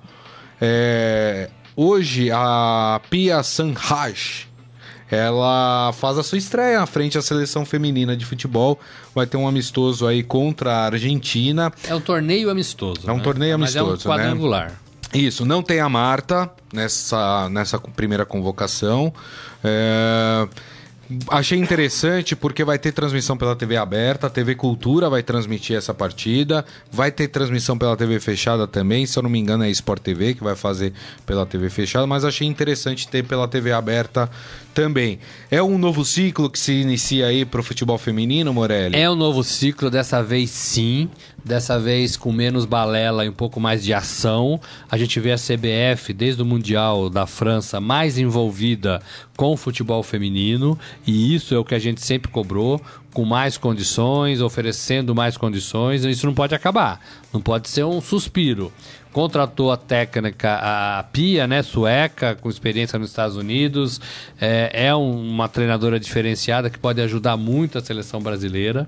é, 0.61 1.51
hoje 1.77 2.31
a 2.31 3.01
Pia 3.09 3.43
Sanhaj 3.43 4.51
ela 5.11 5.93
faz 5.93 6.19
a 6.19 6.23
sua 6.23 6.39
estreia 6.39 6.81
à 6.81 6.87
frente 6.87 7.19
à 7.19 7.23
seleção 7.23 7.65
feminina 7.65 8.17
de 8.17 8.25
futebol. 8.25 8.79
Vai 9.13 9.27
ter 9.27 9.37
um 9.37 9.49
amistoso 9.49 10.07
aí 10.07 10.23
contra 10.23 10.73
a 10.73 10.85
Argentina. 10.87 11.73
É 11.89 11.95
um 11.95 12.01
torneio 12.01 12.49
amistoso. 12.49 13.01
É 13.09 13.13
um 13.13 13.17
né? 13.17 13.23
torneio 13.23 13.59
Mas 13.59 13.77
amistoso, 13.77 14.09
é 14.09 14.11
um 14.11 14.17
né? 14.17 14.23
quadrangular. 14.23 14.81
Isso, 15.13 15.45
não 15.45 15.65
tem 15.65 15.81
a 15.81 15.89
Marta 15.89 16.49
nessa, 16.73 17.49
nessa 17.49 17.79
primeira 17.79 18.25
convocação. 18.25 19.13
É, 19.65 20.49
Achei 21.29 21.59
interessante 21.59 22.37
porque 22.37 22.63
vai 22.63 22.79
ter 22.79 22.93
transmissão 22.93 23.37
pela 23.37 23.57
TV 23.57 23.77
aberta, 23.77 24.29
a 24.29 24.31
TV 24.31 24.55
Cultura 24.55 25.11
vai 25.11 25.23
transmitir 25.23 25.77
essa 25.77 25.93
partida, 25.93 26.65
vai 26.91 27.11
ter 27.11 27.27
transmissão 27.29 27.77
pela 27.77 27.97
TV 27.97 28.21
fechada 28.21 28.67
também, 28.67 29.07
se 29.07 29.19
eu 29.19 29.23
não 29.23 29.31
me 29.31 29.39
engano 29.39 29.65
é 29.65 29.71
Sport 29.71 30.03
TV 30.03 30.35
que 30.35 30.45
vai 30.45 30.55
fazer 30.55 30.93
pela 31.27 31.45
TV 31.45 31.69
fechada, 31.69 32.07
mas 32.07 32.25
achei 32.25 32.47
interessante 32.47 33.09
ter 33.09 33.25
pela 33.25 33.49
TV 33.49 33.73
aberta 33.73 34.31
também. 34.73 35.19
É 35.51 35.63
um 35.63 35.79
novo 35.79 36.05
ciclo 36.05 36.49
que 36.49 36.59
se 36.59 36.73
inicia 36.73 37.27
aí 37.27 37.45
pro 37.45 37.63
futebol 37.63 37.99
feminino, 37.99 38.53
Morelli? 38.55 38.97
É 38.97 39.11
um 39.11 39.17
novo 39.17 39.43
ciclo, 39.43 39.91
dessa 39.91 40.23
vez 40.23 40.51
sim. 40.51 41.11
Dessa 41.45 41.79
vez 41.79 42.17
com 42.17 42.33
menos 42.33 42.65
balela 42.65 43.25
e 43.25 43.29
um 43.29 43.33
pouco 43.33 43.59
mais 43.59 43.83
de 43.83 43.95
ação. 43.95 44.61
A 44.91 44.99
gente 44.99 45.19
vê 45.19 45.33
a 45.33 45.37
CBF, 45.37 46.13
desde 46.13 46.43
o 46.43 46.45
Mundial 46.45 47.09
da 47.09 47.27
França, 47.27 47.81
mais 47.81 48.19
envolvida 48.19 49.01
com 49.37 49.53
o 49.53 49.57
futebol 49.57 50.03
feminino. 50.03 50.79
E 51.07 51.35
isso 51.35 51.55
é 51.55 51.59
o 51.59 51.65
que 51.65 51.75
a 51.75 51.79
gente 51.79 52.03
sempre 52.03 52.31
cobrou, 52.31 52.81
com 53.13 53.25
mais 53.25 53.57
condições, 53.57 54.41
oferecendo 54.41 55.15
mais 55.15 55.37
condições. 55.37 56.05
Isso 56.05 56.27
não 56.27 56.35
pode 56.35 56.55
acabar. 56.55 57.01
Não 57.33 57.41
pode 57.41 57.69
ser 57.69 57.85
um 57.85 58.01
suspiro. 58.01 58.73
Contratou 59.13 59.73
a 59.73 59.77
técnica, 59.77 60.59
a 60.63 61.03
Pia, 61.03 61.47
né, 61.47 61.63
sueca, 61.63 62.37
com 62.37 62.49
experiência 62.49 62.99
nos 62.99 63.09
Estados 63.11 63.37
Unidos. 63.37 64.01
É, 64.41 64.87
é 64.87 64.95
um- 64.95 65.29
uma 65.31 65.49
treinadora 65.49 65.99
diferenciada 65.99 66.71
que 66.71 66.79
pode 66.79 67.01
ajudar 67.01 67.37
muito 67.37 67.77
a 67.77 67.81
seleção 67.81 68.21
brasileira. 68.21 68.87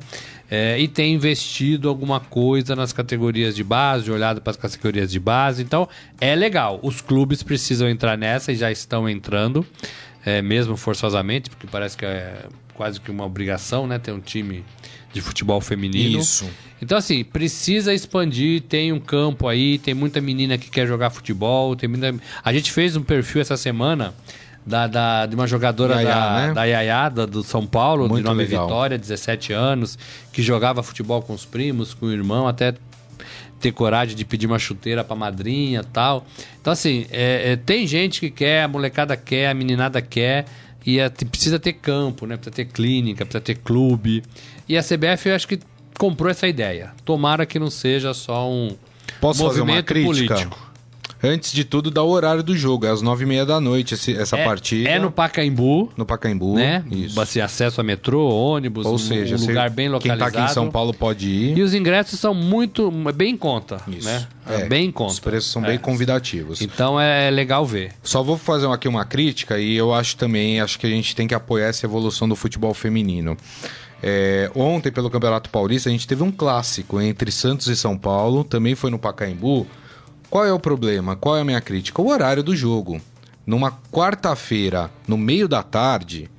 É, 0.50 0.78
e 0.78 0.86
tem 0.86 1.14
investido 1.14 1.88
alguma 1.88 2.20
coisa 2.20 2.76
nas 2.76 2.92
categorias 2.92 3.56
de 3.56 3.64
base, 3.64 4.10
olhado 4.10 4.40
para 4.40 4.50
as 4.50 4.56
categorias 4.56 5.10
de 5.10 5.18
base. 5.18 5.62
Então, 5.62 5.88
é 6.20 6.34
legal. 6.36 6.78
Os 6.82 7.00
clubes 7.00 7.42
precisam 7.42 7.88
entrar 7.88 8.18
nessa 8.18 8.52
e 8.52 8.54
já 8.56 8.70
estão 8.70 9.08
entrando, 9.08 9.66
é, 10.24 10.42
mesmo 10.42 10.76
forçosamente, 10.76 11.48
porque 11.48 11.66
parece 11.66 11.96
que 11.96 12.04
é 12.04 12.44
quase 12.74 13.00
que 13.00 13.10
uma 13.10 13.24
obrigação, 13.24 13.86
né, 13.86 13.98
ter 13.98 14.12
um 14.12 14.20
time 14.20 14.62
de 15.12 15.20
futebol 15.20 15.60
feminino. 15.60 16.20
Isso. 16.20 16.48
Então, 16.80 16.96
assim, 16.98 17.22
precisa 17.22 17.92
expandir. 17.94 18.62
Tem 18.62 18.92
um 18.92 18.98
campo 19.00 19.46
aí, 19.46 19.78
tem 19.78 19.94
muita 19.94 20.20
menina 20.20 20.58
que 20.58 20.68
quer 20.70 20.86
jogar 20.86 21.10
futebol. 21.10 21.76
Tem 21.76 21.88
muita... 21.88 22.14
A 22.42 22.52
gente 22.52 22.72
fez 22.72 22.96
um 22.96 23.02
perfil 23.02 23.40
essa 23.40 23.56
semana 23.56 24.14
da, 24.66 24.86
da- 24.86 25.26
de 25.26 25.34
uma 25.34 25.46
jogadora 25.46 25.94
Yaya, 26.02 26.08
da, 26.14 26.46
né? 26.48 26.52
da 26.54 26.64
Yaya, 26.64 27.08
da- 27.08 27.26
do 27.26 27.42
São 27.42 27.66
Paulo, 27.66 28.08
Muito 28.08 28.22
de 28.22 28.28
nome 28.28 28.44
legal. 28.44 28.66
Vitória, 28.66 28.98
17 28.98 29.52
anos, 29.52 29.98
que 30.32 30.42
jogava 30.42 30.82
futebol 30.82 31.20
com 31.22 31.32
os 31.34 31.44
primos, 31.44 31.94
com 31.94 32.06
o 32.06 32.12
irmão, 32.12 32.48
até 32.48 32.74
ter 33.60 33.70
coragem 33.70 34.16
de 34.16 34.24
pedir 34.24 34.46
uma 34.48 34.58
chuteira 34.58 35.04
pra 35.04 35.14
madrinha 35.14 35.84
tal. 35.84 36.26
Então, 36.60 36.72
assim, 36.72 37.06
é- 37.12 37.52
é, 37.52 37.56
tem 37.56 37.86
gente 37.86 38.18
que 38.18 38.30
quer, 38.30 38.64
a 38.64 38.68
molecada 38.68 39.16
quer, 39.16 39.48
a 39.50 39.54
meninada 39.54 40.02
quer, 40.02 40.46
e 40.86 40.98
é- 40.98 41.08
te- 41.08 41.24
precisa 41.24 41.58
ter 41.58 41.72
campo, 41.74 42.26
né? 42.26 42.36
Precisa 42.36 42.54
ter 42.56 42.64
clínica, 42.66 43.24
precisa 43.24 43.40
ter 43.42 43.56
clube. 43.56 44.22
E 44.68 44.76
a 44.76 44.82
CBF, 44.82 45.28
eu 45.28 45.34
acho 45.34 45.46
que 45.48 45.58
comprou 45.98 46.30
essa 46.30 46.46
ideia. 46.48 46.92
Tomara 47.04 47.44
que 47.46 47.58
não 47.58 47.70
seja 47.70 48.12
só 48.14 48.50
um 48.50 48.76
Posso 49.20 49.42
fazer 49.44 49.60
uma 49.60 49.66
movimento 49.66 49.86
crítica? 49.86 50.34
político. 50.34 50.71
Antes 51.24 51.52
de 51.52 51.62
tudo, 51.64 51.90
dá 51.90 52.02
o 52.02 52.08
horário 52.10 52.42
do 52.42 52.56
jogo. 52.56 52.84
É 52.84 52.90
às 52.90 53.00
nove 53.00 53.22
e 53.22 53.26
meia 53.26 53.46
da 53.46 53.60
noite 53.60 53.94
esse- 53.94 54.16
essa 54.16 54.36
é, 54.36 54.44
partida. 54.44 54.88
é 54.90 54.98
no 54.98 55.10
Pacaembu, 55.10 55.92
no 55.96 56.04
Pacaembu. 56.04 56.54
né? 56.56 56.84
Isso. 56.90 57.14
Você 57.14 57.40
acesso 57.40 57.80
a 57.80 57.84
metrô, 57.84 58.28
ônibus, 58.28 58.84
Ou 58.86 58.94
um, 58.94 58.98
seja, 58.98 59.36
um 59.36 59.40
lugar 59.46 59.70
bem 59.70 59.86
quem 59.86 59.92
localizado. 59.92 60.32
tá 60.32 60.40
aqui 60.40 60.50
em 60.50 60.52
São 60.54 60.70
Paulo 60.70 60.92
pode 60.92 61.28
ir. 61.28 61.56
E 61.56 61.62
os 61.62 61.74
ingressos 61.74 62.18
são 62.18 62.34
muito 62.34 62.90
bem 63.14 63.34
em 63.34 63.36
conta, 63.36 63.80
Isso. 63.86 64.06
né? 64.08 64.26
É, 64.48 64.64
bem 64.66 64.86
em 64.86 64.90
conta. 64.92 65.12
Os 65.12 65.20
preços 65.20 65.52
são 65.52 65.64
É. 65.64 65.68
bem 65.68 65.78
convidativos. 65.78 66.60
Então 66.60 67.00
é 67.00 67.30
legal 67.30 67.64
ver. 67.64 67.92
Só 68.02 68.22
vou 68.22 68.36
fazer 68.36 68.66
aqui 68.68 68.88
uma 68.88 69.04
crítica 69.04 69.60
e 69.60 69.76
eu 69.76 69.94
acho 69.94 70.16
também, 70.16 70.60
acho 70.60 70.78
que 70.78 70.86
a 70.86 70.90
gente 70.90 71.14
tem 71.14 71.28
que 71.28 71.34
apoiar 71.34 71.66
essa 71.68 71.86
evolução 71.86 72.28
do 72.28 72.34
futebol 72.34 72.74
feminino. 72.74 73.36
É, 74.02 74.50
ontem, 74.56 74.90
pelo 74.90 75.08
Campeonato 75.08 75.48
Paulista, 75.48 75.88
a 75.88 75.92
gente 75.92 76.08
teve 76.08 76.24
um 76.24 76.32
clássico 76.32 77.00
entre 77.00 77.30
Santos 77.30 77.68
e 77.68 77.76
São 77.76 77.96
Paulo, 77.96 78.42
também 78.42 78.74
foi 78.74 78.90
no 78.90 78.98
Pacaembu. 78.98 79.66
Qual 80.32 80.46
é 80.46 80.50
o 80.50 80.58
problema? 80.58 81.14
Qual 81.14 81.36
é 81.36 81.42
a 81.42 81.44
minha 81.44 81.60
crítica? 81.60 82.00
O 82.00 82.08
horário 82.08 82.42
do 82.42 82.56
jogo. 82.56 82.98
Numa 83.46 83.70
quarta-feira, 83.92 84.90
no 85.06 85.18
meio 85.18 85.46
da 85.46 85.62
tarde, 85.62 86.30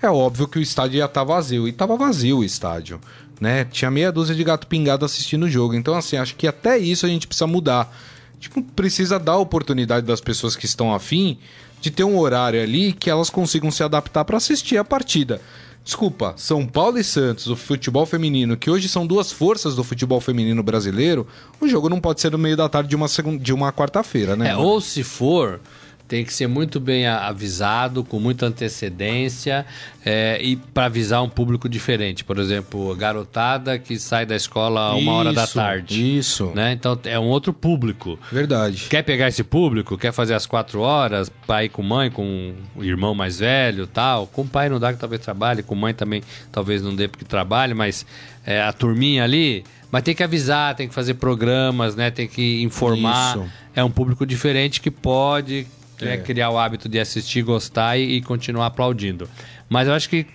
é 0.00 0.08
óbvio 0.08 0.46
que 0.46 0.60
o 0.60 0.62
estádio 0.62 0.98
ia 0.98 1.06
estar 1.06 1.24
vazio. 1.24 1.66
E 1.66 1.72
estava 1.72 1.96
vazio 1.96 2.38
o 2.38 2.44
estádio. 2.44 3.00
Né? 3.40 3.64
Tinha 3.64 3.90
meia 3.90 4.12
dúzia 4.12 4.36
de 4.36 4.44
gato 4.44 4.68
pingado 4.68 5.04
assistindo 5.04 5.46
o 5.46 5.50
jogo. 5.50 5.74
Então, 5.74 5.96
assim, 5.96 6.16
acho 6.16 6.36
que 6.36 6.46
até 6.46 6.78
isso 6.78 7.04
a 7.04 7.08
gente 7.08 7.26
precisa 7.26 7.48
mudar. 7.48 7.92
Tipo, 8.38 8.62
precisa 8.62 9.18
dar 9.18 9.32
a 9.32 9.38
oportunidade 9.38 10.06
das 10.06 10.20
pessoas 10.20 10.54
que 10.54 10.66
estão 10.66 10.94
afim 10.94 11.36
de 11.80 11.90
ter 11.90 12.04
um 12.04 12.20
horário 12.20 12.62
ali 12.62 12.92
que 12.92 13.10
elas 13.10 13.30
consigam 13.30 13.72
se 13.72 13.82
adaptar 13.82 14.24
para 14.24 14.36
assistir 14.36 14.78
a 14.78 14.84
partida. 14.84 15.42
Desculpa, 15.84 16.34
São 16.36 16.66
Paulo 16.66 16.98
e 16.98 17.04
Santos, 17.04 17.46
o 17.48 17.56
futebol 17.56 18.04
feminino, 18.06 18.56
que 18.56 18.70
hoje 18.70 18.88
são 18.88 19.06
duas 19.06 19.32
forças 19.32 19.74
do 19.74 19.82
futebol 19.82 20.20
feminino 20.20 20.62
brasileiro, 20.62 21.26
o 21.60 21.66
jogo 21.66 21.88
não 21.88 22.00
pode 22.00 22.20
ser 22.20 22.30
no 22.30 22.38
meio 22.38 22.56
da 22.56 22.68
tarde 22.68 22.88
de 22.90 22.96
uma, 22.96 23.08
segun- 23.08 23.36
de 23.38 23.52
uma 23.52 23.72
quarta-feira, 23.72 24.36
né? 24.36 24.50
É, 24.50 24.56
ou 24.56 24.80
se 24.80 25.02
for, 25.02 25.58
tem 26.10 26.24
que 26.24 26.34
ser 26.34 26.48
muito 26.48 26.80
bem 26.80 27.06
avisado, 27.06 28.02
com 28.02 28.18
muita 28.18 28.44
antecedência, 28.44 29.64
é, 30.04 30.42
e 30.42 30.56
para 30.56 30.86
avisar 30.86 31.22
um 31.22 31.28
público 31.28 31.68
diferente. 31.68 32.24
Por 32.24 32.36
exemplo, 32.36 32.92
garotada 32.96 33.78
que 33.78 33.96
sai 33.96 34.26
da 34.26 34.34
escola 34.34 34.92
uma 34.96 35.12
hora 35.12 35.32
da 35.32 35.44
Isso, 35.44 35.54
tarde. 35.54 36.18
Isso, 36.18 36.52
Né? 36.52 36.72
Então 36.72 36.98
é 37.04 37.16
um 37.16 37.28
outro 37.28 37.52
público. 37.52 38.18
verdade. 38.32 38.86
Quer 38.90 39.04
pegar 39.04 39.28
esse 39.28 39.44
público? 39.44 39.96
Quer 39.96 40.10
fazer 40.10 40.34
as 40.34 40.46
quatro 40.46 40.80
horas 40.80 41.30
para 41.46 41.64
ir 41.64 41.68
com 41.68 41.80
mãe, 41.80 42.10
com 42.10 42.54
o 42.74 42.82
irmão 42.82 43.14
mais 43.14 43.38
velho 43.38 43.86
tal? 43.86 44.26
Com 44.26 44.42
o 44.42 44.48
pai 44.48 44.68
não 44.68 44.80
dá 44.80 44.92
que 44.92 44.98
talvez 44.98 45.22
trabalhe, 45.22 45.62
com 45.62 45.76
mãe 45.76 45.94
também 45.94 46.24
talvez 46.50 46.82
não 46.82 46.92
dê 46.92 47.06
porque 47.06 47.24
trabalhe, 47.24 47.72
mas 47.72 48.04
é, 48.44 48.60
a 48.60 48.72
turminha 48.72 49.22
ali. 49.22 49.62
Mas 49.92 50.02
tem 50.02 50.14
que 50.14 50.24
avisar, 50.24 50.74
tem 50.74 50.88
que 50.88 50.94
fazer 50.94 51.14
programas, 51.14 51.94
né? 51.94 52.10
Tem 52.10 52.26
que 52.26 52.62
informar. 52.64 53.36
Isso. 53.36 53.48
É 53.76 53.84
um 53.84 53.90
público 53.90 54.26
diferente 54.26 54.80
que 54.80 54.90
pode 54.90 55.68
né, 56.00 56.14
É. 56.14 56.16
criar 56.18 56.50
o 56.50 56.58
hábito 56.58 56.88
de 56.88 56.98
assistir, 56.98 57.42
gostar 57.42 57.96
e, 57.98 58.16
e 58.16 58.22
continuar 58.22 58.66
aplaudindo. 58.66 59.28
Mas 59.68 59.88
eu 59.88 59.94
acho 59.94 60.08
que, 60.08 60.26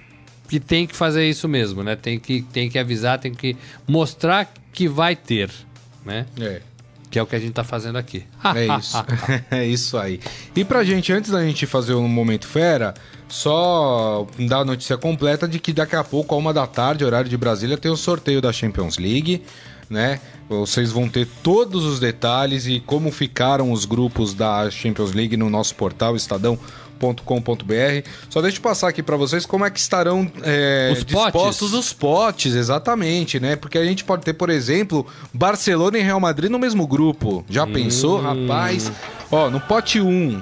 que 0.48 0.60
tem 0.60 0.86
que 0.88 0.96
fazer 0.96 1.28
isso 1.28 1.48
mesmo, 1.48 1.84
né? 1.84 1.96
Tem 1.96 2.20
que, 2.20 2.42
tem 2.42 2.70
que 2.70 2.78
avisar, 2.80 3.20
tem 3.20 3.34
que 3.34 3.56
mostrar 3.88 4.52
que 4.72 4.88
vai 4.88 5.16
ter, 5.16 5.50
né? 6.06 6.26
É. 6.40 6.62
Que 7.10 7.20
é 7.20 7.24
o 7.24 7.26
que 7.26 7.36
a 7.36 7.40
gente 7.40 7.54
tá 7.54 7.64
fazendo 7.64 7.98
aqui. 7.98 8.26
É 8.56 8.78
isso. 8.78 8.98
é 9.52 9.66
isso 9.66 9.98
aí. 9.98 10.20
E 10.56 10.66
pra 10.66 10.84
gente, 10.84 11.14
antes 11.14 11.32
da 11.32 11.44
gente 11.44 11.66
fazer 11.66 11.94
um 11.94 12.08
Momento 12.08 12.46
Fera, 12.48 12.94
só 13.30 14.28
dar 14.48 14.60
a 14.60 14.66
notícia 14.66 14.98
completa 14.98 15.48
de 15.48 15.60
que 15.60 15.72
daqui 15.72 15.96
a 15.96 16.04
pouco, 16.04 16.36
a 16.36 16.38
uma 16.38 16.54
da 16.54 16.68
tarde, 16.68 17.06
horário 17.06 17.30
de 17.30 17.38
Brasília, 17.38 17.78
tem 17.78 17.92
o 17.92 17.96
sorteio 17.96 18.42
da 18.42 18.52
Champions 18.52 18.98
League, 18.98 19.44
né? 19.90 20.20
Vocês 20.50 20.92
vão 20.92 21.08
ter 21.10 21.28
todos 21.44 21.84
os 21.86 22.00
detalhes 22.00 22.68
e 22.68 22.80
como 22.80 23.12
ficaram 23.12 23.72
os 23.72 23.86
grupos 23.86 24.34
da 24.34 24.70
Champions 24.70 25.14
League 25.14 25.36
no 25.36 25.50
nosso 25.50 25.74
portal 25.76 26.16
estadão.com.br. 26.16 28.10
Só 28.30 28.42
deixa 28.42 28.58
eu 28.58 28.62
passar 28.62 28.88
aqui 28.90 29.02
pra 29.04 29.18
vocês 29.18 29.46
como 29.46 29.66
é 29.66 29.70
que 29.70 29.80
estarão 29.80 30.30
é, 30.44 30.90
Os 30.94 31.04
potes. 31.04 31.24
dispostos 31.34 31.74
os 31.74 31.94
potes, 31.94 32.54
exatamente, 32.56 33.40
né? 33.40 33.56
Porque 33.56 33.78
a 33.78 33.84
gente 33.86 34.04
pode 34.04 34.24
ter, 34.24 34.34
por 34.34 34.50
exemplo, 34.50 35.06
Barcelona 35.34 35.98
e 35.98 36.02
Real 36.02 36.20
Madrid 36.20 36.50
no 36.52 36.60
mesmo 36.60 36.86
grupo. 36.88 37.44
Já 37.50 37.66
pensou, 37.66 38.22
rapaz? 38.22 38.92
Ó, 39.32 39.50
no 39.50 39.60
pote 39.60 40.00
1. 40.00 40.42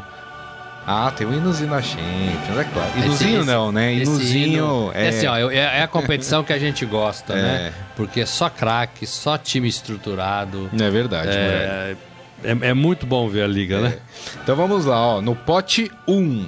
Ah, 0.86 1.11
tem 1.15 1.25
um 1.25 1.34
hinozinho 1.34 1.69
na 1.69 1.81
Champions, 1.81 2.57
é 2.59 2.63
claro. 2.65 2.91
Hinozinho 2.99 3.38
Esse- 3.39 3.47
não, 3.47 3.71
né? 3.71 3.93
Hinozinho 3.93 4.47
hino- 4.57 4.91
é... 4.93 5.05
É 5.05 5.09
assim, 5.09 5.27
ó, 5.27 5.38
é, 5.49 5.55
é 5.57 5.84
a 5.84 5.88
competição 5.88 6.43
que 6.43 6.51
a 6.51 6.59
gente 6.59 6.86
gosta, 6.86 7.34
É. 7.38 7.41
né? 7.41 7.73
Porque 7.95 8.19
é 8.21 8.25
só 8.25 8.49
craque, 8.49 9.07
só 9.07 9.38
time 9.38 9.67
estruturado. 9.69 10.69
É 10.77 10.89
verdade, 10.89 11.27
moleque. 11.27 11.41
É, 11.63 11.95
é, 12.43 12.57
é 12.69 12.73
muito 12.73 13.05
bom 13.05 13.29
ver 13.29 13.43
a 13.43 13.47
liga, 13.47 13.79
né? 13.79 13.97
Então 14.43 14.55
vamos 14.57 14.84
lá, 14.86 14.97
ó. 15.17 15.21
No 15.21 15.34
pote 15.36 15.89
1, 16.05 16.47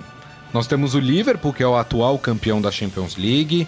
nós 0.54 0.68
temos 0.68 0.96
o 0.96 1.00
Liverpool, 1.00 1.54
que 1.54 1.64
é 1.64 1.68
o 1.68 1.78
atual 1.78 2.20
campeão 2.20 2.62
da 2.62 2.70
Champions 2.72 3.16
League. 3.16 3.66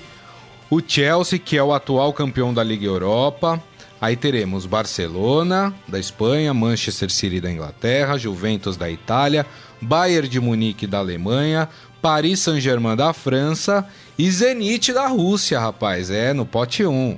O 0.69 0.81
Chelsea, 0.85 1.39
que 1.39 1.57
é 1.57 1.63
o 1.63 1.73
atual 1.73 2.11
campeão 2.11 2.53
da 2.53 2.61
Liga 2.61 2.85
Europa. 2.85 3.61
Aí 3.99 4.15
teremos 4.15 4.65
Barcelona, 4.65 5.73
da 5.87 5.99
Espanha, 5.99 6.53
Manchester 6.53 7.09
City 7.09 7.41
da 7.41 7.51
Inglaterra, 7.51 8.17
Juventus 8.17 8.77
da 8.77 8.89
Itália, 8.89 9.45
Bayern 9.81 10.27
de 10.27 10.39
Munique 10.39 10.85
da 10.85 10.99
Alemanha, 10.99 11.67
Paris 12.01 12.39
Saint-Germain 12.41 12.95
da 12.95 13.11
França 13.11 13.87
e 14.17 14.29
Zenit 14.29 14.93
da 14.93 15.07
Rússia, 15.07 15.59
rapaz. 15.59 16.11
É, 16.11 16.31
no 16.31 16.45
pote 16.45 16.85
1. 16.85 17.17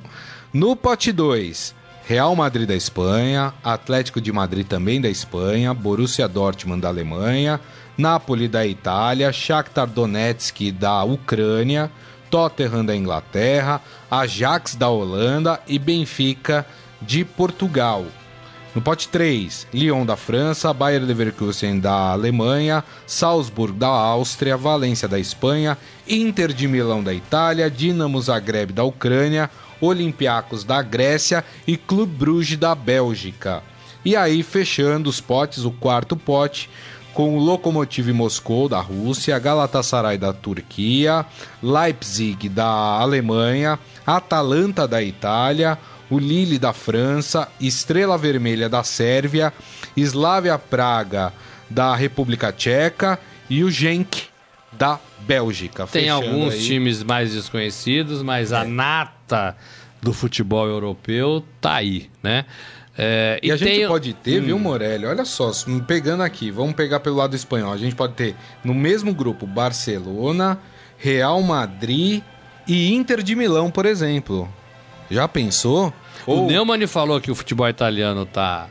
No 0.53 0.75
pote 0.75 1.11
2, 1.11 1.75
Real 2.05 2.35
Madrid 2.35 2.67
da 2.67 2.75
Espanha, 2.75 3.53
Atlético 3.63 4.19
de 4.19 4.31
Madrid 4.31 4.65
também 4.65 4.99
da 4.99 5.09
Espanha, 5.09 5.73
Borussia 5.73 6.27
Dortmund 6.27 6.81
da 6.81 6.87
Alemanha, 6.87 7.59
Napoli 7.97 8.47
da 8.47 8.65
Itália, 8.65 9.31
Shakhtar 9.31 9.85
Donetsk 9.85 10.71
da 10.71 11.03
Ucrânia, 11.03 11.91
Tottenham 12.29 12.85
da 12.85 12.95
Inglaterra, 12.95 13.81
Ajax 14.09 14.75
da 14.75 14.89
Holanda 14.89 15.59
e 15.67 15.79
Benfica 15.79 16.65
de 17.01 17.23
Portugal. 17.23 18.05
No 18.73 18.81
pote 18.81 19.07
3, 19.07 19.67
Lyon 19.73 20.05
da 20.05 20.15
França, 20.15 20.71
Bayer 20.71 21.01
Leverkusen 21.01 21.79
da 21.79 22.11
Alemanha, 22.11 22.83
Salzburg 23.07 23.73
da 23.73 23.87
Áustria, 23.87 24.55
Valência 24.55 25.07
da 25.07 25.19
Espanha, 25.19 25.77
Inter 26.07 26.53
de 26.53 26.67
Milão 26.67 27.03
da 27.03 27.13
Itália, 27.13 27.69
Dinamo 27.69 28.21
Zagreb 28.21 28.71
da 28.71 28.83
Ucrânia, 28.83 29.49
Olympiacos 29.81 30.63
da 30.63 30.81
Grécia 30.83 31.43
e 31.65 31.75
Clube 31.75 32.15
Bruges 32.15 32.57
da 32.57 32.75
Bélgica. 32.75 33.63
E 34.05 34.15
aí, 34.15 34.43
fechando 34.43 35.09
os 35.09 35.19
potes, 35.19 35.65
o 35.65 35.71
quarto 35.71 36.15
pote, 36.15 36.69
com 37.19 37.35
o 37.35 37.37
Lokomotiv 37.37 38.13
Moscou 38.13 38.69
da 38.69 38.79
Rússia, 38.79 39.37
Galatasaray 39.37 40.17
da 40.17 40.31
Turquia, 40.31 41.25
Leipzig 41.61 42.47
da 42.47 42.65
Alemanha, 42.65 43.77
Atalanta 44.07 44.87
da 44.87 45.03
Itália, 45.03 45.77
o 46.09 46.17
Lille 46.17 46.57
da 46.57 46.71
França, 46.71 47.49
Estrela 47.59 48.17
Vermelha 48.17 48.69
da 48.69 48.85
Sérvia, 48.85 49.51
Slavia 49.97 50.57
Praga 50.57 51.33
da 51.69 51.93
República 51.93 52.53
Tcheca 52.53 53.19
e 53.49 53.65
o 53.65 53.69
Genk 53.69 54.29
da 54.71 54.97
Bélgica. 55.27 55.85
Tem 55.87 56.07
alguns 56.07 56.53
aí. 56.53 56.65
times 56.67 57.03
mais 57.03 57.33
desconhecidos, 57.33 58.23
mas 58.23 58.53
a 58.53 58.63
nata 58.63 59.57
do 60.01 60.13
futebol 60.13 60.65
europeu 60.67 61.43
tá 61.59 61.73
aí, 61.73 62.09
né? 62.23 62.45
É, 63.01 63.39
E, 63.41 63.49
a 63.49 63.55
gente 63.55 63.69
tem- 63.69 63.87
pode 63.87 64.13
ter, 64.13 64.41
Hum. 64.41 64.45
viu, 64.45 64.59
Morelli? 64.59 65.05
Olha 65.05 65.23
só, 65.23 65.51
pegando 65.87 66.21
aqui, 66.21 66.51
vamos 66.51 66.73
pegar 66.73 66.99
pelo 66.99 67.15
lado 67.15 67.33
espanhol. 67.35 67.71
A 67.71 67.77
gente 67.77 67.95
pode 67.95 68.13
ter 68.13 68.35
no 68.63 68.73
mesmo 68.73 69.13
grupo 69.13 69.47
Barcelona, 69.47 70.57
Real 70.97 71.41
Madrid 71.41 72.21
e 72.67 72.93
Inter 72.93 73.23
de 73.23 73.35
Milão, 73.35 73.71
por 73.71 73.85
exemplo. 73.85 74.49
Já 75.09 75.27
pensou? 75.29 75.93
O 76.27 76.33
Ou- 76.33 76.47
Neumann 76.47 76.85
falou 76.87 77.21
que 77.21 77.31
o 77.31 77.35
futebol 77.35 77.69
italiano 77.69 78.25
tá, 78.25 78.67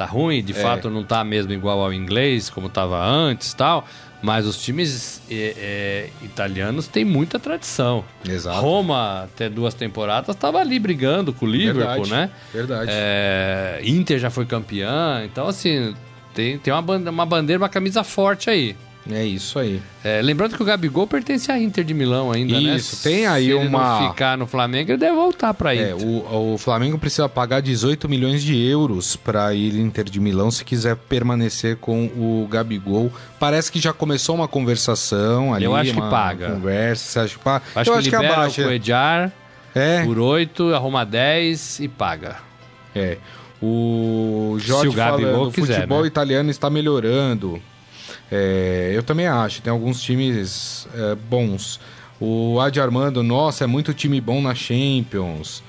tá 0.00 0.06
ruim, 0.06 0.42
de 0.42 0.52
É. 0.52 0.54
fato 0.54 0.88
não 0.88 1.04
tá 1.04 1.22
mesmo 1.22 1.52
igual 1.52 1.78
ao 1.80 1.92
inglês, 1.92 2.48
como 2.48 2.70
tava 2.70 2.98
antes 3.04 3.52
tal, 3.52 3.86
mas 4.22 4.46
os 4.46 4.56
times 4.60 5.20
é, 5.30 5.54
é, 5.58 6.24
italianos 6.24 6.88
têm 6.88 7.04
muita 7.04 7.38
tradição. 7.38 8.02
Exato. 8.26 8.60
Roma, 8.60 9.24
até 9.24 9.50
duas 9.50 9.74
temporadas, 9.74 10.34
estava 10.34 10.58
ali 10.58 10.78
brigando 10.78 11.34
com 11.34 11.44
o 11.44 11.48
Liverpool, 11.50 12.04
Verdade, 12.04 12.10
né? 12.10 12.30
Verdade. 12.52 12.90
É, 12.90 13.80
Inter 13.84 14.18
já 14.18 14.30
foi 14.30 14.46
campeã, 14.46 15.22
então 15.24 15.46
assim, 15.46 15.94
tem, 16.34 16.58
tem 16.58 16.72
uma, 16.72 16.96
uma 16.96 17.26
bandeira, 17.26 17.60
uma 17.60 17.68
camisa 17.68 18.02
forte 18.02 18.48
aí. 18.48 18.74
É 19.10 19.24
isso 19.24 19.58
aí. 19.58 19.80
É, 20.04 20.20
lembrando 20.20 20.54
que 20.56 20.62
o 20.62 20.64
Gabigol 20.66 21.06
pertence 21.06 21.50
à 21.50 21.58
Inter 21.58 21.82
de 21.82 21.94
Milão 21.94 22.30
ainda, 22.30 22.60
né? 22.60 22.76
Isso, 22.76 23.02
tem 23.02 23.26
aí 23.26 23.46
Se 23.46 23.50
ele 23.52 23.66
uma- 23.66 24.00
não 24.00 24.10
ficar 24.10 24.36
no 24.36 24.46
Flamengo, 24.46 24.90
ele 24.90 24.98
deve 24.98 25.14
voltar 25.16 25.54
pra 25.54 25.74
É, 25.74 25.92
Inter. 25.92 26.06
o, 26.06 26.54
o 26.54 26.58
Flamengo 26.58 26.98
precisa 26.98 27.26
pagar 27.28 27.60
18 27.60 28.08
milhões 28.08 28.42
de 28.42 28.54
euros 28.62 29.16
para 29.16 29.54
ir 29.54 29.74
Inter 29.74 30.04
de 30.04 30.20
Milão 30.20 30.50
se 30.50 30.64
quiser 30.64 30.96
permanecer 30.96 31.76
com 31.76 32.04
o 32.06 32.46
Gabigol. 32.50 33.10
Parece 33.38 33.72
que 33.72 33.80
já 33.80 33.92
começou 33.92 34.34
uma 34.36 34.46
conversação 34.46 35.54
ali. 35.54 35.64
Eu 35.64 35.74
acho 35.74 35.94
que 35.94 36.00
paga. 36.00 36.50
Conversa, 36.50 37.04
você 37.10 37.18
acha 37.20 37.38
que 37.38 37.44
paga? 37.44 37.64
Acho 37.74 37.90
Eu 37.90 37.94
que 37.94 37.98
acho 38.00 38.08
que 38.10 38.16
abaixa. 38.16 38.60
o 38.60 38.64
Coedjar 38.64 39.32
É, 39.74 40.04
por 40.04 40.18
8, 40.18 40.74
arruma 40.74 41.06
10 41.06 41.80
e 41.80 41.88
paga. 41.88 42.36
é. 42.94 43.16
O 43.62 44.56
Jorge 44.58 44.88
o 44.88 44.92
Gabigol 44.92 45.32
falando, 45.32 45.48
o 45.48 45.52
quiser, 45.52 45.74
futebol 45.74 46.00
né? 46.00 46.06
italiano 46.06 46.50
está 46.50 46.70
melhorando. 46.70 47.60
É, 48.30 48.92
eu 48.94 49.02
também 49.02 49.26
acho, 49.26 49.60
tem 49.62 49.70
alguns 49.70 50.00
times 50.00 50.86
é, 50.94 51.14
bons. 51.14 51.80
O 52.20 52.60
Adi 52.60 52.80
Armando, 52.80 53.22
nossa, 53.22 53.64
é 53.64 53.66
muito 53.66 53.94
time 53.94 54.20
bom 54.20 54.40
na 54.40 54.54
Champions. 54.54 55.62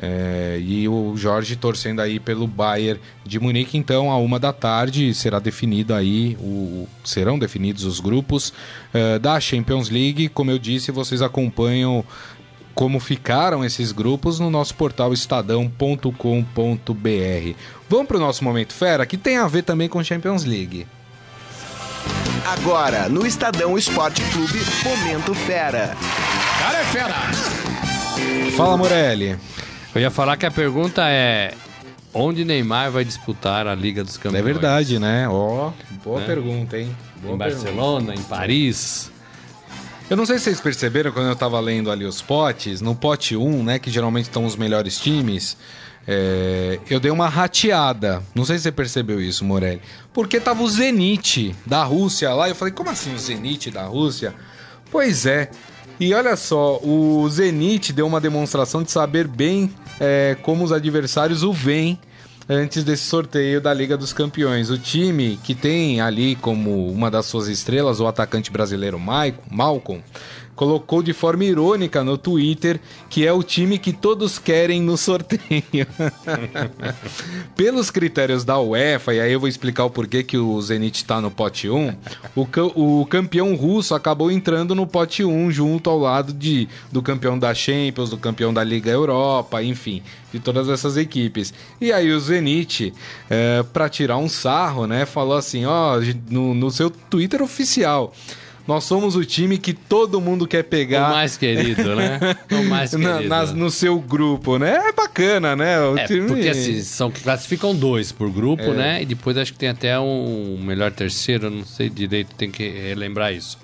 É, 0.00 0.60
e 0.62 0.88
o 0.88 1.16
Jorge 1.16 1.56
torcendo 1.56 2.00
aí 2.00 2.20
pelo 2.20 2.46
Bayern 2.46 3.00
de 3.26 3.40
Munique. 3.40 3.76
Então, 3.76 4.10
a 4.12 4.16
uma 4.16 4.38
da 4.38 4.52
tarde 4.52 5.12
será 5.12 5.40
definido 5.40 5.92
aí, 5.92 6.36
o, 6.40 6.86
serão 7.04 7.36
definidos 7.36 7.84
os 7.84 7.98
grupos 7.98 8.52
é, 8.94 9.18
da 9.18 9.40
Champions 9.40 9.90
League. 9.90 10.28
Como 10.28 10.52
eu 10.52 10.58
disse, 10.58 10.92
vocês 10.92 11.20
acompanham 11.20 12.04
como 12.76 13.00
ficaram 13.00 13.64
esses 13.64 13.90
grupos 13.90 14.38
no 14.38 14.48
nosso 14.50 14.72
portal 14.76 15.12
estadão.com.br. 15.12 16.12
Vamos 17.88 18.06
para 18.06 18.16
o 18.16 18.20
nosso 18.20 18.44
momento 18.44 18.72
fera, 18.72 19.04
que 19.04 19.16
tem 19.16 19.36
a 19.36 19.48
ver 19.48 19.64
também 19.64 19.88
com 19.88 20.02
Champions 20.04 20.44
League. 20.44 20.86
Agora, 22.46 23.08
no 23.08 23.26
Estadão 23.26 23.76
Esporte 23.76 24.22
Clube, 24.32 24.60
Momento 24.84 25.34
Fera. 25.34 25.96
Cara 26.58 26.78
é 26.80 26.84
fera! 26.84 27.14
Fala, 28.56 28.76
Morelli. 28.76 29.38
Eu 29.94 30.00
ia 30.00 30.10
falar 30.10 30.36
que 30.36 30.46
a 30.46 30.50
pergunta 30.50 31.02
é: 31.08 31.54
onde 32.12 32.44
Neymar 32.44 32.90
vai 32.90 33.04
disputar 33.04 33.66
a 33.66 33.74
Liga 33.74 34.02
dos 34.02 34.16
Campeões? 34.16 34.40
É 34.40 34.42
verdade, 34.42 34.98
né? 34.98 35.28
Ó, 35.28 35.70
boa 36.04 36.20
Né? 36.20 36.26
pergunta, 36.26 36.78
hein? 36.78 36.96
Boa 37.22 37.34
Em 37.34 37.38
pergunta. 37.38 37.62
Barcelona, 37.64 38.14
em 38.14 38.22
Paris. 38.22 39.10
Eu 40.10 40.16
não 40.16 40.24
sei 40.24 40.38
se 40.38 40.44
vocês 40.44 40.60
perceberam 40.60 41.12
quando 41.12 41.28
eu 41.28 41.36
tava 41.36 41.60
lendo 41.60 41.90
ali 41.90 42.06
os 42.06 42.22
potes, 42.22 42.80
no 42.80 42.94
pote 42.94 43.36
1, 43.36 43.62
né, 43.62 43.78
que 43.78 43.90
geralmente 43.90 44.24
estão 44.24 44.46
os 44.46 44.56
melhores 44.56 44.98
times, 44.98 45.54
é, 46.10 46.80
eu 46.88 46.98
dei 46.98 47.10
uma 47.10 47.28
rateada. 47.28 48.22
Não 48.34 48.42
sei 48.42 48.56
se 48.56 48.62
você 48.62 48.72
percebeu 48.72 49.20
isso, 49.20 49.44
Morelli. 49.44 49.82
Porque 50.10 50.40
tava 50.40 50.62
o 50.62 50.68
Zenit 50.68 51.54
da 51.66 51.84
Rússia 51.84 52.32
lá. 52.32 52.48
Eu 52.48 52.54
falei, 52.54 52.72
como 52.72 52.88
assim 52.88 53.14
o 53.14 53.18
Zenit 53.18 53.70
da 53.70 53.84
Rússia? 53.84 54.34
Pois 54.90 55.26
é. 55.26 55.50
E 56.00 56.14
olha 56.14 56.34
só, 56.34 56.78
o 56.82 57.28
Zenit 57.28 57.92
deu 57.92 58.06
uma 58.06 58.22
demonstração 58.22 58.82
de 58.82 58.90
saber 58.90 59.28
bem 59.28 59.70
é, 60.00 60.34
como 60.40 60.64
os 60.64 60.72
adversários 60.72 61.42
o 61.42 61.52
veem 61.52 62.00
antes 62.48 62.82
desse 62.82 63.02
sorteio 63.02 63.60
da 63.60 63.74
Liga 63.74 63.94
dos 63.94 64.14
Campeões. 64.14 64.70
O 64.70 64.78
time 64.78 65.38
que 65.44 65.54
tem 65.54 66.00
ali 66.00 66.36
como 66.36 66.90
uma 66.90 67.10
das 67.10 67.26
suas 67.26 67.48
estrelas 67.48 68.00
o 68.00 68.06
atacante 68.06 68.50
brasileiro 68.50 68.98
Maicon, 68.98 69.42
Malcolm 69.50 70.02
colocou 70.58 71.04
de 71.04 71.12
forma 71.12 71.44
irônica 71.44 72.02
no 72.02 72.18
Twitter 72.18 72.80
que 73.08 73.24
é 73.24 73.32
o 73.32 73.44
time 73.44 73.78
que 73.78 73.92
todos 73.92 74.40
querem 74.40 74.82
no 74.82 74.96
sorteio. 74.96 75.86
Pelos 77.54 77.92
critérios 77.92 78.44
da 78.44 78.58
UEFA, 78.58 79.14
e 79.14 79.20
aí 79.20 79.32
eu 79.32 79.38
vou 79.38 79.48
explicar 79.48 79.84
o 79.84 79.90
porquê 79.90 80.24
que 80.24 80.36
o 80.36 80.60
Zenit 80.60 80.96
está 80.96 81.20
no 81.20 81.30
pote 81.30 81.68
1, 81.70 81.94
o, 82.34 82.44
ca- 82.44 82.64
o 82.64 83.06
campeão 83.06 83.54
russo 83.54 83.94
acabou 83.94 84.32
entrando 84.32 84.74
no 84.74 84.84
pote 84.84 85.24
1 85.24 85.50
junto 85.52 85.88
ao 85.88 85.98
lado 85.98 86.32
de, 86.32 86.68
do 86.90 87.00
campeão 87.02 87.38
da 87.38 87.54
Champions, 87.54 88.10
do 88.10 88.18
campeão 88.18 88.52
da 88.52 88.64
Liga 88.64 88.90
Europa, 88.90 89.62
enfim, 89.62 90.02
de 90.32 90.40
todas 90.40 90.68
essas 90.68 90.96
equipes. 90.96 91.54
E 91.80 91.92
aí 91.92 92.10
o 92.10 92.18
Zenit, 92.18 92.92
é, 93.30 93.62
para 93.72 93.88
tirar 93.88 94.16
um 94.18 94.28
sarro, 94.28 94.86
né, 94.88 95.06
falou 95.06 95.36
assim, 95.36 95.64
ó, 95.66 96.00
no, 96.28 96.52
no 96.52 96.68
seu 96.70 96.90
Twitter 96.90 97.42
oficial, 97.42 98.12
nós 98.68 98.84
somos 98.84 99.16
o 99.16 99.24
time 99.24 99.56
que 99.58 99.72
todo 99.72 100.20
mundo 100.20 100.46
quer 100.46 100.60
O 100.60 100.64
pegar 100.64 101.08
mais 101.10 101.36
querido, 101.38 101.96
né? 101.96 102.20
O 102.52 102.62
mais 102.64 102.92
na- 102.94 103.12
querido. 103.14 103.28
nas- 103.28 103.52
no 103.54 103.70
seu 103.70 103.98
grupo, 103.98 104.58
né? 104.58 104.76
É 104.88 104.92
bacana, 104.92 105.56
né? 105.56 105.80
O 105.80 105.96
É, 105.98 106.06
porque 106.06 106.48
assim, 106.50 106.80
são, 106.82 107.10
classificam 107.10 107.74
dois 107.74 108.12
por 108.12 108.30
grupo, 108.30 108.62
É. 108.62 108.74
né? 108.74 109.02
E 109.02 109.06
depois 109.06 109.36
acho 109.38 109.54
que 109.54 109.58
tem 109.58 109.70
até 109.70 109.98
um 109.98 110.58
melhor 110.62 110.92
terceiro, 110.92 111.48
não 111.50 111.64
sei 111.64 111.88
direito, 111.88 112.34
tem 112.36 112.50
que 112.50 112.68
relembrar 112.68 113.32
isso. 113.32 113.58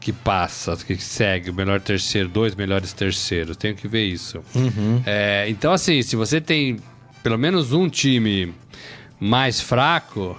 Que 0.00 0.12
passa, 0.12 0.74
que 0.76 0.96
segue, 0.96 1.50
o 1.50 1.54
melhor 1.54 1.80
terceiro, 1.80 2.28
dois 2.28 2.54
melhores 2.54 2.92
terceiros, 2.94 3.56
tenho 3.56 3.74
que 3.74 3.86
ver 3.86 4.04
isso. 4.06 4.40
Uhum. 4.54 5.02
É, 5.04 5.44
então, 5.50 5.72
assim, 5.72 6.00
se 6.02 6.16
você 6.16 6.40
tem 6.40 6.78
pelo 7.22 7.36
menos 7.36 7.72
um 7.74 7.88
time 7.88 8.54
mais 9.20 9.60
fraco, 9.60 10.38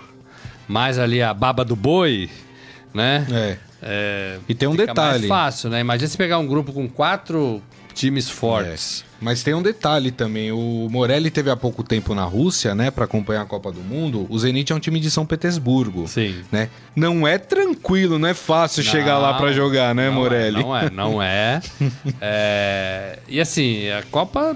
mais 0.68 0.98
ali 0.98 1.22
a 1.22 1.34
baba 1.34 1.64
do 1.64 1.76
boi, 1.76 2.28
né? 2.94 3.28
É. 3.32 3.69
É, 3.82 4.38
E 4.48 4.54
tem 4.56 4.68
um 4.68 4.76
detalhe. 4.76 5.28
mais 5.28 5.28
fácil, 5.28 5.70
né? 5.70 5.80
Imagina 5.80 6.08
se 6.10 6.18
pegar 6.18 6.38
um 6.38 6.48
grupo 6.48 6.72
com 6.74 6.88
quatro 6.88 7.62
times 7.94 8.30
fortes. 8.30 9.04
Mas 9.20 9.44
tem 9.44 9.54
um 9.54 9.62
detalhe 9.62 10.10
também. 10.12 10.52
O 10.54 10.88
Morelli 10.90 11.30
teve 11.30 11.50
há 11.50 11.58
pouco 11.58 11.84
tempo 11.84 12.16
na 12.16 12.24
Rússia, 12.24 12.74
né, 12.74 12.90
para 12.90 13.04
acompanhar 13.04 13.42
a 13.42 13.46
Copa 13.46 13.72
do 13.74 13.82
Mundo. 13.82 14.26
O 14.30 14.40
Zenit 14.40 14.72
é 14.72 14.76
um 14.76 14.80
time 14.80 15.00
de 15.02 15.12
São 15.12 15.26
Petersburgo. 15.26 16.08
Sim. 16.08 16.38
Né? 16.50 16.70
Não 16.96 17.28
é 17.28 17.38
tranquilo, 17.38 18.18
não 18.18 18.30
é 18.30 18.34
fácil 18.34 18.84
chegar 18.84 19.18
lá 19.18 19.34
para 19.34 19.52
jogar, 19.52 19.94
né, 19.94 20.08
não 20.08 20.16
Morelli? 20.16 20.60
É, 20.60 20.64
não 20.64 20.78
é, 20.78 20.90
não 20.90 21.22
é. 21.22 21.62
É, 22.22 23.20
E 23.28 23.42
assim, 23.42 23.90
a 23.90 24.04
Copa 24.04 24.56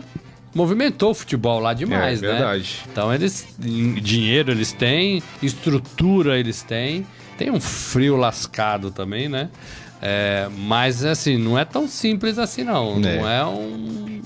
movimentou 0.56 1.12
o 1.12 1.14
futebol 1.14 1.60
lá 1.60 1.74
demais, 1.74 2.24
É, 2.24 2.28
né? 2.28 2.34
verdade. 2.34 2.80
Então 2.90 3.14
eles. 3.14 3.46
Dinheiro 3.60 4.52
eles 4.52 4.72
têm, 4.72 5.22
estrutura 5.42 6.40
eles 6.40 6.62
têm, 6.64 7.06
tem 7.38 7.52
um 7.52 7.60
frio 7.60 8.16
lascado 8.16 8.92
também, 8.92 9.28
né? 9.30 9.50
É, 10.02 10.50
mas 10.58 11.04
assim, 11.06 11.38
não 11.38 11.58
é 11.58 11.64
tão 11.66 11.88
simples 11.88 12.38
assim, 12.38 12.64
não. 12.64 12.98
É. 12.98 13.18
Não 13.18 13.30
é 13.30 13.46
um, 13.46 14.22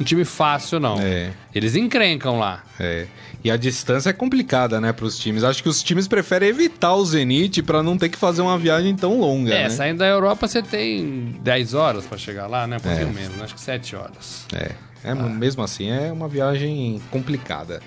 um 0.00 0.04
time 0.04 0.24
fácil, 0.24 0.78
não. 0.78 1.00
É. 1.00 1.32
Eles 1.54 1.74
encrencam 1.74 2.38
lá. 2.38 2.62
É. 2.78 3.06
E 3.42 3.50
a 3.50 3.56
distância 3.56 4.10
é 4.10 4.12
complicada, 4.12 4.80
né, 4.80 4.92
para 4.92 5.06
os 5.06 5.18
times. 5.18 5.42
Acho 5.42 5.62
que 5.62 5.68
os 5.68 5.82
times 5.82 6.06
preferem 6.06 6.50
evitar 6.50 6.94
o 6.94 7.04
Zenit 7.04 7.62
para 7.62 7.82
não 7.82 7.96
ter 7.96 8.08
que 8.10 8.18
fazer 8.18 8.42
uma 8.42 8.58
viagem 8.58 8.94
tão 8.94 9.18
longa, 9.18 9.52
É, 9.54 9.62
né? 9.64 9.70
saindo 9.70 9.98
da 9.98 10.06
Europa 10.06 10.46
você 10.46 10.62
tem 10.62 11.34
10 11.42 11.72
horas 11.74 12.04
pra 12.04 12.18
chegar 12.18 12.46
lá, 12.46 12.66
né? 12.66 12.76
Um 12.76 12.80
pouquinho 12.80 13.08
É. 13.08 13.12
menos, 13.12 13.40
acho 13.42 13.54
que 13.54 13.60
7 13.60 13.96
horas. 13.96 14.44
É, 14.52 14.72
é 15.02 15.14
mesmo 15.14 15.62
assim, 15.62 15.90
é 15.90 16.12
uma 16.12 16.28
viagem 16.28 17.00
complicada. 17.10 17.80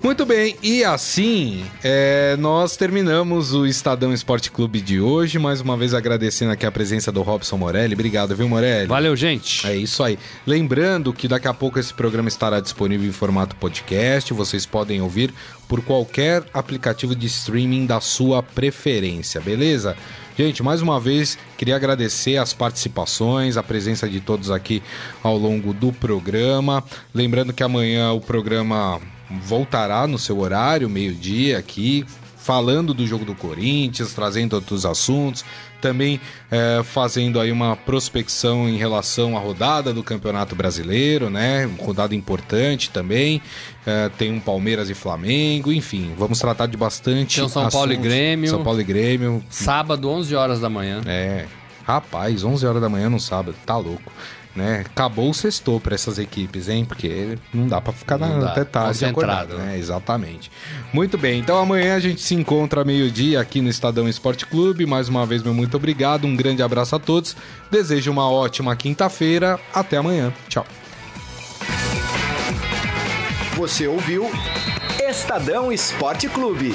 Muito 0.00 0.24
bem, 0.24 0.56
e 0.62 0.84
assim 0.84 1.64
é, 1.82 2.36
nós 2.38 2.76
terminamos 2.76 3.52
o 3.52 3.66
Estadão 3.66 4.12
Esporte 4.14 4.48
Clube 4.48 4.80
de 4.80 5.00
hoje. 5.00 5.40
Mais 5.40 5.60
uma 5.60 5.76
vez 5.76 5.92
agradecendo 5.92 6.52
aqui 6.52 6.64
a 6.64 6.70
presença 6.70 7.10
do 7.10 7.20
Robson 7.20 7.56
Morelli. 7.56 7.94
Obrigado, 7.94 8.34
viu, 8.34 8.48
Morelli? 8.48 8.86
Valeu, 8.86 9.16
gente. 9.16 9.66
É 9.66 9.76
isso 9.76 10.02
aí. 10.04 10.16
Lembrando 10.46 11.12
que 11.12 11.26
daqui 11.26 11.48
a 11.48 11.52
pouco 11.52 11.80
esse 11.80 11.92
programa 11.92 12.28
estará 12.28 12.60
disponível 12.60 13.08
em 13.08 13.12
formato 13.12 13.56
podcast. 13.56 14.32
Vocês 14.32 14.64
podem 14.64 15.02
ouvir 15.02 15.34
por 15.66 15.82
qualquer 15.82 16.44
aplicativo 16.54 17.14
de 17.14 17.26
streaming 17.26 17.84
da 17.84 18.00
sua 18.00 18.40
preferência, 18.40 19.40
beleza? 19.40 19.96
Gente, 20.38 20.62
mais 20.62 20.80
uma 20.80 21.00
vez 21.00 21.36
queria 21.56 21.74
agradecer 21.74 22.36
as 22.36 22.52
participações, 22.52 23.56
a 23.56 23.62
presença 23.64 24.08
de 24.08 24.20
todos 24.20 24.52
aqui 24.52 24.80
ao 25.24 25.36
longo 25.36 25.74
do 25.74 25.92
programa. 25.92 26.84
Lembrando 27.12 27.52
que 27.52 27.64
amanhã 27.64 28.12
o 28.12 28.20
programa 28.20 29.00
voltará 29.30 30.06
no 30.06 30.18
seu 30.18 30.38
horário, 30.38 30.88
meio-dia 30.88 31.58
aqui, 31.58 32.04
falando 32.48 32.94
do 32.94 33.06
jogo 33.06 33.26
do 33.26 33.34
Corinthians, 33.34 34.14
trazendo 34.14 34.54
outros 34.54 34.86
assuntos, 34.86 35.44
também 35.82 36.18
eh, 36.50 36.80
fazendo 36.82 37.38
aí 37.38 37.52
uma 37.52 37.76
prospecção 37.76 38.66
em 38.66 38.78
relação 38.78 39.36
à 39.36 39.40
rodada 39.40 39.92
do 39.92 40.02
Campeonato 40.02 40.56
Brasileiro, 40.56 41.28
né? 41.28 41.68
Rodada 41.78 42.14
importante 42.14 42.88
também. 42.88 43.42
Eh, 43.86 44.10
tem 44.16 44.32
um 44.32 44.40
Palmeiras 44.40 44.88
e 44.88 44.94
Flamengo, 44.94 45.70
enfim, 45.70 46.14
vamos 46.16 46.38
tratar 46.38 46.66
de 46.66 46.76
bastante. 46.78 47.36
Tem 47.36 47.44
um 47.44 47.50
São 47.50 47.68
Paulo 47.68 47.92
e 47.92 47.96
assuntos. 47.96 48.10
Grêmio. 48.10 48.48
São 48.48 48.64
Paulo 48.64 48.80
e 48.80 48.84
Grêmio. 48.84 49.44
Sábado, 49.50 50.08
11 50.08 50.34
horas 50.34 50.58
da 50.58 50.70
manhã. 50.70 51.02
É, 51.04 51.44
rapaz, 51.84 52.44
11 52.44 52.66
horas 52.66 52.80
da 52.80 52.88
manhã 52.88 53.10
no 53.10 53.20
sábado, 53.20 53.54
tá 53.66 53.76
louco. 53.76 54.10
Né? 54.58 54.80
Acabou 54.84 55.30
o 55.30 55.34
sextou 55.34 55.78
para 55.78 55.94
essas 55.94 56.18
equipes, 56.18 56.68
hein? 56.68 56.84
Porque 56.84 57.38
não 57.54 57.68
dá 57.68 57.80
para 57.80 57.92
ficar 57.92 58.18
Não 58.18 58.28
na, 58.28 58.46
dá. 58.46 58.50
até 58.50 58.64
tarde 58.64 59.04
acordado, 59.04 59.54
né? 59.56 59.78
Exatamente. 59.78 60.50
Muito 60.92 61.16
bem, 61.16 61.38
então 61.38 61.56
amanhã 61.56 61.94
a 61.94 62.00
gente 62.00 62.20
se 62.20 62.34
encontra 62.34 62.84
meio-dia 62.84 63.40
aqui 63.40 63.60
no 63.60 63.68
Estadão 63.68 64.08
Esporte 64.08 64.44
Clube. 64.44 64.84
Mais 64.84 65.08
uma 65.08 65.24
vez, 65.24 65.44
meu 65.44 65.54
muito 65.54 65.76
obrigado, 65.76 66.26
um 66.26 66.34
grande 66.34 66.60
abraço 66.60 66.96
a 66.96 66.98
todos. 66.98 67.36
Desejo 67.70 68.10
uma 68.10 68.28
ótima 68.28 68.74
quinta-feira. 68.74 69.60
Até 69.72 69.96
amanhã. 69.96 70.32
Tchau. 70.48 70.66
Você 73.56 73.86
ouviu 73.86 74.28
Estadão 75.08 75.70
Esporte 75.70 76.28
Clube. 76.28 76.74